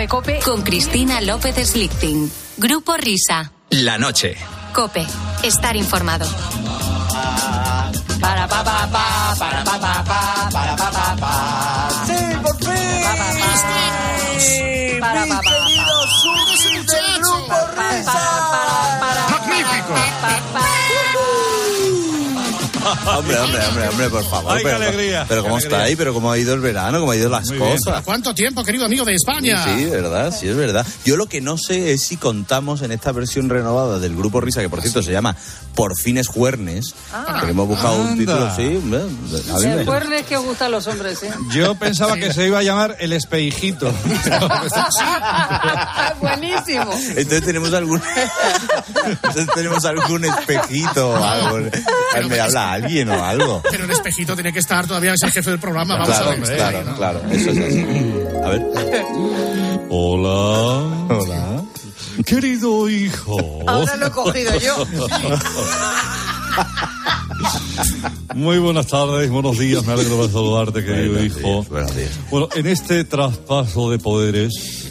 COPE 0.07 0.39
con 0.43 0.61
Cristina 0.61 1.21
López 1.21 1.55
Slichting. 1.69 2.31
Grupo 2.57 2.95
Risa. 2.97 3.51
La 3.69 3.97
noche. 3.97 4.35
COPE. 4.73 5.05
Estar 5.43 5.75
informado. 5.75 6.25
Para 8.19 8.47
pa 8.47 8.63
pa 8.63 8.87
pa, 8.91 9.35
para 9.37 9.63
pa 9.63 9.79
pa 9.79 10.03
pa, 10.03 10.49
para 10.51 10.75
pa 10.75 10.91
pa 10.91 11.15
pa. 11.15 11.89
Sí, 12.05 12.35
por 12.43 12.57
fin. 12.57 13.03
Para 14.99 15.25
pa 15.25 15.41
pa 15.41 15.41
pa. 15.41 15.61
¡Magnífico! 19.29 20.70
Hombre, 23.17 23.39
hombre, 23.39 23.65
hombre, 23.67 23.87
hombre, 23.89 24.09
por 24.09 24.23
favor. 24.25 24.51
Ay, 24.53 24.57
qué 24.59 24.63
pero, 24.63 24.75
alegría, 24.77 25.25
Pero 25.27 25.41
qué 25.41 25.47
cómo 25.47 25.57
alegría. 25.57 25.77
está 25.77 25.87
ahí, 25.87 25.95
pero 25.95 26.13
cómo 26.13 26.31
ha 26.31 26.37
ido 26.37 26.53
el 26.53 26.59
verano, 26.59 26.99
cómo 26.99 27.11
ha 27.11 27.15
ido 27.15 27.29
las 27.29 27.51
cosas. 27.51 28.01
¿Cuánto 28.03 28.33
tiempo, 28.33 28.63
querido 28.63 28.85
amigo 28.85 29.05
de 29.05 29.13
España? 29.13 29.63
Sí, 29.63 29.85
verdad, 29.85 30.33
sí 30.37 30.47
es 30.47 30.55
verdad. 30.55 30.85
Yo 31.05 31.17
lo 31.17 31.27
que 31.27 31.41
no 31.41 31.57
sé 31.57 31.93
es 31.93 32.03
si 32.03 32.17
contamos 32.17 32.81
en 32.81 32.91
esta 32.91 33.11
versión 33.11 33.49
renovada 33.49 33.99
del 33.99 34.15
grupo 34.15 34.41
Risa, 34.41 34.61
que 34.61 34.69
por 34.69 34.81
cierto 34.81 35.01
se 35.03 35.11
llama 35.11 35.35
Por 35.75 35.95
fines 35.97 36.27
Juernes, 36.27 36.93
que 37.43 37.49
hemos 37.49 37.67
buscado 37.67 37.95
un 38.01 38.07
Anda. 38.09 38.17
título, 38.17 38.55
sí, 38.55 38.75
hombre, 38.77 39.01
a 39.01 39.59
mí 39.59 39.67
me- 39.77 39.85
Cuernes 39.85 40.25
que 40.25 40.37
gustan 40.37 40.71
los 40.71 40.87
hombres, 40.87 41.21
¿eh? 41.23 41.31
Yo 41.51 41.75
pensaba 41.75 42.15
que 42.17 42.33
se 42.33 42.47
iba 42.47 42.59
a 42.59 42.63
llamar 42.63 42.97
el 42.99 43.13
espejito. 43.13 43.91
Buenísimo. 46.21 46.91
Entonces 47.09 47.43
tenemos 47.43 47.73
algún 47.73 48.01
entonces 49.05 49.47
tenemos 49.53 49.85
algún 49.85 50.25
espejito 50.25 51.09
o 51.09 51.15
algo. 51.23 51.59
¿Me 52.29 52.39
habla 52.39 52.73
alguien 52.83 53.09
o 53.09 53.23
algo? 53.23 53.61
Pero 53.71 53.85
el 53.85 53.91
espejito 53.91 54.33
tiene 54.35 54.51
que 54.53 54.59
estar 54.59 54.87
todavía, 54.87 55.13
es 55.13 55.21
el 55.23 55.31
jefe 55.31 55.49
del 55.51 55.59
programa. 55.59 55.97
Vamos 55.97 56.15
Claro, 56.17 56.31
a 56.31 56.35
ver. 56.35 56.55
claro, 56.57 56.95
claro, 56.95 57.21
eso 57.31 57.49
es 57.51 57.57
así. 57.57 57.85
A 58.43 58.49
ver. 58.49 58.65
Hola. 59.89 61.07
Hola. 61.09 61.63
Querido 62.25 62.89
hijo. 62.89 63.37
Ahora 63.67 63.95
lo 63.95 64.07
he 64.07 64.11
cogido 64.11 64.51
yo. 64.59 64.85
Muy 68.35 68.59
buenas 68.59 68.87
tardes, 68.87 69.29
buenos 69.29 69.57
días, 69.57 69.85
me 69.85 69.93
alegro 69.93 70.25
de 70.25 70.31
saludarte, 70.31 70.83
querido 70.85 71.13
Buenos 71.13 71.37
hijo. 71.37 71.39
días, 71.49 71.69
buenos 71.69 71.95
días. 71.95 72.09
Bueno, 72.29 72.49
en 72.55 72.67
este 72.67 73.03
traspaso 73.03 73.89
de 73.91 73.99
poderes 73.99 74.90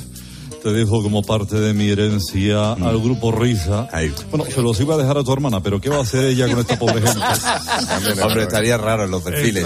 te 0.62 0.72
dejo 0.72 1.02
como 1.02 1.22
parte 1.22 1.58
de 1.58 1.72
mi 1.72 1.88
herencia 1.90 2.74
Mm. 2.76 2.82
al 2.84 2.98
grupo 3.00 3.32
Risa. 3.32 3.88
Bueno, 4.30 4.44
se 4.52 4.60
los 4.62 4.78
iba 4.80 4.94
a 4.94 4.98
dejar 4.98 5.16
a 5.18 5.24
tu 5.24 5.32
hermana, 5.32 5.62
pero 5.62 5.80
¿qué 5.80 5.88
va 5.88 5.96
a 5.98 6.02
hacer 6.02 6.24
ella 6.26 6.48
con 6.48 6.58
esta 6.60 6.78
pobre 6.78 7.00
gente? 7.02 7.20
Hombre, 8.22 8.42
estaría 8.42 8.76
raro 8.76 9.04
en 9.04 9.10
los 9.10 9.24
desfiles. 9.24 9.64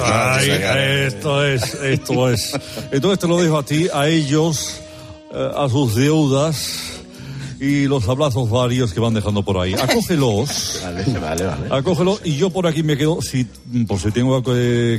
esto 1.09 1.45
es, 1.45 1.75
esto 1.75 2.31
es. 2.31 2.53
Entonces 2.93 3.19
te 3.19 3.27
lo 3.29 3.41
dejo 3.43 3.59
a 3.59 3.65
ti, 3.65 3.89
a 3.93 4.09
ellos, 4.09 4.81
eh, 5.33 5.51
a 5.57 5.69
sus 5.69 5.95
deudas 5.97 6.81
y 7.61 7.87
los 7.87 8.09
abrazos 8.09 8.51
varios 8.51 8.93
que 8.93 9.01
van 9.01 9.15
dejando 9.15 9.43
por 9.43 9.59
ahí. 9.59 9.75
Acógelos. 9.81 10.81
Vale, 10.83 11.05
vale, 11.19 11.45
vale. 11.45 11.67
Acógelo 11.71 12.19
y 12.25 12.37
yo 12.37 12.51
por 12.51 12.67
aquí 12.67 12.83
me 12.83 12.97
quedo, 12.97 13.21
si, 13.23 13.45
por 13.87 13.99
si 13.99 14.11
tengo 14.11 14.43
que- 14.43 14.99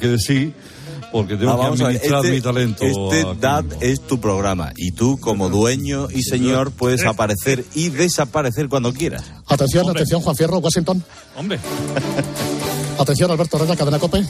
que 0.00 0.08
decir, 0.08 0.52
porque 1.14 1.36
tengo 1.36 1.52
Ah, 1.52 1.54
que 1.54 1.62
vamos 1.62 1.80
a 1.80 1.86
ver, 1.86 1.96
administrar 1.96 2.24
este- 2.24 2.34
mi 2.34 2.40
talento. 2.40 2.84
Este. 2.84 3.24
DAT 3.40 3.66
es 3.82 4.00
tu 4.00 4.20
programa 4.20 4.72
y 4.76 4.90
tú 4.90 5.16
como 5.20 5.48
dueño 5.48 6.08
y 6.10 6.22
señor 6.24 6.72
puedes 6.72 7.04
aparecer 7.04 7.64
y 7.72 7.90
desaparecer 7.90 8.68
cuando 8.68 8.92
quieras. 8.92 9.22
Atención, 9.46 9.88
atención, 9.88 10.20
Juan 10.22 10.34
Fierro, 10.34 10.58
Washington. 10.58 11.04
Hombre. 11.36 11.60
Atención, 12.98 13.30
Alberto 13.30 13.56
Herrera, 13.56 13.76
Cadena 13.76 13.98
Cope. 13.98 14.24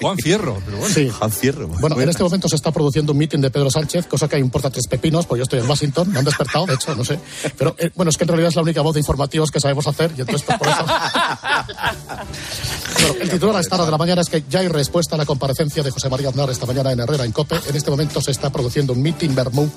Juan 0.00 0.18
Fierro, 0.18 0.60
pero 0.64 0.78
bueno. 0.78 0.94
Sí. 0.94 1.08
Juan 1.08 1.30
Fierro. 1.30 1.68
Bueno, 1.68 2.00
en 2.00 2.08
este 2.08 2.22
momento 2.22 2.48
se 2.48 2.56
está 2.56 2.70
produciendo 2.70 3.12
un 3.12 3.18
mitin 3.18 3.40
de 3.40 3.50
Pedro 3.50 3.70
Sánchez, 3.70 4.06
cosa 4.06 4.28
que 4.28 4.38
importa 4.38 4.70
tres 4.70 4.86
pepinos, 4.86 5.26
pues 5.26 5.38
yo 5.38 5.42
estoy 5.44 5.60
en 5.60 5.68
Washington, 5.68 6.10
me 6.12 6.18
han 6.18 6.24
despertado, 6.24 6.66
de 6.66 6.74
hecho, 6.74 6.94
no 6.94 7.04
sé. 7.04 7.18
Pero 7.56 7.74
eh, 7.78 7.90
bueno, 7.94 8.10
es 8.10 8.16
que 8.16 8.24
en 8.24 8.28
realidad 8.28 8.50
es 8.50 8.56
la 8.56 8.62
única 8.62 8.82
voz 8.82 8.94
de 8.94 9.00
informativos 9.00 9.50
que 9.50 9.60
sabemos 9.60 9.86
hacer, 9.86 10.12
y 10.16 10.20
entonces 10.20 10.46
pues, 10.46 10.58
por 10.58 10.68
eso. 10.68 10.84
Bueno, 13.00 13.14
el 13.20 13.30
titular 13.30 13.56
a 13.56 13.60
esta 13.60 13.76
hora 13.76 13.86
de 13.86 13.90
la 13.92 13.98
mañana 13.98 14.20
es 14.20 14.28
que 14.28 14.44
ya 14.50 14.60
hay 14.60 14.68
respuesta 14.68 15.14
a 15.14 15.18
la 15.18 15.24
comparecencia 15.24 15.82
de 15.82 15.90
José 15.90 16.10
María 16.10 16.28
Aznar 16.28 16.50
esta 16.50 16.66
mañana 16.66 16.92
en 16.92 17.00
Herrera, 17.00 17.24
en 17.24 17.32
COPE. 17.32 17.56
En 17.68 17.76
este 17.76 17.90
momento 17.90 18.20
se 18.20 18.30
está 18.30 18.50
produciendo 18.50 18.92
un 18.92 19.00
mitin 19.00 19.34
Bermú 19.34 19.70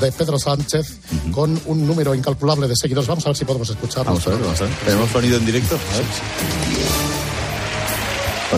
de 0.00 0.12
Pedro 0.12 0.38
Sánchez 0.38 0.98
con 1.32 1.60
un 1.66 1.86
número 1.86 2.14
incalculable 2.14 2.68
de 2.68 2.76
seguidores. 2.76 3.08
Vamos 3.08 3.24
a 3.26 3.30
ver 3.30 3.36
si 3.36 3.44
podemos 3.44 3.68
escucharlo. 3.68 4.12
Vamos 4.12 4.26
a 4.26 4.30
ver, 4.30 4.38
vamos 4.38 4.60
a 4.60 4.64
ver. 4.64 4.74
¿Tenemos 4.84 5.10
sonido 5.10 5.38
en 5.38 5.46
directo? 5.46 5.74
A 5.74 5.96
ver. 5.96 7.11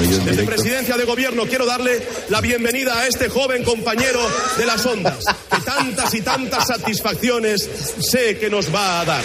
Desde. 0.01 0.42
Presidencia 0.45 0.97
de 0.97 1.05
Gobierno 1.05 1.47
quiero 1.47 1.66
darle 1.66 2.03
la 2.28 2.40
bienvenida 2.40 2.99
a 2.99 3.07
este 3.07 3.28
joven 3.28 3.62
compañero 3.62 4.20
de 4.57 4.66
las 4.66 4.84
ondas, 4.84 5.24
que 5.51 5.61
tantas 5.61 6.12
y 6.14 6.20
tantas 6.20 6.66
satisfacciones 6.66 7.68
sé 8.01 8.36
que 8.36 8.51
nos 8.51 8.74
va 8.74 9.01
a 9.01 9.05
dar. 9.05 9.22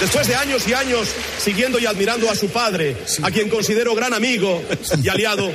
Después 0.00 0.26
de 0.28 0.34
años 0.36 0.66
y 0.66 0.72
años 0.72 1.08
siguiendo 1.38 1.78
y 1.78 1.86
admirando 1.86 2.30
a 2.30 2.34
su 2.34 2.48
padre, 2.48 2.96
a 3.22 3.30
quien 3.30 3.50
considero 3.50 3.94
gran 3.94 4.14
amigo 4.14 4.62
y 5.02 5.08
aliado, 5.08 5.50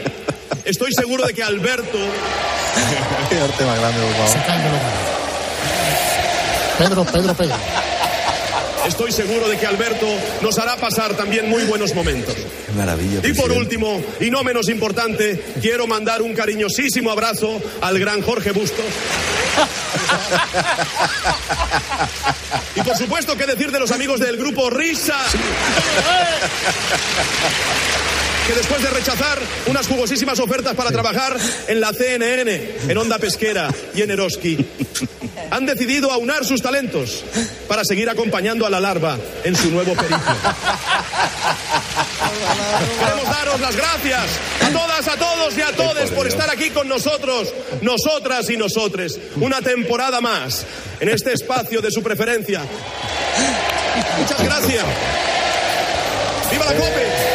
estoy 0.63 0.93
seguro 0.93 1.25
de 1.25 1.33
que 1.33 1.41
Alberto 1.43 1.97
Qué 3.29 3.39
arte 3.39 3.65
más 3.65 3.79
grande, 3.79 4.01
por 4.01 4.11
favor. 4.13 4.29
Pedro, 6.77 7.05
Pedro, 7.05 7.33
Pedro. 7.33 7.55
Estoy 8.87 9.11
seguro 9.11 9.47
de 9.47 9.57
que 9.57 9.65
Alberto 9.65 10.07
nos 10.41 10.57
hará 10.59 10.75
pasar 10.75 11.15
también 11.15 11.49
muy 11.49 11.63
buenos 11.63 11.93
momentos. 11.95 12.35
Qué 12.35 12.71
maravilla. 12.75 13.21
Y 13.23 13.33
por 13.33 13.51
último, 13.51 14.01
y 14.19 14.29
no 14.29 14.43
menos 14.43 14.69
importante, 14.69 15.41
quiero 15.61 15.87
mandar 15.87 16.21
un 16.21 16.33
cariñosísimo 16.33 17.09
abrazo 17.11 17.61
al 17.81 17.97
gran 17.99 18.21
Jorge 18.21 18.51
Bustos. 18.51 18.85
Y 22.75 22.81
por 22.81 22.97
supuesto, 22.97 23.37
¿qué 23.37 23.45
decir 23.45 23.71
de 23.71 23.79
los 23.79 23.91
amigos 23.91 24.19
del 24.19 24.37
grupo 24.37 24.69
Risa? 24.69 25.17
Que 28.47 28.53
después 28.53 28.83
de 28.83 28.89
rechazar 28.89 29.39
unas 29.67 29.87
jugosísimas 29.87 30.39
ofertas 30.39 30.75
para 30.75 30.91
trabajar 30.91 31.37
en 31.67 31.79
la 31.79 31.93
CNN, 31.93 32.75
en 32.89 32.97
Onda 32.97 33.17
Pesquera 33.17 33.69
y 33.95 34.01
en 34.01 34.11
Eroski, 34.11 34.57
han 35.49 35.65
decidido 35.65 36.11
aunar 36.11 36.43
sus 36.43 36.61
talentos 36.61 37.23
para 37.67 37.83
seguir 37.85 38.09
acompañando 38.09 38.65
a 38.65 38.69
la 38.69 38.81
larva 38.81 39.17
en 39.43 39.55
su 39.55 39.71
nuevo 39.71 39.93
periplo. 39.93 40.17
Queremos 42.99 43.25
daros 43.25 43.59
las 43.61 43.75
gracias 43.75 44.23
a 44.61 44.69
todas, 44.71 45.07
a 45.07 45.15
todos 45.15 45.57
y 45.57 45.61
a 45.61 45.71
todos 45.71 46.11
por 46.11 46.27
estar 46.27 46.49
aquí 46.49 46.69
con 46.71 46.89
nosotros, 46.89 47.53
nosotras 47.81 48.49
y 48.49 48.57
nosotres, 48.57 49.19
una 49.37 49.61
temporada 49.61 50.19
más 50.19 50.65
en 50.99 51.09
este 51.09 51.31
espacio 51.33 51.81
de 51.81 51.91
su 51.91 52.03
preferencia. 52.03 52.61
Muchas 54.19 54.43
gracias. 54.43 54.83
¡Viva 56.51 56.65
la 56.65 56.73
COPE! 56.73 57.32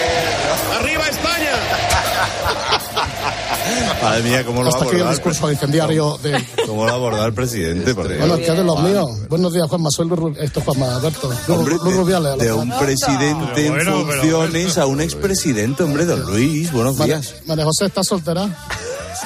Madre 4.03 4.23
mía, 4.23 4.45
cómo 4.45 4.62
lo 4.62 4.69
ha 4.69 4.73
Hasta 4.73 4.85
aquí 4.87 4.97
el 4.97 5.09
discurso 5.11 5.51
incendiario 5.51 6.19
de... 6.23 6.45
¿Cómo 6.66 6.85
lo 6.85 6.91
ha 6.93 6.95
abordado 6.95 7.27
el 7.27 7.35
presidente? 7.35 7.95
Por 7.95 8.07
Dios. 8.09 8.21
Bueno, 8.21 8.37
que 8.37 8.47
es 8.49 8.57
de 8.57 8.64
los 8.64 8.83
míos. 8.83 9.09
Buenos 9.29 9.53
días, 9.53 9.69
Juanma. 9.69 9.91
Soy 9.91 10.09
Luis, 10.09 10.37
esto 10.39 10.61
es 10.61 10.64
Juanma 10.64 10.97
Alberto. 10.97 11.29
Luis, 11.29 11.49
Hombre, 11.49 11.77
Luis 11.83 11.97
Rubiales. 11.97 12.39
de 12.39 12.53
un 12.53 12.71
presidente 12.79 13.66
en 13.66 13.73
Pero 13.75 13.93
bueno, 13.97 14.05
pero- 14.09 14.21
funciones 14.23 14.79
a 14.79 14.87
un 14.87 15.01
expresidente, 15.01 15.83
hombre, 15.83 16.05
don 16.05 16.21
Luis. 16.23 16.73
Buenos 16.73 16.99
días. 16.99 17.35
María 17.47 17.64
José, 17.64 17.87
¿estás 17.87 18.07
soltera? 18.07 18.43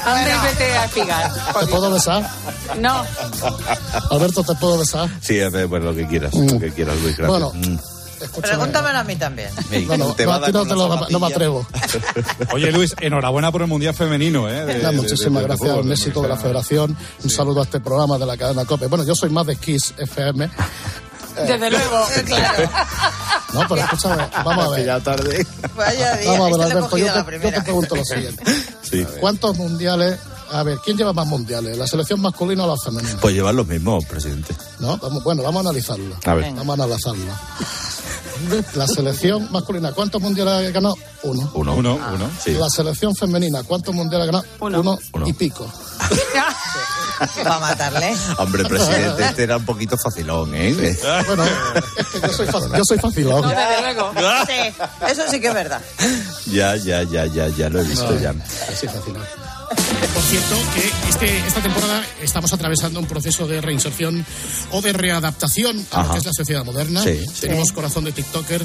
Anda 0.05 0.23
y 0.23 0.49
vete 0.49 0.65
a 0.73 0.85
espigar. 0.87 1.33
¿Te 1.61 1.67
puedo 1.67 1.91
besar? 1.91 2.29
No. 2.81 3.05
Alberto, 4.11 4.43
¿te 4.43 4.55
puedo 4.55 4.79
besar? 4.79 5.09
Sí, 5.21 5.41
hace 5.41 5.69
pues 5.69 5.83
lo 5.83 5.95
que 5.95 6.07
quieras, 6.09 6.35
lo 6.35 6.59
que 6.59 6.71
quieras, 6.73 6.97
Luis. 7.03 7.17
Gracias. 7.17 7.29
Bueno, 7.29 7.53
Mm. 7.55 7.79
Pregúntamelo 8.29 8.99
a 8.99 9.05
mí 9.05 9.17
también. 9.17 9.51
No, 9.87 9.97
no, 9.97 10.15
te 10.15 10.25
no, 10.25 10.29
va 10.31 10.35
a 10.35 10.39
a 10.39 10.41
dar 10.41 10.47
ti 10.51 10.53
no, 10.53 10.59
con 10.61 10.69
te 10.69 10.75
una 10.75 10.97
lo- 11.01 11.09
no 11.09 11.21
me 11.21 11.27
atrevo. 11.27 11.67
Oye, 12.53 12.71
Luis, 12.73 12.95
enhorabuena 13.01 13.51
por 13.53 13.63
el 13.63 13.69
Mundial 13.69 13.95
Femenino, 13.95 14.49
¿eh? 14.49 14.65
De- 14.65 14.75
Nada, 14.79 14.91
de- 14.91 14.97
muchísimas 14.97 15.43
de- 15.43 15.49
gracias, 15.49 15.69
fútbol, 15.71 15.85
un 15.87 15.93
éxito 15.93 16.23
de 16.23 16.29
la 16.29 16.37
federación. 16.37 16.97
Un 17.25 17.31
saludo 17.31 17.61
a 17.61 17.65
este 17.65 17.81
programa 17.81 18.19
de 18.19 18.27
la 18.27 18.37
cadena 18.37 18.65
COPE. 18.65 18.87
Bueno, 18.87 19.05
yo 19.05 19.15
soy 19.15 19.31
más 19.31 19.47
de 19.47 19.57
Kiss 19.57 19.95
FM. 19.97 20.51
Desde 21.47 21.71
luego, 21.71 22.05
claro. 22.27 22.71
No, 23.55 23.61
pero 23.69 23.81
escúchame, 23.83 24.29
vamos 24.45 24.67
a 24.67 24.71
ver. 24.77 24.85
Ya 24.87 25.01
tarde. 25.01 25.47
Vaya 25.77 26.17
día. 26.17 26.31
Vamos 26.33 26.47
a 26.47 26.57
ver, 26.67 26.73
Alberto, 26.73 26.97
yo 26.99 27.07
te, 27.07 27.51
yo 27.53 27.63
pregunto 27.65 27.97
lo 27.97 28.05
siguiente. 28.05 28.45
Sí. 28.83 29.07
¿Cuántos 29.21 29.57
mundiales 29.57 30.19
A 30.53 30.63
ver, 30.63 30.79
¿quién 30.85 30.97
lleva 30.97 31.13
más 31.13 31.27
mundiales? 31.27 31.77
¿La 31.79 31.87
selección 31.87 32.21
masculina 32.21 32.65
o 32.65 32.69
la 32.69 32.77
femenina? 32.77 33.19
Pues 33.21 33.35
llevan 33.35 33.57
los 33.57 33.67
mismos, 33.67 34.05
presidente. 34.05 34.55
¿No? 34.81 34.97
Vamos, 34.99 35.25
bueno, 35.25 35.43
vamos 35.43 35.65
a 35.65 35.69
analizarlo. 35.71 36.15
A 36.25 36.35
ver. 36.35 36.53
Vamos 36.55 36.79
a 36.79 36.85
analizarlo. 36.85 37.25
La 38.75 38.87
selección 38.87 39.49
masculina, 39.53 39.93
¿cuántos 39.93 40.21
mundiales 40.21 40.69
ha 40.69 40.71
ganado? 40.73 40.97
Uno. 41.23 41.51
Uno. 41.55 41.75
Uno, 41.75 41.95
uno, 42.15 42.31
sí. 42.43 42.53
La 42.55 42.69
selección 42.69 43.15
femenina, 43.15 43.63
¿cuántos 43.63 43.95
mundiales 43.95 44.29
ha 44.29 44.33
ganado? 44.33 44.45
Uno. 44.61 44.99
y 45.27 45.33
pico. 45.33 45.67
Va 47.47 47.57
a 47.57 47.61
matarle. 47.61 48.17
Hombre, 48.39 48.65
presidente, 48.65 49.23
este 49.25 49.45
era 49.45 49.57
un 49.59 49.65
poquito 49.65 49.97
facilón, 49.97 50.53
¿eh? 50.57 50.75
Bueno, 51.27 51.45
es 51.97 52.07
que 52.09 52.21
yo 52.21 52.33
soy, 52.33 52.47
fa- 52.49 52.77
yo 52.77 52.85
soy 52.85 52.99
facilón. 52.99 53.49
Desde 53.49 53.81
luego. 53.83 54.13
Sí, 54.47 54.75
eso 55.09 55.23
sí 55.31 55.41
que 55.41 55.47
es 55.49 55.55
verdad. 55.55 55.81
Ya, 56.47 56.75
ya, 56.77 57.05
ya, 57.05 57.27
ya, 57.27 57.47
ya 57.49 57.69
lo 57.69 57.81
he 57.81 57.85
visto 57.85 58.19
ya. 58.19 58.35
Sí, 58.75 58.89
facilón. 58.89 59.23
Cierto, 60.33 60.57
que 60.75 60.91
este, 61.11 61.47
esta 61.47 61.61
temporada 61.61 62.03
estamos 62.23 62.51
atravesando 62.55 62.99
un 62.99 63.05
proceso 63.05 63.47
de 63.47 63.61
reinserción 63.61 64.25
o 64.71 64.81
de 64.81 64.95
readaptación 64.95 65.77
a 65.91 65.97
lo 65.99 66.03
Ajá. 66.05 66.13
que 66.15 66.19
es 66.21 66.25
la 66.25 66.33
sociedad 66.33 66.65
moderna. 66.65 67.03
Sí. 67.03 67.21
Tenemos 67.39 67.71
corazón 67.71 68.05
de 68.05 68.13
TikToker 68.13 68.65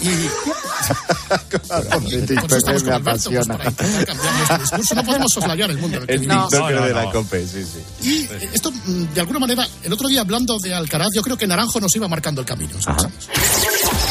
y 0.00 0.08
de 2.18 2.34
por 2.36 2.44
eso 2.44 2.56
estamos 2.56 2.84
con 2.84 2.92
Alberto, 2.92 3.30
pues, 3.30 3.48
para 3.48 3.64
cambiar 3.64 4.34
nuestro 4.36 4.58
discurso. 4.58 4.94
No 4.94 5.04
podemos 5.04 5.32
soslayar 5.32 5.70
el 5.72 5.78
mundo 5.78 5.96
en 5.96 6.02
el 6.02 6.06
que 6.06 6.14
El 6.14 6.20
vivimos. 6.20 6.50
TikToker 6.50 6.82
de 6.82 6.94
la 6.94 7.10
COPE, 7.10 7.48
sí, 7.48 7.64
sí. 7.64 7.80
Y 8.08 8.22
eh, 8.32 8.50
esto, 8.52 8.70
mm, 8.70 9.12
de 9.12 9.20
alguna 9.20 9.40
manera, 9.40 9.66
el 9.82 9.92
otro 9.92 10.06
día 10.06 10.20
hablando 10.20 10.60
de 10.60 10.72
Alcaraz, 10.72 11.08
yo 11.14 11.22
creo 11.22 11.36
que 11.36 11.48
Naranjo 11.48 11.80
nos 11.80 11.96
iba 11.96 12.06
marcando 12.06 12.42
el 12.42 12.46
camino. 12.46 12.74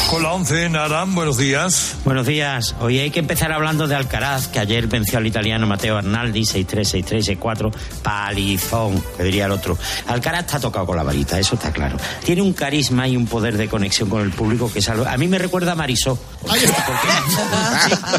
Con 0.08 0.22
la 0.22 0.32
11, 0.32 0.70
Naran, 0.70 1.14
buenos 1.14 1.36
días. 1.36 1.94
Buenos 2.02 2.26
días. 2.26 2.74
Hoy 2.80 2.98
hay 2.98 3.10
que 3.10 3.18
empezar 3.20 3.52
hablando 3.52 3.86
de 3.86 3.94
Alcaraz, 3.94 4.48
que 4.48 4.58
ayer 4.58 4.86
venció 4.86 5.18
al 5.18 5.26
italiano 5.26 5.66
Mateo 5.66 5.98
Arnaldi 5.98 6.40
6-3, 6.44 7.04
6-3, 7.04 7.38
6-4. 7.38 7.70
Palizón, 8.02 9.04
que 9.18 9.22
diría 9.24 9.44
el 9.44 9.52
otro. 9.52 9.76
Alcaraz 10.06 10.46
está 10.46 10.60
tocado 10.60 10.86
con 10.86 10.96
la 10.96 11.02
varita, 11.02 11.38
eso 11.38 11.56
está 11.56 11.70
claro. 11.72 11.98
Tiene 12.24 12.40
un 12.40 12.54
carisma 12.54 13.06
y 13.06 13.18
un 13.18 13.26
poder 13.26 13.58
de 13.58 13.68
conexión 13.68 14.08
con 14.08 14.22
el 14.22 14.30
público 14.30 14.72
que 14.72 14.78
es 14.78 14.88
algo... 14.88 15.06
A 15.06 15.18
mí 15.18 15.28
me 15.28 15.36
recuerda 15.36 15.72
a 15.72 15.74
Marisol. 15.74 16.18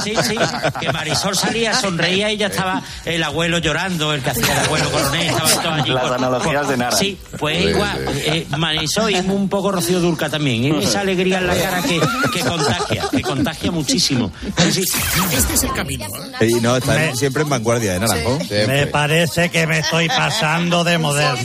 Sí, 0.03 0.13
sí, 0.27 0.35
que 0.79 0.93
Marisol 0.93 1.35
salía, 1.35 1.73
sonreía 1.73 2.31
y 2.31 2.37
ya 2.37 2.47
estaba 2.47 2.83
el 3.03 3.23
abuelo 3.23 3.57
llorando, 3.57 4.13
el 4.13 4.21
que 4.21 4.29
hacía 4.29 4.53
el 4.53 4.65
abuelo 4.65 4.91
coronel, 4.91 5.21
estaban 5.27 5.51
todos 5.63 5.73
allí. 5.81 5.89
Las 5.91 6.03
con- 6.03 6.13
analogías 6.13 6.61
con- 6.61 6.69
de 6.71 6.77
Nara. 6.77 6.95
Sí, 6.95 7.17
pues 7.39 7.57
Sí, 7.63 7.69
igual, 7.69 8.05
sí. 8.13 8.21
eh, 8.25 8.47
Marisol 8.57 9.09
y 9.11 9.15
un 9.15 9.49
poco 9.49 9.71
Rocío 9.71 9.99
Durca 9.99 10.29
también. 10.29 10.65
¿eh? 10.65 10.79
Esa 10.83 10.99
alegría 11.01 11.39
en 11.39 11.47
la 11.47 11.55
cara 11.55 11.78
que, 11.81 11.99
que 12.33 12.39
contagia, 12.41 13.07
que 13.11 13.21
contagia 13.21 13.71
muchísimo. 13.71 14.31
Sí, 14.57 14.71
sí. 14.71 14.99
Este 15.33 15.53
es 15.53 15.63
el 15.63 15.73
camino. 15.73 16.05
¿eh? 16.39 16.47
Y 16.47 16.53
no, 16.55 16.75
está 16.75 17.15
siempre 17.15 17.43
en 17.43 17.49
vanguardia 17.49 17.93
de 17.93 17.99
Naranjo. 17.99 18.39
Me 18.49 18.87
parece 18.87 19.49
que 19.49 19.67
me 19.67 19.79
estoy 19.79 20.07
pasando 20.07 20.83
de 20.83 20.97
moderno. 20.97 21.39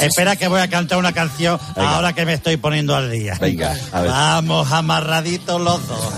Espera 0.00 0.36
que 0.36 0.48
voy 0.48 0.60
a 0.60 0.68
cantar 0.68 0.98
una 0.98 1.12
canción 1.12 1.58
ahora 1.76 2.12
que 2.12 2.24
me 2.26 2.34
estoy 2.34 2.56
poniendo 2.56 2.94
al 2.94 3.10
día. 3.10 3.36
Venga, 3.40 3.76
a 3.92 4.00
ver. 4.00 4.10
Vamos 4.10 4.72
amarraditos 4.72 5.60
los 5.60 5.86
dos. 5.86 6.12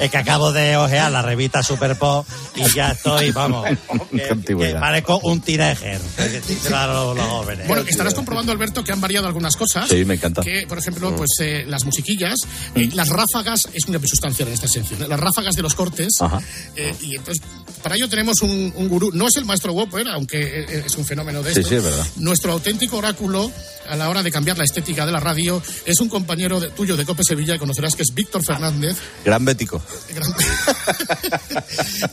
Es 0.00 0.10
que 0.10 0.18
acabo 0.18 0.52
de 0.52 0.76
ojear 0.76 1.10
la 1.10 1.22
revista 1.22 1.62
Super 1.62 1.96
Pop 1.96 2.26
y 2.54 2.64
ya 2.74 2.92
estoy, 2.92 3.30
vamos, 3.32 3.66
que, 4.10 4.56
que 4.56 4.76
parezco 4.78 5.18
un 5.22 5.40
teenager. 5.40 6.00
Claro, 6.66 7.14
los 7.14 7.24
jóvenes. 7.26 7.66
Bueno, 7.66 7.84
estarás 7.86 8.14
comprobando, 8.14 8.52
Alberto, 8.52 8.84
que 8.84 8.92
han 8.92 9.00
variado 9.00 9.27
algunas 9.28 9.56
cosas. 9.56 9.88
Sí, 9.88 10.04
me 10.04 10.14
encanta. 10.14 10.42
Que, 10.42 10.66
por 10.66 10.78
ejemplo, 10.78 11.14
pues 11.16 11.30
eh, 11.40 11.64
las 11.68 11.84
musiquillas, 11.84 12.40
eh, 12.74 12.88
las 12.94 13.08
ráfagas, 13.08 13.62
es 13.72 13.84
un 13.86 13.92
cambio 13.92 14.08
sustancial 14.08 14.48
en 14.48 14.54
esta 14.54 14.66
sección, 14.68 15.02
¿eh? 15.02 15.08
las 15.08 15.20
ráfagas 15.20 15.54
de 15.54 15.62
los 15.62 15.74
cortes. 15.74 16.08
Ajá. 16.20 16.40
eh, 16.76 16.94
y 17.02 17.16
entonces, 17.16 17.42
para 17.82 17.94
ello 17.96 18.08
tenemos 18.08 18.42
un, 18.42 18.72
un 18.74 18.88
gurú, 18.88 19.10
no 19.12 19.28
es 19.28 19.36
el 19.36 19.44
maestro 19.44 19.72
Whopper, 19.72 20.08
aunque 20.08 20.40
eh, 20.62 20.82
es 20.86 20.94
un 20.96 21.04
fenómeno 21.04 21.42
de 21.42 21.52
Sí, 21.54 21.60
esto. 21.60 21.68
sí, 21.70 21.74
es 21.76 21.84
verdad. 21.84 22.06
Nuestro 22.16 22.52
auténtico 22.52 22.96
oráculo 22.98 23.52
a 23.88 23.96
la 23.96 24.08
hora 24.10 24.22
de 24.22 24.30
cambiar 24.30 24.58
la 24.58 24.64
estética 24.64 25.06
de 25.06 25.12
la 25.12 25.20
radio 25.20 25.62
es 25.86 26.00
un 26.00 26.08
compañero 26.08 26.60
de- 26.60 26.70
tuyo 26.70 26.96
de 26.96 27.04
Cope 27.04 27.22
Sevilla, 27.24 27.54
y 27.54 27.58
conocerás 27.58 27.94
que 27.94 28.02
es 28.02 28.12
Víctor 28.14 28.44
Fernández. 28.44 28.96
Gran 29.24 29.44
bético. 29.44 29.80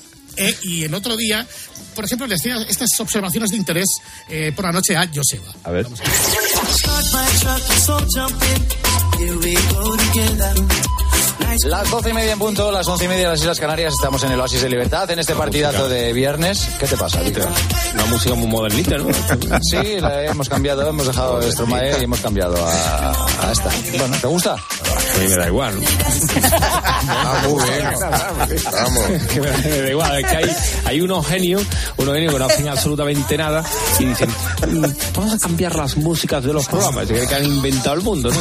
Eh, 0.38 0.58
y 0.64 0.84
el 0.84 0.94
otro 0.94 1.16
día, 1.16 1.46
por 1.94 2.06
ejemplo, 2.06 2.28
le 2.28 2.36
hacía 2.36 2.56
estas 2.68 2.90
observaciones 3.00 3.52
de 3.52 3.58
interés 3.58 3.88
eh, 4.30 4.52
por 4.56 4.66
la 4.66 4.72
noche 4.72 4.96
a 4.96 5.08
Joseba. 5.14 5.54
A 5.64 5.72
ver. 5.72 5.88
Las 11.68 11.90
doce 11.90 12.10
y 12.10 12.14
media 12.14 12.34
en 12.34 12.40
punto, 12.40 12.72
las 12.72 12.88
once 12.88 13.06
y 13.06 13.08
media 13.08 13.24
en 13.24 13.30
las 13.30 13.40
Islas 13.40 13.60
Canarias, 13.60 13.94
estamos 13.94 14.22
en 14.24 14.32
el 14.32 14.40
Oasis 14.40 14.62
de 14.62 14.70
Libertad, 14.70 15.10
en 15.12 15.20
este 15.20 15.34
partidazo 15.36 15.88
de 15.88 16.12
viernes. 16.14 16.68
¿Qué 16.80 16.86
te 16.86 16.98
pasa, 16.98 17.22
Víctor? 17.22 17.48
Una 17.94 18.06
música 18.06 18.36
muy 18.36 18.48
modernita, 18.48 18.98
¿no? 18.98 19.08
Sí, 19.62 20.00
la 20.00 20.26
hemos 20.26 20.50
cambiado, 20.50 20.88
hemos 20.88 21.08
dejado 21.08 21.42
Stromae 21.50 22.00
y 22.00 22.04
hemos 22.04 22.20
cambiado 22.20 22.56
a, 22.66 23.48
a 23.48 23.52
esta. 23.52 23.70
Bueno, 23.98 24.18
¿te 24.20 24.28
gusta? 24.28 24.58
A 25.14 25.18
mí 25.20 25.28
me 25.30 25.36
da 25.36 25.48
igual. 25.48 25.76
¿no? 25.80 25.88
Ah, 27.10 27.42
muy 27.48 27.64
bien. 27.64 27.86
Que 29.34 29.42
me, 29.42 29.50
me 29.50 29.82
da 29.82 29.90
igual, 29.90 30.20
es 30.20 30.26
que 30.30 30.38
hay, 30.38 30.56
hay 30.86 31.02
unos 31.02 31.26
genios, 31.28 31.64
unos 31.98 32.14
genios 32.14 32.34
que 32.34 32.40
no 32.40 32.46
hacen 32.46 32.68
absolutamente 32.68 33.38
nada 33.38 33.64
y 34.00 34.06
dicen, 34.06 34.30
"Mm, 34.68 34.86
vamos 35.16 35.34
a 35.34 35.38
cambiar 35.40 35.76
las 35.76 35.98
músicas 35.98 36.44
de 36.44 36.54
los 36.54 36.68
programas. 36.68 37.08
Se 37.08 37.14
cree 37.14 37.28
que 37.28 37.36
han 37.36 37.46
inventado 37.46 37.96
el 37.96 38.02
mundo, 38.02 38.30
¿no? 38.32 38.38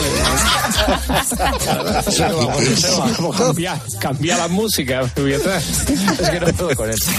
Vamos 3.19 3.37
a 3.37 3.39
cambiar, 3.39 3.81
cambiar 4.01 4.39
la 4.39 4.49
música. 4.49 5.11
voy 5.17 5.35
atrás. 5.35 5.65
Es 6.21 6.31
que 6.31 6.41
no 6.41 6.47
puedo 6.49 6.77
con 6.77 6.91
eso. 6.91 7.11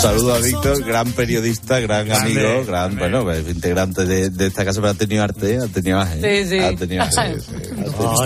Saludo 0.00 0.34
a 0.34 0.38
Víctor, 0.38 0.84
gran 0.84 1.12
periodista, 1.12 1.78
gran 1.80 2.06
Grande, 2.06 2.40
amigo, 2.46 2.64
gran, 2.66 2.96
bueno, 2.96 3.24
pues, 3.24 3.48
integrante 3.48 4.04
de, 4.04 4.30
de 4.30 4.46
esta 4.46 4.64
casa, 4.64 4.80
pero 4.80 4.92
ha 4.92 4.94
tenido 4.94 5.24
arte, 5.24 5.58
ha 5.58 5.66
tenido 5.66 5.98
arte. 6.00 6.44
Sí, 6.44 6.50
sí. 6.50 6.58
Ha 6.58 6.76
tenido. 6.76 7.04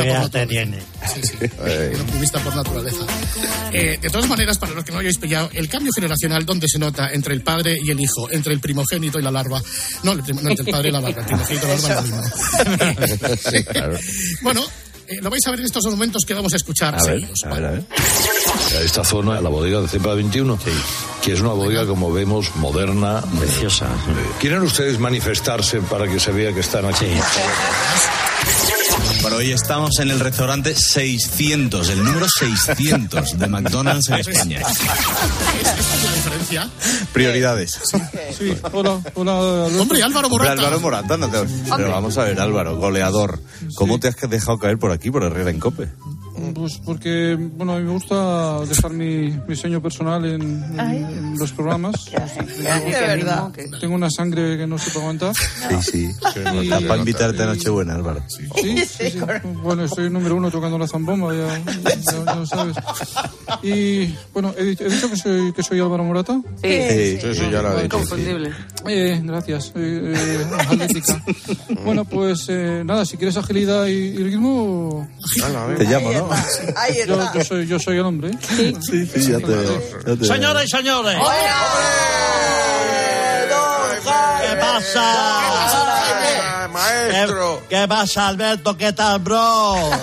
Oh, 0.03 0.05
ya 0.05 0.29
te 0.29 0.47
tiene. 0.47 0.79
Eh, 1.67 1.93
un 1.95 2.01
optimista 2.03 2.39
por 2.41 2.55
naturaleza. 2.57 3.05
Eh, 3.73 3.99
de 4.01 4.11
todas 4.11 4.29
maneras, 4.29 4.59
para 4.59 4.73
los 4.73 4.85
que 4.85 4.93
no 4.93 4.99
hayáis 4.99 5.19
pillado, 5.19 5.51
el 5.53 5.69
cambio 5.69 5.93
generacional, 5.95 6.45
¿dónde 6.47 6.67
se 6.69 6.79
nota 6.79 7.11
entre 7.13 7.35
el 7.35 7.43
padre 7.43 7.77
y 7.83 7.91
el 7.91 8.01
hijo? 8.01 8.31
Entre 8.31 8.53
el 8.53 8.61
primogénito 8.61 9.19
y 9.19 9.23
la 9.23 9.31
larva. 9.31 9.61
No, 10.03 10.13
el 10.13 10.23
prim- 10.23 10.41
no, 10.43 10.51
entre 10.51 10.65
el 10.67 10.71
padre 10.73 10.89
y 10.89 10.93
la 10.93 11.01
larva. 11.01 11.21
El 11.21 11.27
primogénito 11.27 11.67
y 11.67 11.69
la 11.71 11.77
larva 11.89 12.03
es 12.03 12.11
lo 12.11 12.17
mismo. 12.17 13.37
sí, 13.51 13.65
claro. 13.71 13.99
Bueno, 14.43 14.65
eh, 15.09 15.19
lo 15.21 15.31
vais 15.31 15.45
a 15.47 15.51
ver 15.51 15.61
en 15.61 15.67
estos 15.67 15.85
momentos 15.87 16.25
que 16.27 16.35
vamos 16.35 16.53
a 16.53 16.57
escuchar. 16.57 16.95
A 16.99 17.03
ver, 17.05 17.25
a 17.45 17.55
ver, 17.55 17.65
a 17.65 17.71
ver. 17.73 17.85
Esta 18.85 19.05
zona, 19.05 19.41
la 19.41 19.49
bodega 19.49 19.81
de 19.81 19.89
Cepa 19.89 20.15
21, 20.15 20.59
que 21.23 21.33
es 21.33 21.41
una 21.41 21.51
bodega, 21.51 21.87
como 21.87 22.13
vemos, 22.13 22.55
moderna. 22.57 23.23
Preciosa. 23.39 23.87
¿Quieren 24.39 24.63
ustedes 24.63 24.99
manifestarse 24.99 25.81
para 25.81 26.07
que 26.07 26.21
se 26.21 26.31
vea 26.33 26.53
que 26.53 26.61
están 26.61 26.85
aquí? 26.87 27.07
Bueno, 29.23 29.37
hoy 29.37 29.53
estamos 29.53 29.99
en 29.99 30.11
el 30.11 30.19
restaurante 30.19 30.75
600, 30.75 31.91
el 31.91 32.03
número 32.03 32.27
600 32.27 33.39
de 33.39 33.47
McDonald's 33.49 34.09
en 34.09 34.15
España. 34.15 34.61
la 34.61 36.13
diferencia. 36.15 36.71
Prioridades. 37.13 37.79
Sí, 38.39 38.55
hola, 38.73 39.01
hola. 39.15 39.35
Hombre, 39.79 40.03
Álvaro 40.03 40.31
Morata. 40.31 40.53
Álvaro 40.53 40.81
Morata, 40.81 41.17
no 41.19 41.29
te... 41.29 41.39
Pero 41.77 41.91
vamos 41.91 42.17
a 42.17 42.25
ver, 42.25 42.41
Álvaro, 42.41 42.79
goleador. 42.79 43.41
¿Cómo 43.75 44.01
te 44.01 44.09
has 44.09 44.17
dejado 44.17 44.59
caer 44.59 44.79
por 44.79 44.91
aquí, 44.91 45.11
por 45.11 45.23
Herrera 45.23 45.51
en 45.51 45.61
Cope? 45.61 45.89
Pues 46.55 46.79
porque, 46.85 47.37
bueno, 47.39 47.73
a 47.75 47.79
mí 47.79 47.85
me 47.85 47.93
gusta 47.93 48.61
dejar 48.67 48.93
mi, 48.93 49.31
mi 49.47 49.57
sello 49.57 49.81
personal 49.83 50.25
en, 50.25 50.41
en- 50.43 50.81
en 50.81 51.39
los 51.39 51.53
programas. 51.53 51.95
De 52.11 52.91
verdad. 52.93 53.51
Tengo 53.81 53.95
una 53.95 54.11
sangre 54.11 54.57
que 54.59 54.67
no 54.67 54.79
se 54.79 54.91
puede 54.91 55.01
aguantar. 55.07 55.35
Sí, 55.35 55.77
sí. 55.91 56.11
Está 56.63 56.81
para 56.81 56.97
invitarte 56.99 57.43
a 57.43 57.47
Nochebuena, 57.47 57.95
Álvaro. 57.95 58.23
Sí, 58.29 58.47
sí, 58.61 58.85
sí. 58.87 59.19
Bueno, 59.63 59.85
estoy 59.85 60.11
número 60.11 60.37
uno 60.37 60.51
tocando 60.51 60.79
la 60.79 60.87
zambomba, 60.89 61.35
ya, 61.35 61.59
ya- 61.83 62.25
ya 62.27 62.35
lo 62.35 62.47
sabes. 62.47 62.77
Y, 63.63 64.15
bueno, 64.33 64.55
he, 64.57 64.65
dicho- 64.65 64.85
he 64.85 64.91
dicho 64.91 65.11
que 65.11 65.17
soy, 65.17 65.53
que 65.53 65.63
soy 65.63 65.81
Álvaro 65.81 66.05
Morata. 66.05 66.41
Sí, 66.63 67.19
sí, 67.21 67.35
sí, 67.35 67.51
ya 67.51 67.63
lo 67.63 67.79
he 67.79 67.83
dicho. 67.85 67.97
Inconfundible. 67.97 68.51
Eh, 68.87 69.21
gracias. 69.25 69.73
Eh, 69.77 70.15
eh. 70.17 70.47
Bueno, 71.85 72.05
pues 72.05 72.47
eh, 72.49 72.83
nada, 72.85 73.05
si 73.05 73.17
quieres 73.17 73.37
agilidad 73.37 73.87
y, 73.87 73.93
y 73.93 74.17
ritmo. 74.19 75.09
Te 75.77 75.85
llamo, 75.85 76.13
¿no? 76.13 76.30
Ahí 76.77 76.95
Yo, 77.07 77.21
está. 77.21 77.33
yo 77.39 77.45
soy, 77.45 77.67
yo 77.67 77.79
soy 77.79 77.97
el 77.99 78.05
hombre. 78.05 78.31
Sí, 78.49 79.07
sí, 79.07 79.31
ya 79.33 79.39
te 79.39 79.47
veo. 79.47 79.83
ya 80.07 80.17
te 80.17 80.25
Señoras 80.27 80.65
y 80.65 80.69
señores. 80.69 81.17
¿Qué 84.41 84.57
pasa? 84.57 86.20
Maestro. 87.13 87.63
¿Qué, 87.69 87.77
qué 87.77 87.89
pasa, 87.89 88.29
Alberto? 88.29 88.77
¿Qué 88.77 88.93
tal, 88.93 89.19
bro? 89.21 89.91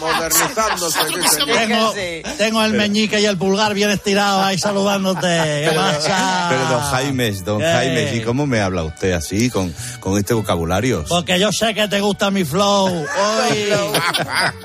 Modernizándose. 0.00 0.98
Tengo, 1.46 1.94
tengo 2.38 2.64
el 2.64 2.72
meñique 2.72 3.20
y 3.20 3.26
el 3.26 3.36
pulgar 3.36 3.74
bien 3.74 3.90
estirados 3.90 4.44
ahí 4.44 4.58
saludándote. 4.58 5.20
¿Qué 5.68 5.72
pasa? 5.74 6.46
Pero 6.48 6.66
don 6.68 6.80
Jaime, 6.80 7.30
don 7.44 7.58
¿Qué? 7.58 7.64
Jaime, 7.66 8.14
¿y 8.16 8.20
cómo 8.22 8.46
me 8.46 8.60
habla 8.60 8.82
usted 8.84 9.12
así, 9.12 9.50
con, 9.50 9.74
con 10.00 10.16
este 10.18 10.32
vocabulario? 10.34 11.04
Porque 11.08 11.38
yo 11.38 11.52
sé 11.52 11.74
que 11.74 11.86
te 11.88 12.00
gusta 12.00 12.30
mi 12.30 12.44
flow. 12.44 12.86
Hoy, 12.88 13.68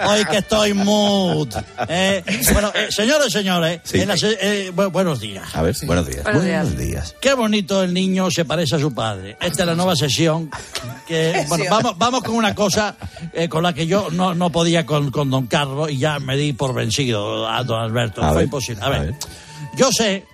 hoy 0.07 0.25
que 0.25 0.37
estoy 0.37 0.73
mood. 0.73 1.49
Eh, 1.89 2.23
bueno, 2.53 2.71
eh, 2.73 2.87
señores, 2.89 3.31
señores, 3.33 3.81
Sí. 3.83 3.99
en 3.99 4.07
la 4.07 4.17
se- 4.17 4.37
eh, 4.39 4.71
bu- 4.73 4.89
buenos 4.91 5.19
días. 5.19 5.53
A 5.53 5.61
ver, 5.61 5.75
buenos 5.83 6.07
días. 6.07 6.23
Buenos 6.23 6.43
días. 6.43 6.61
Buenos 6.63 6.79
días. 6.79 7.15
Qué 7.19 7.33
bonito 7.33 7.83
el 7.83 7.93
niño 7.93 8.31
se 8.31 8.45
parece 8.45 8.75
a 8.75 8.79
su 8.79 8.93
padre. 8.93 9.35
Esta 9.41 9.63
es 9.63 9.67
la 9.67 9.75
nueva 9.75 9.95
sesión. 9.97 10.49
Que, 11.07 11.45
bueno, 11.49 11.65
vamos, 11.69 11.97
vamos 11.97 12.23
con 12.23 12.35
una 12.35 12.55
cosa 12.55 12.95
eh, 13.33 13.47
con 13.47 13.63
la 13.63 13.73
que 13.73 13.87
yo 13.87 14.09
no, 14.11 14.33
no 14.33 14.51
podía 14.51 14.85
con, 14.85 15.11
con 15.11 15.29
don 15.29 15.47
Carlos 15.47 15.91
y 15.91 15.97
ya 15.97 16.19
me 16.19 16.35
di 16.35 16.53
por 16.53 16.73
vencido 16.73 17.47
a 17.47 17.63
don 17.63 17.79
Alberto. 17.79 18.23
A 18.23 18.29
Fue 18.29 18.37
ver, 18.37 18.45
imposible. 18.45 18.83
A 18.83 18.87
a 18.87 18.89
ver, 18.89 19.01
ver. 19.01 19.15
yo 19.75 19.91
sé. 19.91 20.25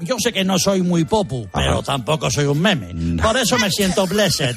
Yo 0.00 0.16
sé 0.20 0.32
que 0.32 0.44
no 0.44 0.60
soy 0.60 0.82
muy 0.82 1.04
popu, 1.04 1.48
pero 1.52 1.82
tampoco 1.82 2.30
soy 2.30 2.44
un 2.44 2.60
meme. 2.60 3.20
Por 3.20 3.36
eso 3.36 3.58
me 3.58 3.68
siento 3.68 4.06
blessed, 4.06 4.54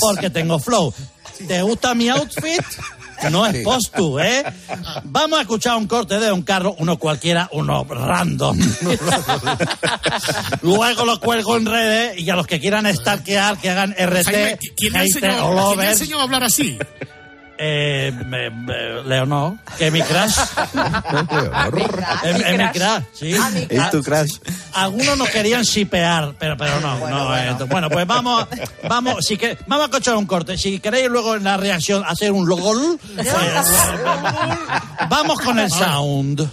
porque 0.00 0.30
tengo 0.30 0.58
flow. 0.58 0.92
¿Te 1.46 1.62
gusta 1.62 1.94
mi 1.94 2.08
outfit? 2.08 2.60
No 3.28 3.46
es 3.46 3.64
postu, 3.64 4.18
¿eh? 4.18 4.44
Vamos 5.04 5.38
a 5.38 5.42
escuchar 5.42 5.76
un 5.76 5.86
corte 5.86 6.18
de 6.18 6.28
Don 6.28 6.42
Carlos, 6.42 6.74
uno 6.78 6.98
cualquiera, 6.98 7.48
uno 7.52 7.84
random. 7.84 8.58
Luego 10.62 11.04
lo 11.04 11.20
cuelgo 11.20 11.56
en 11.56 11.66
redes 11.66 12.18
y 12.18 12.30
a 12.30 12.36
los 12.36 12.46
que 12.46 12.60
quieran 12.60 12.92
stalkear, 12.94 13.58
que 13.58 13.70
hagan 13.70 13.92
RT, 13.92 14.24
Jaime, 14.24 14.58
¿quién 14.76 14.94
hater, 14.94 15.30
all 15.40 15.74
quién 15.74 15.80
le 15.80 15.90
enseñado 15.90 16.20
a 16.20 16.24
hablar 16.24 16.44
así? 16.44 16.78
Eh, 17.62 18.10
me- 18.26 18.48
me- 18.48 19.02
Leonor, 19.04 19.54
que 19.76 19.90
mi 19.90 20.00
crush. 20.00 20.32
es, 22.24 22.36
es 22.36 22.58
mi 22.58 22.68
crush, 22.70 23.02
sí. 23.12 23.34
¿Es 23.68 23.90
tu 23.90 24.02
crush? 24.02 24.38
Algunos 24.72 25.18
nos 25.18 25.28
querían 25.28 25.66
sipear, 25.66 26.34
pero, 26.38 26.56
pero 26.56 26.80
no. 26.80 26.96
Bueno, 26.98 27.18
no, 27.18 27.26
bueno. 27.26 27.66
bueno, 27.66 27.90
pues 27.90 28.06
vamos, 28.06 28.46
vamos, 28.88 29.26
si 29.26 29.36
que, 29.36 29.58
vamos 29.66 29.84
a 29.84 29.90
escuchar 29.90 30.16
un 30.16 30.24
corte. 30.26 30.56
Si 30.56 30.80
queréis 30.80 31.10
luego 31.10 31.36
en 31.36 31.44
la 31.44 31.58
reacción 31.58 32.02
hacer 32.06 32.32
un 32.32 32.48
logol, 32.48 32.98
pues, 33.14 33.28
vamos 35.10 35.38
con 35.40 35.58
el 35.58 35.70
sound. 35.70 36.48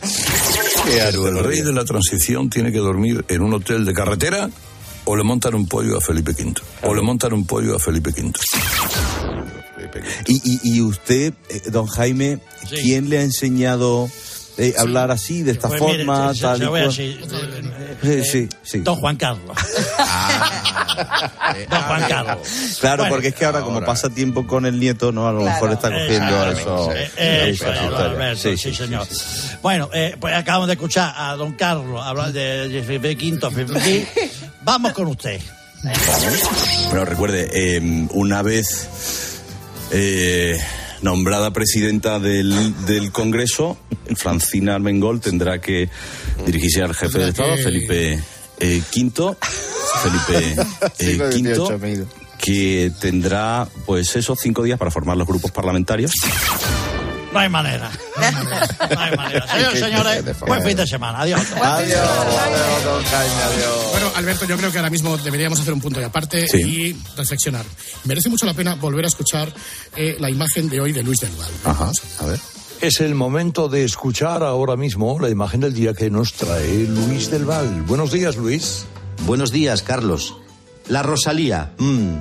El 0.89 1.43
rey 1.43 1.61
de 1.61 1.71
la 1.71 1.85
transición 1.85 2.49
tiene 2.49 2.71
que 2.71 2.79
dormir 2.79 3.23
en 3.29 3.41
un 3.43 3.53
hotel 3.53 3.85
de 3.85 3.93
carretera 3.93 4.49
o 5.05 5.15
le 5.15 5.23
montan 5.23 5.55
un 5.55 5.67
pollo 5.67 5.97
a 5.97 6.01
Felipe 6.01 6.31
V. 6.31 6.53
O 6.83 6.93
le 6.93 7.01
montan 7.01 7.31
un 7.31 7.45
pollo 7.45 7.77
a 7.77 7.79
Felipe 7.79 8.09
V. 8.09 8.33
Y, 10.27 10.41
y, 10.43 10.59
y 10.77 10.81
usted, 10.81 11.33
eh, 11.49 11.61
don 11.71 11.87
Jaime, 11.87 12.39
¿quién 12.69 13.09
le 13.09 13.19
ha 13.19 13.21
enseñado 13.21 14.09
eh, 14.57 14.73
a 14.77 14.81
hablar 14.81 15.11
así, 15.11 15.43
de 15.43 15.51
esta 15.51 15.67
Pues 15.67 15.81
mire, 15.81 15.97
forma, 16.05 16.33
se- 16.33 16.41
tal 16.41 16.57
se 16.57 16.63
y 16.63 16.65
ve 16.65 16.69
cual? 16.71 16.87
así. 16.87 17.19
Eh, 18.03 18.23
sí, 18.29 18.49
sí. 18.63 18.79
Don 18.79 18.95
Juan 18.95 19.15
Carlos. 19.17 19.55
Don 21.69 21.81
Juan 21.81 22.03
Carlos. 22.07 22.47
Claro, 22.79 23.03
Bueno. 23.03 23.15
porque 23.15 23.27
es 23.29 23.35
que 23.35 23.45
ahora, 23.45 23.61
como 23.61 23.83
pasa 23.85 24.09
tiempo 24.09 24.45
con 24.47 24.65
el 24.65 24.79
nieto, 24.79 25.11
¿no? 25.11 25.27
A 25.27 25.31
lo 25.31 25.41
mejor 25.41 25.71
está 25.71 25.91
cogiendo 25.91 26.51
eso. 26.51 26.91
Eh, 26.93 27.11
eh, 27.17 27.49
eso. 27.53 27.65
Alberto, 27.67 28.41
Sí, 28.41 28.57
sí, 28.57 28.69
sí, 28.71 28.75
señor. 28.75 29.07
Bueno, 29.61 29.89
eh, 29.93 30.15
pues 30.19 30.33
acabamos 30.35 30.67
de 30.67 30.73
escuchar 30.73 31.13
a 31.15 31.35
don 31.35 31.53
Carlos 31.53 32.01
hablar 32.03 32.31
de, 32.33 32.67
de. 32.69 32.83
Felipe 32.83 33.15
V. 33.15 34.07
Vamos 34.63 34.93
con 34.93 35.07
usted. 35.07 35.39
Bueno, 36.89 37.05
recuerde, 37.05 37.49
eh, 37.53 38.07
una 38.11 38.41
vez 38.41 39.26
eh, 39.91 40.57
nombrada 41.01 41.51
presidenta 41.51 42.19
del, 42.19 42.73
del 42.85 43.11
Congreso, 43.11 43.77
Francina 44.15 44.75
Armengol 44.75 45.21
tendrá 45.21 45.59
que 45.59 45.89
dirigirse 46.45 46.81
al 46.81 46.93
jefe 46.93 47.19
de 47.19 47.31
Tendrá 47.31 47.53
Estado, 47.53 47.63
Felipe 47.63 48.19
eh, 48.59 48.81
V. 48.91 49.35
Felipe 50.03 50.55
eh, 50.99 51.17
V, 51.79 52.05
que 52.37 52.91
tendrá, 52.99 53.67
pues, 53.85 54.15
esos 54.15 54.39
cinco 54.39 54.63
días 54.63 54.77
para 54.77 54.91
formar 54.91 55.17
los 55.17 55.27
grupos 55.27 55.51
parlamentarios. 55.51 56.11
No 57.33 57.39
hay 57.39 57.49
manera. 57.49 57.91
No 58.17 58.23
hay 58.25 58.31
manera. 58.33 58.67
No 58.95 58.99
hay 58.99 59.17
manera. 59.17 59.47
Señores, 59.47 59.79
señores, 59.79 60.39
buen 60.47 60.63
fin 60.63 60.77
de 60.77 60.87
semana. 60.87 61.21
Adiós. 61.21 61.41
Adiós, 61.51 61.99
adiós, 61.99 62.83
don 62.83 63.03
Jaime, 63.03 63.41
adiós. 63.43 63.87
Bueno, 63.91 64.11
Alberto, 64.15 64.45
yo 64.45 64.57
creo 64.57 64.71
que 64.71 64.77
ahora 64.77 64.89
mismo 64.89 65.17
deberíamos 65.17 65.59
hacer 65.59 65.73
un 65.73 65.81
punto 65.81 65.99
y 65.99 66.03
aparte 66.03 66.47
Sí. 66.47 66.57
y 66.61 67.03
reflexionar. 67.15 67.65
Merece 68.05 68.29
mucho 68.29 68.45
la 68.45 68.53
pena 68.53 68.75
volver 68.75 69.05
a 69.05 69.07
escuchar 69.07 69.51
eh, 69.95 70.15
la 70.19 70.29
imagen 70.29 70.69
de 70.69 70.79
hoy 70.81 70.93
de 70.93 71.03
Luis 71.03 71.19
del 71.19 71.31
Val. 71.35 71.51
Ajá, 71.65 71.91
a 72.19 72.25
ver. 72.25 72.39
Es 72.81 73.01
el 73.01 73.13
momento 73.15 73.67
de 73.69 73.83
escuchar 73.83 74.43
ahora 74.43 74.75
mismo 74.77 75.19
la 75.19 75.29
imagen 75.29 75.61
del 75.61 75.73
día 75.73 75.93
que 75.93 76.09
nos 76.09 76.33
trae 76.33 76.85
Luis 76.87 77.29
del 77.29 77.43
Val. 77.45 77.81
Buenos 77.83 78.11
días, 78.11 78.35
Luis. 78.37 78.85
Buenos 79.25 79.51
días, 79.51 79.81
Carlos. 79.81 80.35
La 80.87 81.03
Rosalía. 81.03 81.71
mm. 81.77 82.13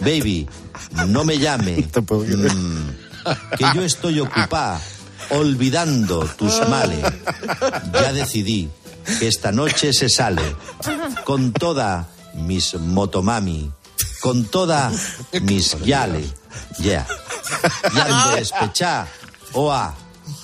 Baby, 0.00 0.46
no 1.08 1.24
me 1.24 1.38
llame. 1.38 1.86
Mm. 1.96 3.05
Que 3.56 3.64
yo 3.74 3.82
estoy 3.82 4.20
ocupada, 4.20 4.80
olvidando 5.30 6.24
tus 6.36 6.60
males. 6.68 7.04
Ya 7.92 8.12
decidí 8.12 8.68
que 9.18 9.28
esta 9.28 9.52
noche 9.52 9.92
se 9.92 10.08
sale 10.08 10.56
con 11.24 11.52
toda 11.52 12.08
mis 12.34 12.74
motomami, 12.74 13.70
con 14.20 14.44
toda 14.44 14.90
mis 15.42 15.78
yale. 15.80 16.24
Ya. 16.78 17.06
Y 17.94 17.98
ando 17.98 18.36
despechá, 18.36 19.06
oa, 19.52 19.94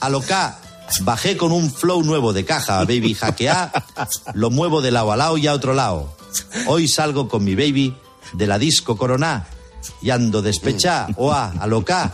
aloca. 0.01 0.59
Bajé 1.01 1.39
con 1.39 1.53
un 1.53 1.73
flow 1.73 2.03
nuevo 2.03 2.35
de 2.35 2.45
caja, 2.45 2.81
baby 2.81 3.15
hackeá, 3.15 3.73
lo 4.35 4.51
muevo 4.51 4.83
de 4.83 4.91
lado 4.91 5.11
a 5.11 5.17
lado 5.17 5.39
y 5.39 5.47
a 5.47 5.55
otro 5.55 5.73
lado. 5.73 6.15
Hoy 6.67 6.87
salgo 6.87 7.29
con 7.29 7.45
mi 7.45 7.55
baby 7.55 7.97
de 8.35 8.47
la 8.47 8.59
disco 8.59 8.99
Coroná 8.99 9.47
y 10.03 10.11
ando 10.11 10.43
despechá, 10.43 11.09
oa, 11.17 11.55
aloca. 11.61 12.13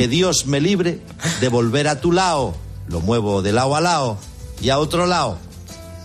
Que 0.00 0.08
Dios 0.08 0.46
me 0.46 0.62
libre 0.62 0.98
de 1.42 1.48
volver 1.50 1.86
a 1.86 2.00
tu 2.00 2.10
lado. 2.10 2.54
Lo 2.88 3.02
muevo 3.02 3.42
de 3.42 3.52
lado 3.52 3.76
a 3.76 3.82
lado 3.82 4.16
y 4.62 4.70
a 4.70 4.78
otro 4.78 5.04
lado. 5.04 5.36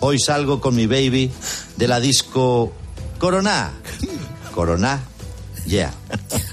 Hoy 0.02 0.20
salgo 0.20 0.60
con 0.60 0.76
mi 0.76 0.86
baby 0.86 1.32
de 1.78 1.88
la 1.88 2.02
disco 2.02 2.74
Coroná. 3.20 3.72
Coroná, 4.54 5.02
yeah. 5.66 5.93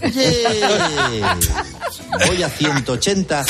Yeah. 0.03 1.37
Voy 2.29 2.45
a 2.45 2.49
180 2.49 3.45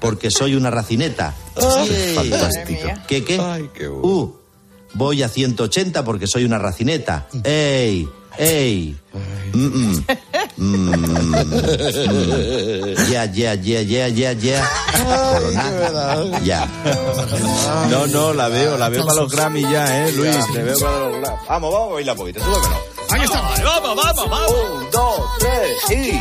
porque 0.00 0.32
soy 0.32 0.56
una 0.56 0.72
racineta. 0.72 1.32
Yeah. 1.54 2.14
Fantástico. 2.16 2.88
¿Qué 3.06 3.22
qué? 3.22 3.38
Uh, 3.88 4.34
voy 4.94 5.22
a 5.22 5.28
180 5.28 6.04
porque 6.04 6.26
soy 6.26 6.44
una 6.44 6.58
racineta. 6.58 7.28
¡Ey! 7.44 8.08
¡Ey! 8.38 8.96
Mm, 9.52 9.66
mm. 9.66 10.04
Mm. 10.56 10.94
Ya, 13.10 13.24
ya, 13.26 13.54
ya, 13.54 13.82
ya, 13.82 14.08
ya, 14.08 14.32
ya. 14.32 14.70
Corona. 15.04 16.40
Ya. 16.44 16.66
No, 17.90 18.06
no, 18.06 18.32
la 18.32 18.48
veo, 18.48 18.76
la 18.78 18.88
veo 18.88 19.04
para 19.06 19.20
los 19.20 19.30
Grammy 19.32 19.62
ya, 19.62 20.06
¿eh, 20.08 20.12
Luis? 20.12 20.36
Le 20.54 20.62
veo 20.62 20.78
para 20.78 20.98
los 20.98 21.20
Grammy. 21.20 21.38
Vamos, 21.48 21.72
vamos 21.72 21.90
a 21.90 21.94
bailar 21.94 22.14
un 22.14 22.18
poquito, 22.18 22.40
súbemelo. 22.44 22.76
Ahí 23.10 23.22
está. 23.22 23.40
Vamos, 23.64 23.96
vamos, 23.96 24.30
vamos. 24.30 24.50
Un, 24.52 24.90
dos, 24.90 25.20
tres 25.38 25.90
y... 25.90 26.20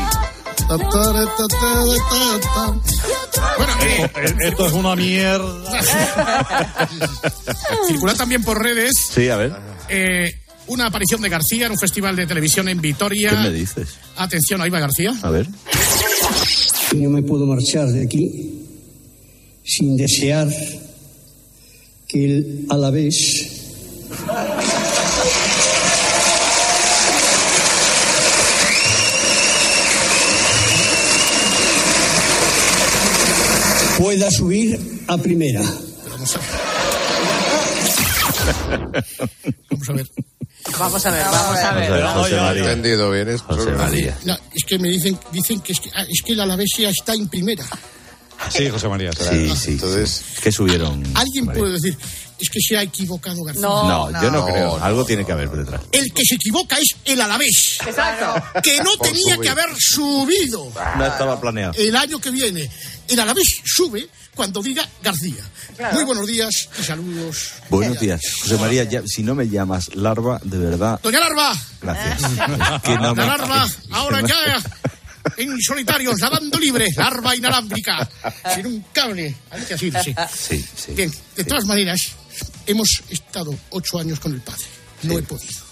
Bueno, 3.57 3.73
eh, 3.83 4.09
Esto 4.41 4.65
es 4.65 4.73
una 4.73 4.95
mierda. 4.95 5.81
circula 7.87 8.15
también 8.15 8.43
por 8.43 8.61
redes 8.61 8.93
Sí, 9.13 9.29
a 9.29 9.35
ver. 9.37 9.55
eh, 9.89 10.33
una 10.67 10.87
aparición 10.87 11.21
de 11.21 11.29
García 11.29 11.67
en 11.67 11.73
un 11.73 11.77
festival 11.77 12.15
de 12.15 12.27
televisión 12.27 12.67
en 12.69 12.81
Vitoria. 12.81 13.29
¿Qué 13.29 13.35
me 13.37 13.51
dices? 13.51 13.89
Atención, 14.17 14.61
ahí 14.61 14.69
va 14.69 14.79
García. 14.79 15.13
A 15.21 15.29
ver. 15.29 15.47
No 16.95 17.09
me 17.09 17.21
puedo 17.23 17.45
marchar 17.45 17.87
de 17.89 18.03
aquí 18.03 18.61
sin 19.63 19.97
desear 19.97 20.47
que 22.07 22.25
el 22.25 22.65
Alavés 22.69 23.51
pueda 33.97 34.29
subir 34.31 34.79
a 35.07 35.17
primera. 35.17 35.61
Vamos 36.09 36.35
a 36.35 36.39
ver. 36.39 36.65
Vamos 39.71 39.89
a 39.89 39.93
ver, 39.93 40.09
vamos 40.77 41.05
a 41.05 41.11
ver. 41.11 41.25
José 41.25 42.35
María. 42.35 42.63
Entendido 42.63 43.11
bien 43.11 43.29
esto. 43.29 43.55
José 43.55 43.71
María. 43.71 44.17
No, 44.25 44.37
es 44.53 44.63
que 44.65 44.79
me 44.79 44.89
dicen, 44.89 45.17
dicen 45.31 45.59
que, 45.61 45.73
es 45.73 45.79
que, 45.79 45.89
ah, 45.93 46.03
es 46.03 46.21
que 46.23 46.33
el 46.33 46.41
Alavés 46.41 46.69
ya 46.77 46.89
está 46.89 47.13
en 47.13 47.27
primera. 47.27 47.65
Sí, 48.49 48.69
José 48.69 48.87
María. 48.87 49.11
será. 49.13 49.31
Sí, 49.31 49.55
sí. 49.55 49.71
Entonces, 49.71 50.23
¿qué 50.41 50.51
subieron? 50.51 51.03
Alguien 51.15 51.47
puede 51.47 51.73
decir, 51.73 51.97
es 52.39 52.49
que 52.49 52.59
se 52.59 52.77
ha 52.77 52.83
equivocado 52.83 53.43
García. 53.43 53.61
No, 53.61 54.11
yo 54.21 54.31
no, 54.31 54.45
creo. 54.45 54.83
Algo 54.83 55.05
tiene 55.05 55.25
que 55.25 55.31
haber 55.31 55.49
por 55.49 55.59
detrás. 55.59 55.81
El 55.91 56.11
que 56.13 56.23
se 56.25 56.35
equivoca 56.35 56.77
es 56.77 56.95
el 57.05 57.21
Alavés. 57.21 57.77
Exacto. 57.85 58.61
Que 58.61 58.77
no 58.79 58.91
Por 58.97 59.07
tenía 59.07 59.35
subir. 59.35 59.39
que 59.39 59.49
haber 59.49 59.69
subido. 59.77 60.71
No 60.97 61.05
estaba 61.05 61.39
planeado. 61.39 61.73
El 61.77 61.95
año 61.95 62.19
que 62.19 62.31
viene, 62.31 62.69
el 63.07 63.19
Alavés 63.19 63.61
sube 63.63 64.07
cuando 64.35 64.61
diga 64.61 64.87
García. 65.01 65.43
Muy 65.93 66.03
buenos 66.03 66.27
días 66.27 66.69
y 66.79 66.83
saludos. 66.83 67.53
Buenos 67.69 67.99
días. 67.99 68.21
José 68.41 68.57
María, 68.57 68.83
ya- 68.83 69.01
si 69.05 69.23
no 69.23 69.33
me 69.33 69.47
llamas 69.49 69.95
larva, 69.95 70.39
de 70.43 70.57
verdad, 70.57 70.99
Doña 71.01 71.19
Larva, 71.21 71.55
gracias. 71.81 72.21
Es 72.21 72.81
que 72.83 72.95
no 72.97 73.15
la 73.15 73.25
larva, 73.25 73.67
ahora 73.91 74.21
ya 74.21 74.35
en 75.37 75.59
solitarios, 75.61 76.19
nadando 76.19 76.59
libre, 76.59 76.87
larva 76.95 77.35
inalámbrica, 77.35 78.07
sin 78.53 78.67
un 78.67 78.85
cable. 78.93 79.35
Hay 79.49 79.63
que 79.63 79.73
así, 79.73 79.91
sí. 80.03 80.15
Sí, 80.37 80.65
sí. 80.75 80.91
Bien, 80.93 81.11
de 81.35 81.43
todas 81.45 81.65
maneras, 81.65 81.99
hemos 82.67 82.89
estado 83.09 83.55
ocho 83.71 83.97
años 83.99 84.19
con 84.19 84.33
el 84.33 84.41
padre. 84.41 84.65
No 85.03 85.17
he 85.17 85.23
podido. 85.23 85.63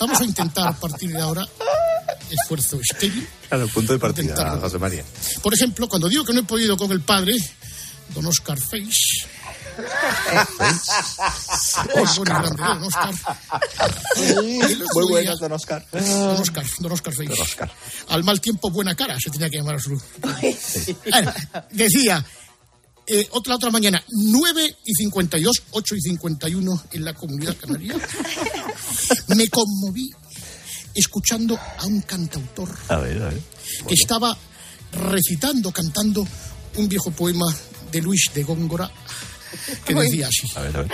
Vamos 0.00 0.20
a 0.20 0.24
intentar 0.24 0.68
a 0.68 0.72
partir 0.72 1.10
de 1.12 1.20
ahora 1.20 1.46
esfuerzo 2.30 2.78
estéril. 2.80 3.26
Claro, 3.48 3.68
punto 3.68 3.92
de 3.92 3.98
partida, 3.98 4.22
Intentarlo. 4.24 4.60
José 4.60 4.78
María. 4.78 5.04
Por 5.42 5.54
ejemplo, 5.54 5.88
cuando 5.88 6.08
digo 6.08 6.24
que 6.24 6.32
no 6.32 6.40
he 6.40 6.44
podido 6.44 6.76
con 6.76 6.90
el 6.92 7.00
padre, 7.00 7.34
don 8.14 8.26
Oscar 8.26 8.58
Face. 8.58 9.26
Y 11.94 12.20
grande, 12.24 12.62
don 12.62 12.82
Oscar. 12.84 13.14
Muy 14.16 14.76
bueno, 14.94 15.20
día- 15.20 15.34
don 15.40 15.52
Oscar. 15.52 15.86
Don 15.92 16.40
Oscar, 16.40 16.64
don 16.80 16.92
Oscar 16.92 17.14
Face. 17.14 17.34
Al 18.08 18.24
mal 18.24 18.40
tiempo, 18.40 18.70
buena 18.70 18.94
cara, 18.94 19.18
se 19.20 19.30
tenía 19.30 19.50
que 19.50 19.58
llamar 19.58 19.76
a 19.76 19.80
su. 19.80 20.00
Bueno, 20.20 21.32
decía, 21.70 22.24
eh, 23.06 23.28
otra, 23.32 23.54
otra 23.56 23.70
mañana, 23.70 24.02
9 24.08 24.76
y 24.84 24.94
52, 24.94 25.62
8 25.72 25.94
y 25.94 26.00
51 26.00 26.82
en 26.92 27.04
la 27.04 27.14
comunidad 27.14 27.56
canaria. 27.56 27.94
Me 29.28 29.48
conmoví 29.48 30.10
escuchando 30.96 31.58
a 31.78 31.86
un 31.86 32.00
cantautor 32.00 32.68
A 32.88 32.96
ver, 32.96 33.22
a 33.22 33.28
ver. 33.28 33.40
que 33.86 33.94
estaba 33.94 34.36
recitando, 34.92 35.70
cantando 35.72 36.26
un 36.76 36.88
viejo 36.88 37.10
poema 37.10 37.46
de 37.92 38.00
Luis 38.02 38.30
de 38.34 38.42
Góngora 38.42 38.90
que 39.84 39.94
decía 39.94 40.28
así. 40.28 40.46
A 40.56 40.60
ver, 40.60 40.76
a 40.76 40.80
ver. 40.82 40.90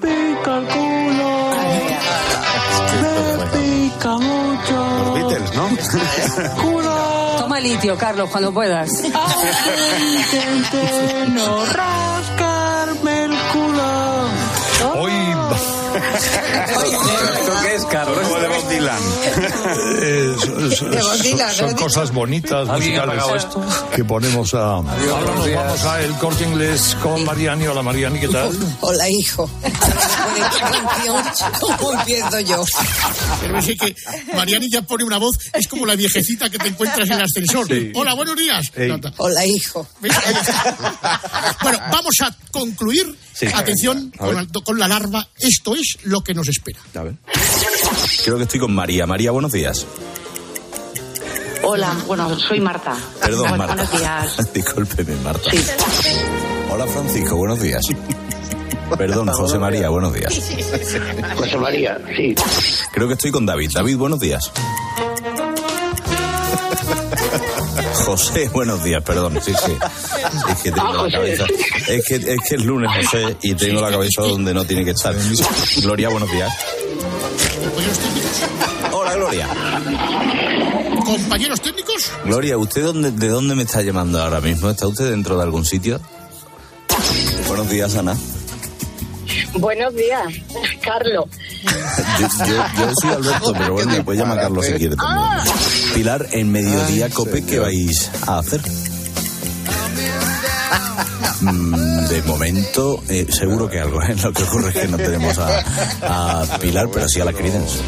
pica 0.00 0.58
el 0.58 0.66
culo. 0.66 1.50
Me 3.02 3.46
pica 3.58 4.12
mucho. 4.18 4.76
Los 4.98 5.14
Beatles, 5.14 5.50
¿no? 5.54 5.64
Toma 7.38 7.58
litio, 7.60 7.96
Carlos, 7.96 8.28
cuando 8.30 8.52
puedas. 8.52 8.90
Intente 9.04 10.82
no 11.30 11.64
rascarme 11.66 13.24
el 13.24 13.30
culo. 13.52 14.28
Hoy. 15.00 15.12
¿Esto 15.96 17.52
qué 17.62 17.74
es, 17.74 17.84
Carlos? 17.86 18.26
Dylan. 18.78 19.02
Eh, 19.98 20.36
son- 21.54 21.74
cosas 21.74 22.12
bonitas 22.12 22.68
¿Alguien 22.68 22.98
ha 23.00 23.06
musicales 23.06 23.44
esto? 23.44 23.64
que 23.94 24.04
ponemos 24.04 24.52
a. 24.54 24.74
Ahora 24.76 25.34
nos 25.34 25.52
vamos 25.54 25.84
a 25.84 26.02
el 26.02 26.12
corte 26.14 26.44
inglés 26.44 26.96
con 27.02 27.24
Mariani. 27.24 27.66
Hola 27.66 27.82
Mariani, 27.82 28.20
¿qué 28.20 28.28
tal? 28.28 28.50
Hola, 28.80 29.08
hijo. 29.08 29.48
¿cómo 31.60 31.92
empiezo 32.00 32.40
yo? 32.40 32.64
Pero 33.40 33.58
es 33.58 33.66
que 33.66 33.94
Mariani 34.34 34.70
ya 34.70 34.82
pone 34.82 35.04
una 35.04 35.18
voz, 35.18 35.36
es 35.54 35.66
como 35.68 35.86
la 35.86 35.96
viejecita 35.96 36.48
que 36.50 36.58
te 36.58 36.68
encuentras 36.68 37.08
en 37.08 37.14
el 37.14 37.22
ascensor. 37.22 37.66
Sí. 37.66 37.92
Hola, 37.94 38.14
buenos 38.14 38.36
días. 38.36 38.70
Hola, 39.18 39.46
hijo. 39.46 39.86
Bueno, 41.62 41.78
vamos 41.90 42.14
a 42.22 42.34
concluir. 42.50 43.16
Sí. 43.32 43.46
Atención 43.54 44.10
con, 44.16 44.34
la- 44.34 44.46
con 44.64 44.78
la 44.78 44.88
larva. 44.88 45.26
Esto 45.38 45.74
es 45.74 45.98
lo 46.04 46.22
que 46.22 46.32
nos 46.34 46.48
espera. 46.48 46.80
A 46.94 47.02
ver. 47.02 47.14
Creo 48.24 48.36
que 48.36 48.44
estoy 48.44 48.60
con 48.60 48.74
María. 48.74 49.06
María, 49.06 49.30
buenos 49.30 49.52
días. 49.52 49.86
Hola, 51.62 51.96
bueno, 52.06 52.38
soy 52.38 52.60
Marta. 52.60 52.96
Perdón, 53.20 53.56
Marta. 53.56 53.74
Buenos 53.74 53.98
días. 53.98 54.52
Discúlpeme, 54.54 55.16
Marta. 55.16 55.50
Hola, 56.70 56.86
Francisco, 56.86 57.36
buenos 57.36 57.60
días. 57.60 57.82
Perdón, 58.96 59.28
José 59.28 59.58
María, 59.58 59.88
buenos 59.88 60.14
días. 60.14 60.32
José 61.36 61.56
María, 61.56 61.98
sí. 62.16 62.34
Creo 62.92 63.08
que 63.08 63.14
estoy 63.14 63.32
con 63.32 63.44
David. 63.44 63.70
David, 63.74 63.96
buenos 63.96 64.20
días. 64.20 64.52
José, 68.04 68.48
buenos 68.50 68.84
días, 68.84 69.02
perdón, 69.02 69.38
sí, 69.42 69.52
sí. 69.64 69.72
Es 70.50 70.62
que 70.62 70.70
tengo 70.70 70.92
la 70.92 71.10
cabeza. 71.10 71.44
Es 71.88 72.04
que, 72.06 72.14
es 72.14 72.38
que 72.48 72.54
es 72.54 72.64
lunes, 72.64 72.88
José, 73.04 73.36
y 73.42 73.54
tengo 73.54 73.80
la 73.80 73.90
cabeza 73.90 74.22
donde 74.22 74.54
no 74.54 74.64
tiene 74.64 74.84
que 74.84 74.92
estar. 74.92 75.14
Gloria, 75.82 76.08
buenos 76.08 76.30
días. 76.30 76.52
Gloria. 79.26 79.48
Compañeros 81.04 81.60
técnicos, 81.60 82.12
Gloria, 82.24 82.56
¿usted 82.58 82.84
dónde, 82.84 83.10
de 83.10 83.26
dónde 83.28 83.56
me 83.56 83.64
está 83.64 83.82
llamando 83.82 84.22
ahora 84.22 84.40
mismo? 84.40 84.70
¿Está 84.70 84.86
usted 84.86 85.10
dentro 85.10 85.36
de 85.36 85.42
algún 85.42 85.64
sitio? 85.64 86.00
Buenos 87.48 87.68
días, 87.68 87.96
Ana. 87.96 88.16
Buenos 89.54 89.94
días, 89.96 90.32
Carlos. 90.80 91.24
Yo, 92.20 92.28
yo- 92.46 92.64
yo 92.78 92.92
soy 93.00 93.10
Alberto, 93.10 93.52
pero 93.58 93.72
bueno, 93.72 93.92
me 93.92 94.04
puede 94.04 94.18
llamar 94.20 94.38
Carlos 94.40 94.64
si 94.64 94.74
quiere 94.74 94.94
también. 94.94 95.28
Pilar, 95.94 96.28
en 96.30 96.52
mediodía 96.52 97.10
cope, 97.10 97.44
¿qué 97.44 97.58
vais 97.58 98.08
a 98.28 98.38
hacer? 98.38 98.60
Mm, 101.40 102.06
De 102.06 102.22
momento, 102.22 103.02
eh, 103.08 103.26
seguro 103.28 103.68
que 103.68 103.80
algo. 103.80 104.00
¿eh? 104.02 104.14
Lo 104.22 104.32
que 104.32 104.44
ocurre 104.44 104.68
es 104.68 104.74
que 104.76 104.88
no 104.88 104.96
tenemos 104.96 105.36
a, 105.38 106.42
a 106.42 106.58
Pilar, 106.60 106.88
pero 106.92 107.08
sí 107.08 107.20
a 107.20 107.24
la 107.24 107.32
Credence. 107.32 107.78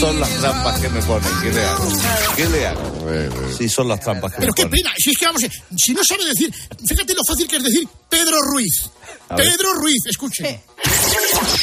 Son 0.00 0.18
las 0.18 0.30
trampas 0.40 0.80
que 0.80 0.88
me 0.88 1.02
ponen. 1.02 1.28
¿Qué 1.42 1.52
le 1.52 1.64
hago? 1.64 1.88
¿Qué 2.36 2.46
le 2.48 2.66
hago? 2.66 3.52
Sí, 3.56 3.68
son 3.68 3.88
las 3.88 4.00
trampas 4.00 4.32
que 4.32 4.38
pero 4.40 4.52
me 4.52 4.54
qué 4.54 4.62
ponen. 4.66 4.82
pena. 4.82 4.94
Si 4.96 5.10
es 5.10 5.18
que 5.18 5.26
vamos, 5.26 5.42
a- 5.44 5.76
si 5.76 5.92
no 5.92 6.00
sabe 6.04 6.24
decir, 6.24 6.52
fíjate 6.86 7.14
lo 7.14 7.22
fácil 7.26 7.46
que 7.46 7.56
es 7.56 7.62
decir 7.64 7.86
Pedro 8.08 8.40
Ruiz. 8.52 8.90
Pedro 9.36 9.74
Ruiz, 9.74 9.98
escuche. 10.06 10.62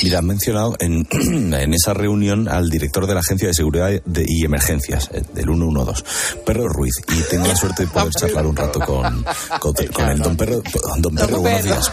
Mira, 0.03 0.19
han 0.19 0.25
mencionado 0.27 0.75
en, 0.79 1.07
en 1.53 1.73
esa 1.73 1.93
reunión 1.93 2.47
al 2.47 2.69
director 2.69 3.07
de 3.07 3.13
la 3.15 3.19
Agencia 3.21 3.47
de 3.47 3.53
Seguridad 3.53 3.89
de- 4.05 4.25
y 4.27 4.43
Emergencias, 4.45 5.09
eh, 5.13 5.23
del 5.33 5.45
112, 5.45 6.03
Perro 6.45 6.67
Ruiz, 6.69 6.93
y 7.09 7.21
tengo 7.29 7.47
la 7.47 7.55
suerte 7.55 7.83
de 7.83 7.89
poder 7.89 8.11
charlar 8.11 8.45
un 8.45 8.55
rato 8.55 8.79
con, 8.79 9.25
con, 9.59 9.73
con 9.93 10.09
el 10.09 10.19
don 10.19 10.35
Perro. 10.37 10.61
Don 10.97 11.15
Perro, 11.15 11.39
buenos 11.39 11.63
días. 11.63 11.91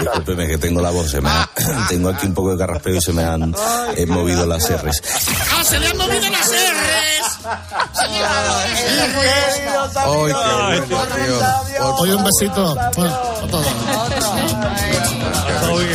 Discúlpeme 0.00 0.46
que 0.46 0.58
tengo 0.58 0.80
la 0.80 0.90
voz, 0.90 1.10
se 1.10 1.20
me 1.20 1.28
ha- 1.30 1.48
tengo 1.88 2.08
aquí 2.10 2.26
un 2.26 2.34
poco 2.34 2.52
de 2.52 2.58
carraspeo 2.58 2.96
y 2.96 3.00
se 3.00 3.12
me 3.12 3.24
han 3.24 3.54
eh, 3.96 4.06
movido 4.06 4.46
las 4.46 4.70
R's. 4.70 5.02
¡Ah, 5.52 5.64
se 5.64 5.78
le 5.80 5.88
han 5.88 5.96
movido 5.96 6.28
las 6.30 6.48
R's! 6.48 7.38
¡Ay, 9.94 10.80
qué 10.88 10.94
bueno, 10.94 11.14
tío! 11.16 11.94
Oye, 11.96 12.14
un 12.14 12.24
besito. 12.24 12.76
Bueno, 12.96 13.18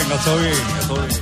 Todo 0.08 0.38
bien, 0.38 0.53
todo 0.88 1.01
bien. 1.01 1.22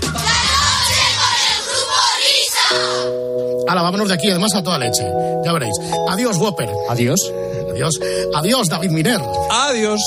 Ahora, 3.68 3.82
vámonos 3.82 4.08
de 4.10 4.14
aquí, 4.14 4.30
además 4.30 4.54
a 4.54 4.62
toda 4.62 4.78
leche. 4.78 5.04
Ya 5.44 5.52
veréis. 5.54 5.74
Adiós, 6.08 6.38
Whopper. 6.38 6.70
Adiós. 6.90 7.20
Adiós. 7.72 8.00
Adiós, 8.36 8.70
David 8.70 8.92
Miner. 8.92 9.20
Adiós. 9.50 10.02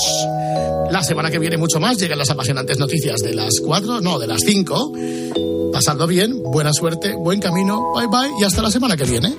La 0.91 1.03
semana 1.03 1.29
que 1.29 1.39
viene 1.39 1.57
mucho 1.57 1.79
más 1.79 1.97
llegan 1.97 2.17
las 2.17 2.29
apasionantes 2.29 2.79
noticias 2.79 3.21
de 3.21 3.33
las 3.33 3.55
4, 3.63 3.99
no, 3.99 4.17
de 4.17 4.27
las 4.27 4.41
5. 4.41 4.93
Pasando 5.73 6.07
bien, 6.07 6.41
buena 6.41 6.71
suerte, 6.73 7.13
buen 7.13 7.39
camino, 7.39 7.93
bye 7.93 8.07
bye 8.07 8.31
y 8.39 8.43
hasta 8.43 8.61
la 8.61 8.71
semana 8.71 8.95
que 8.97 9.03
viene. 9.03 9.35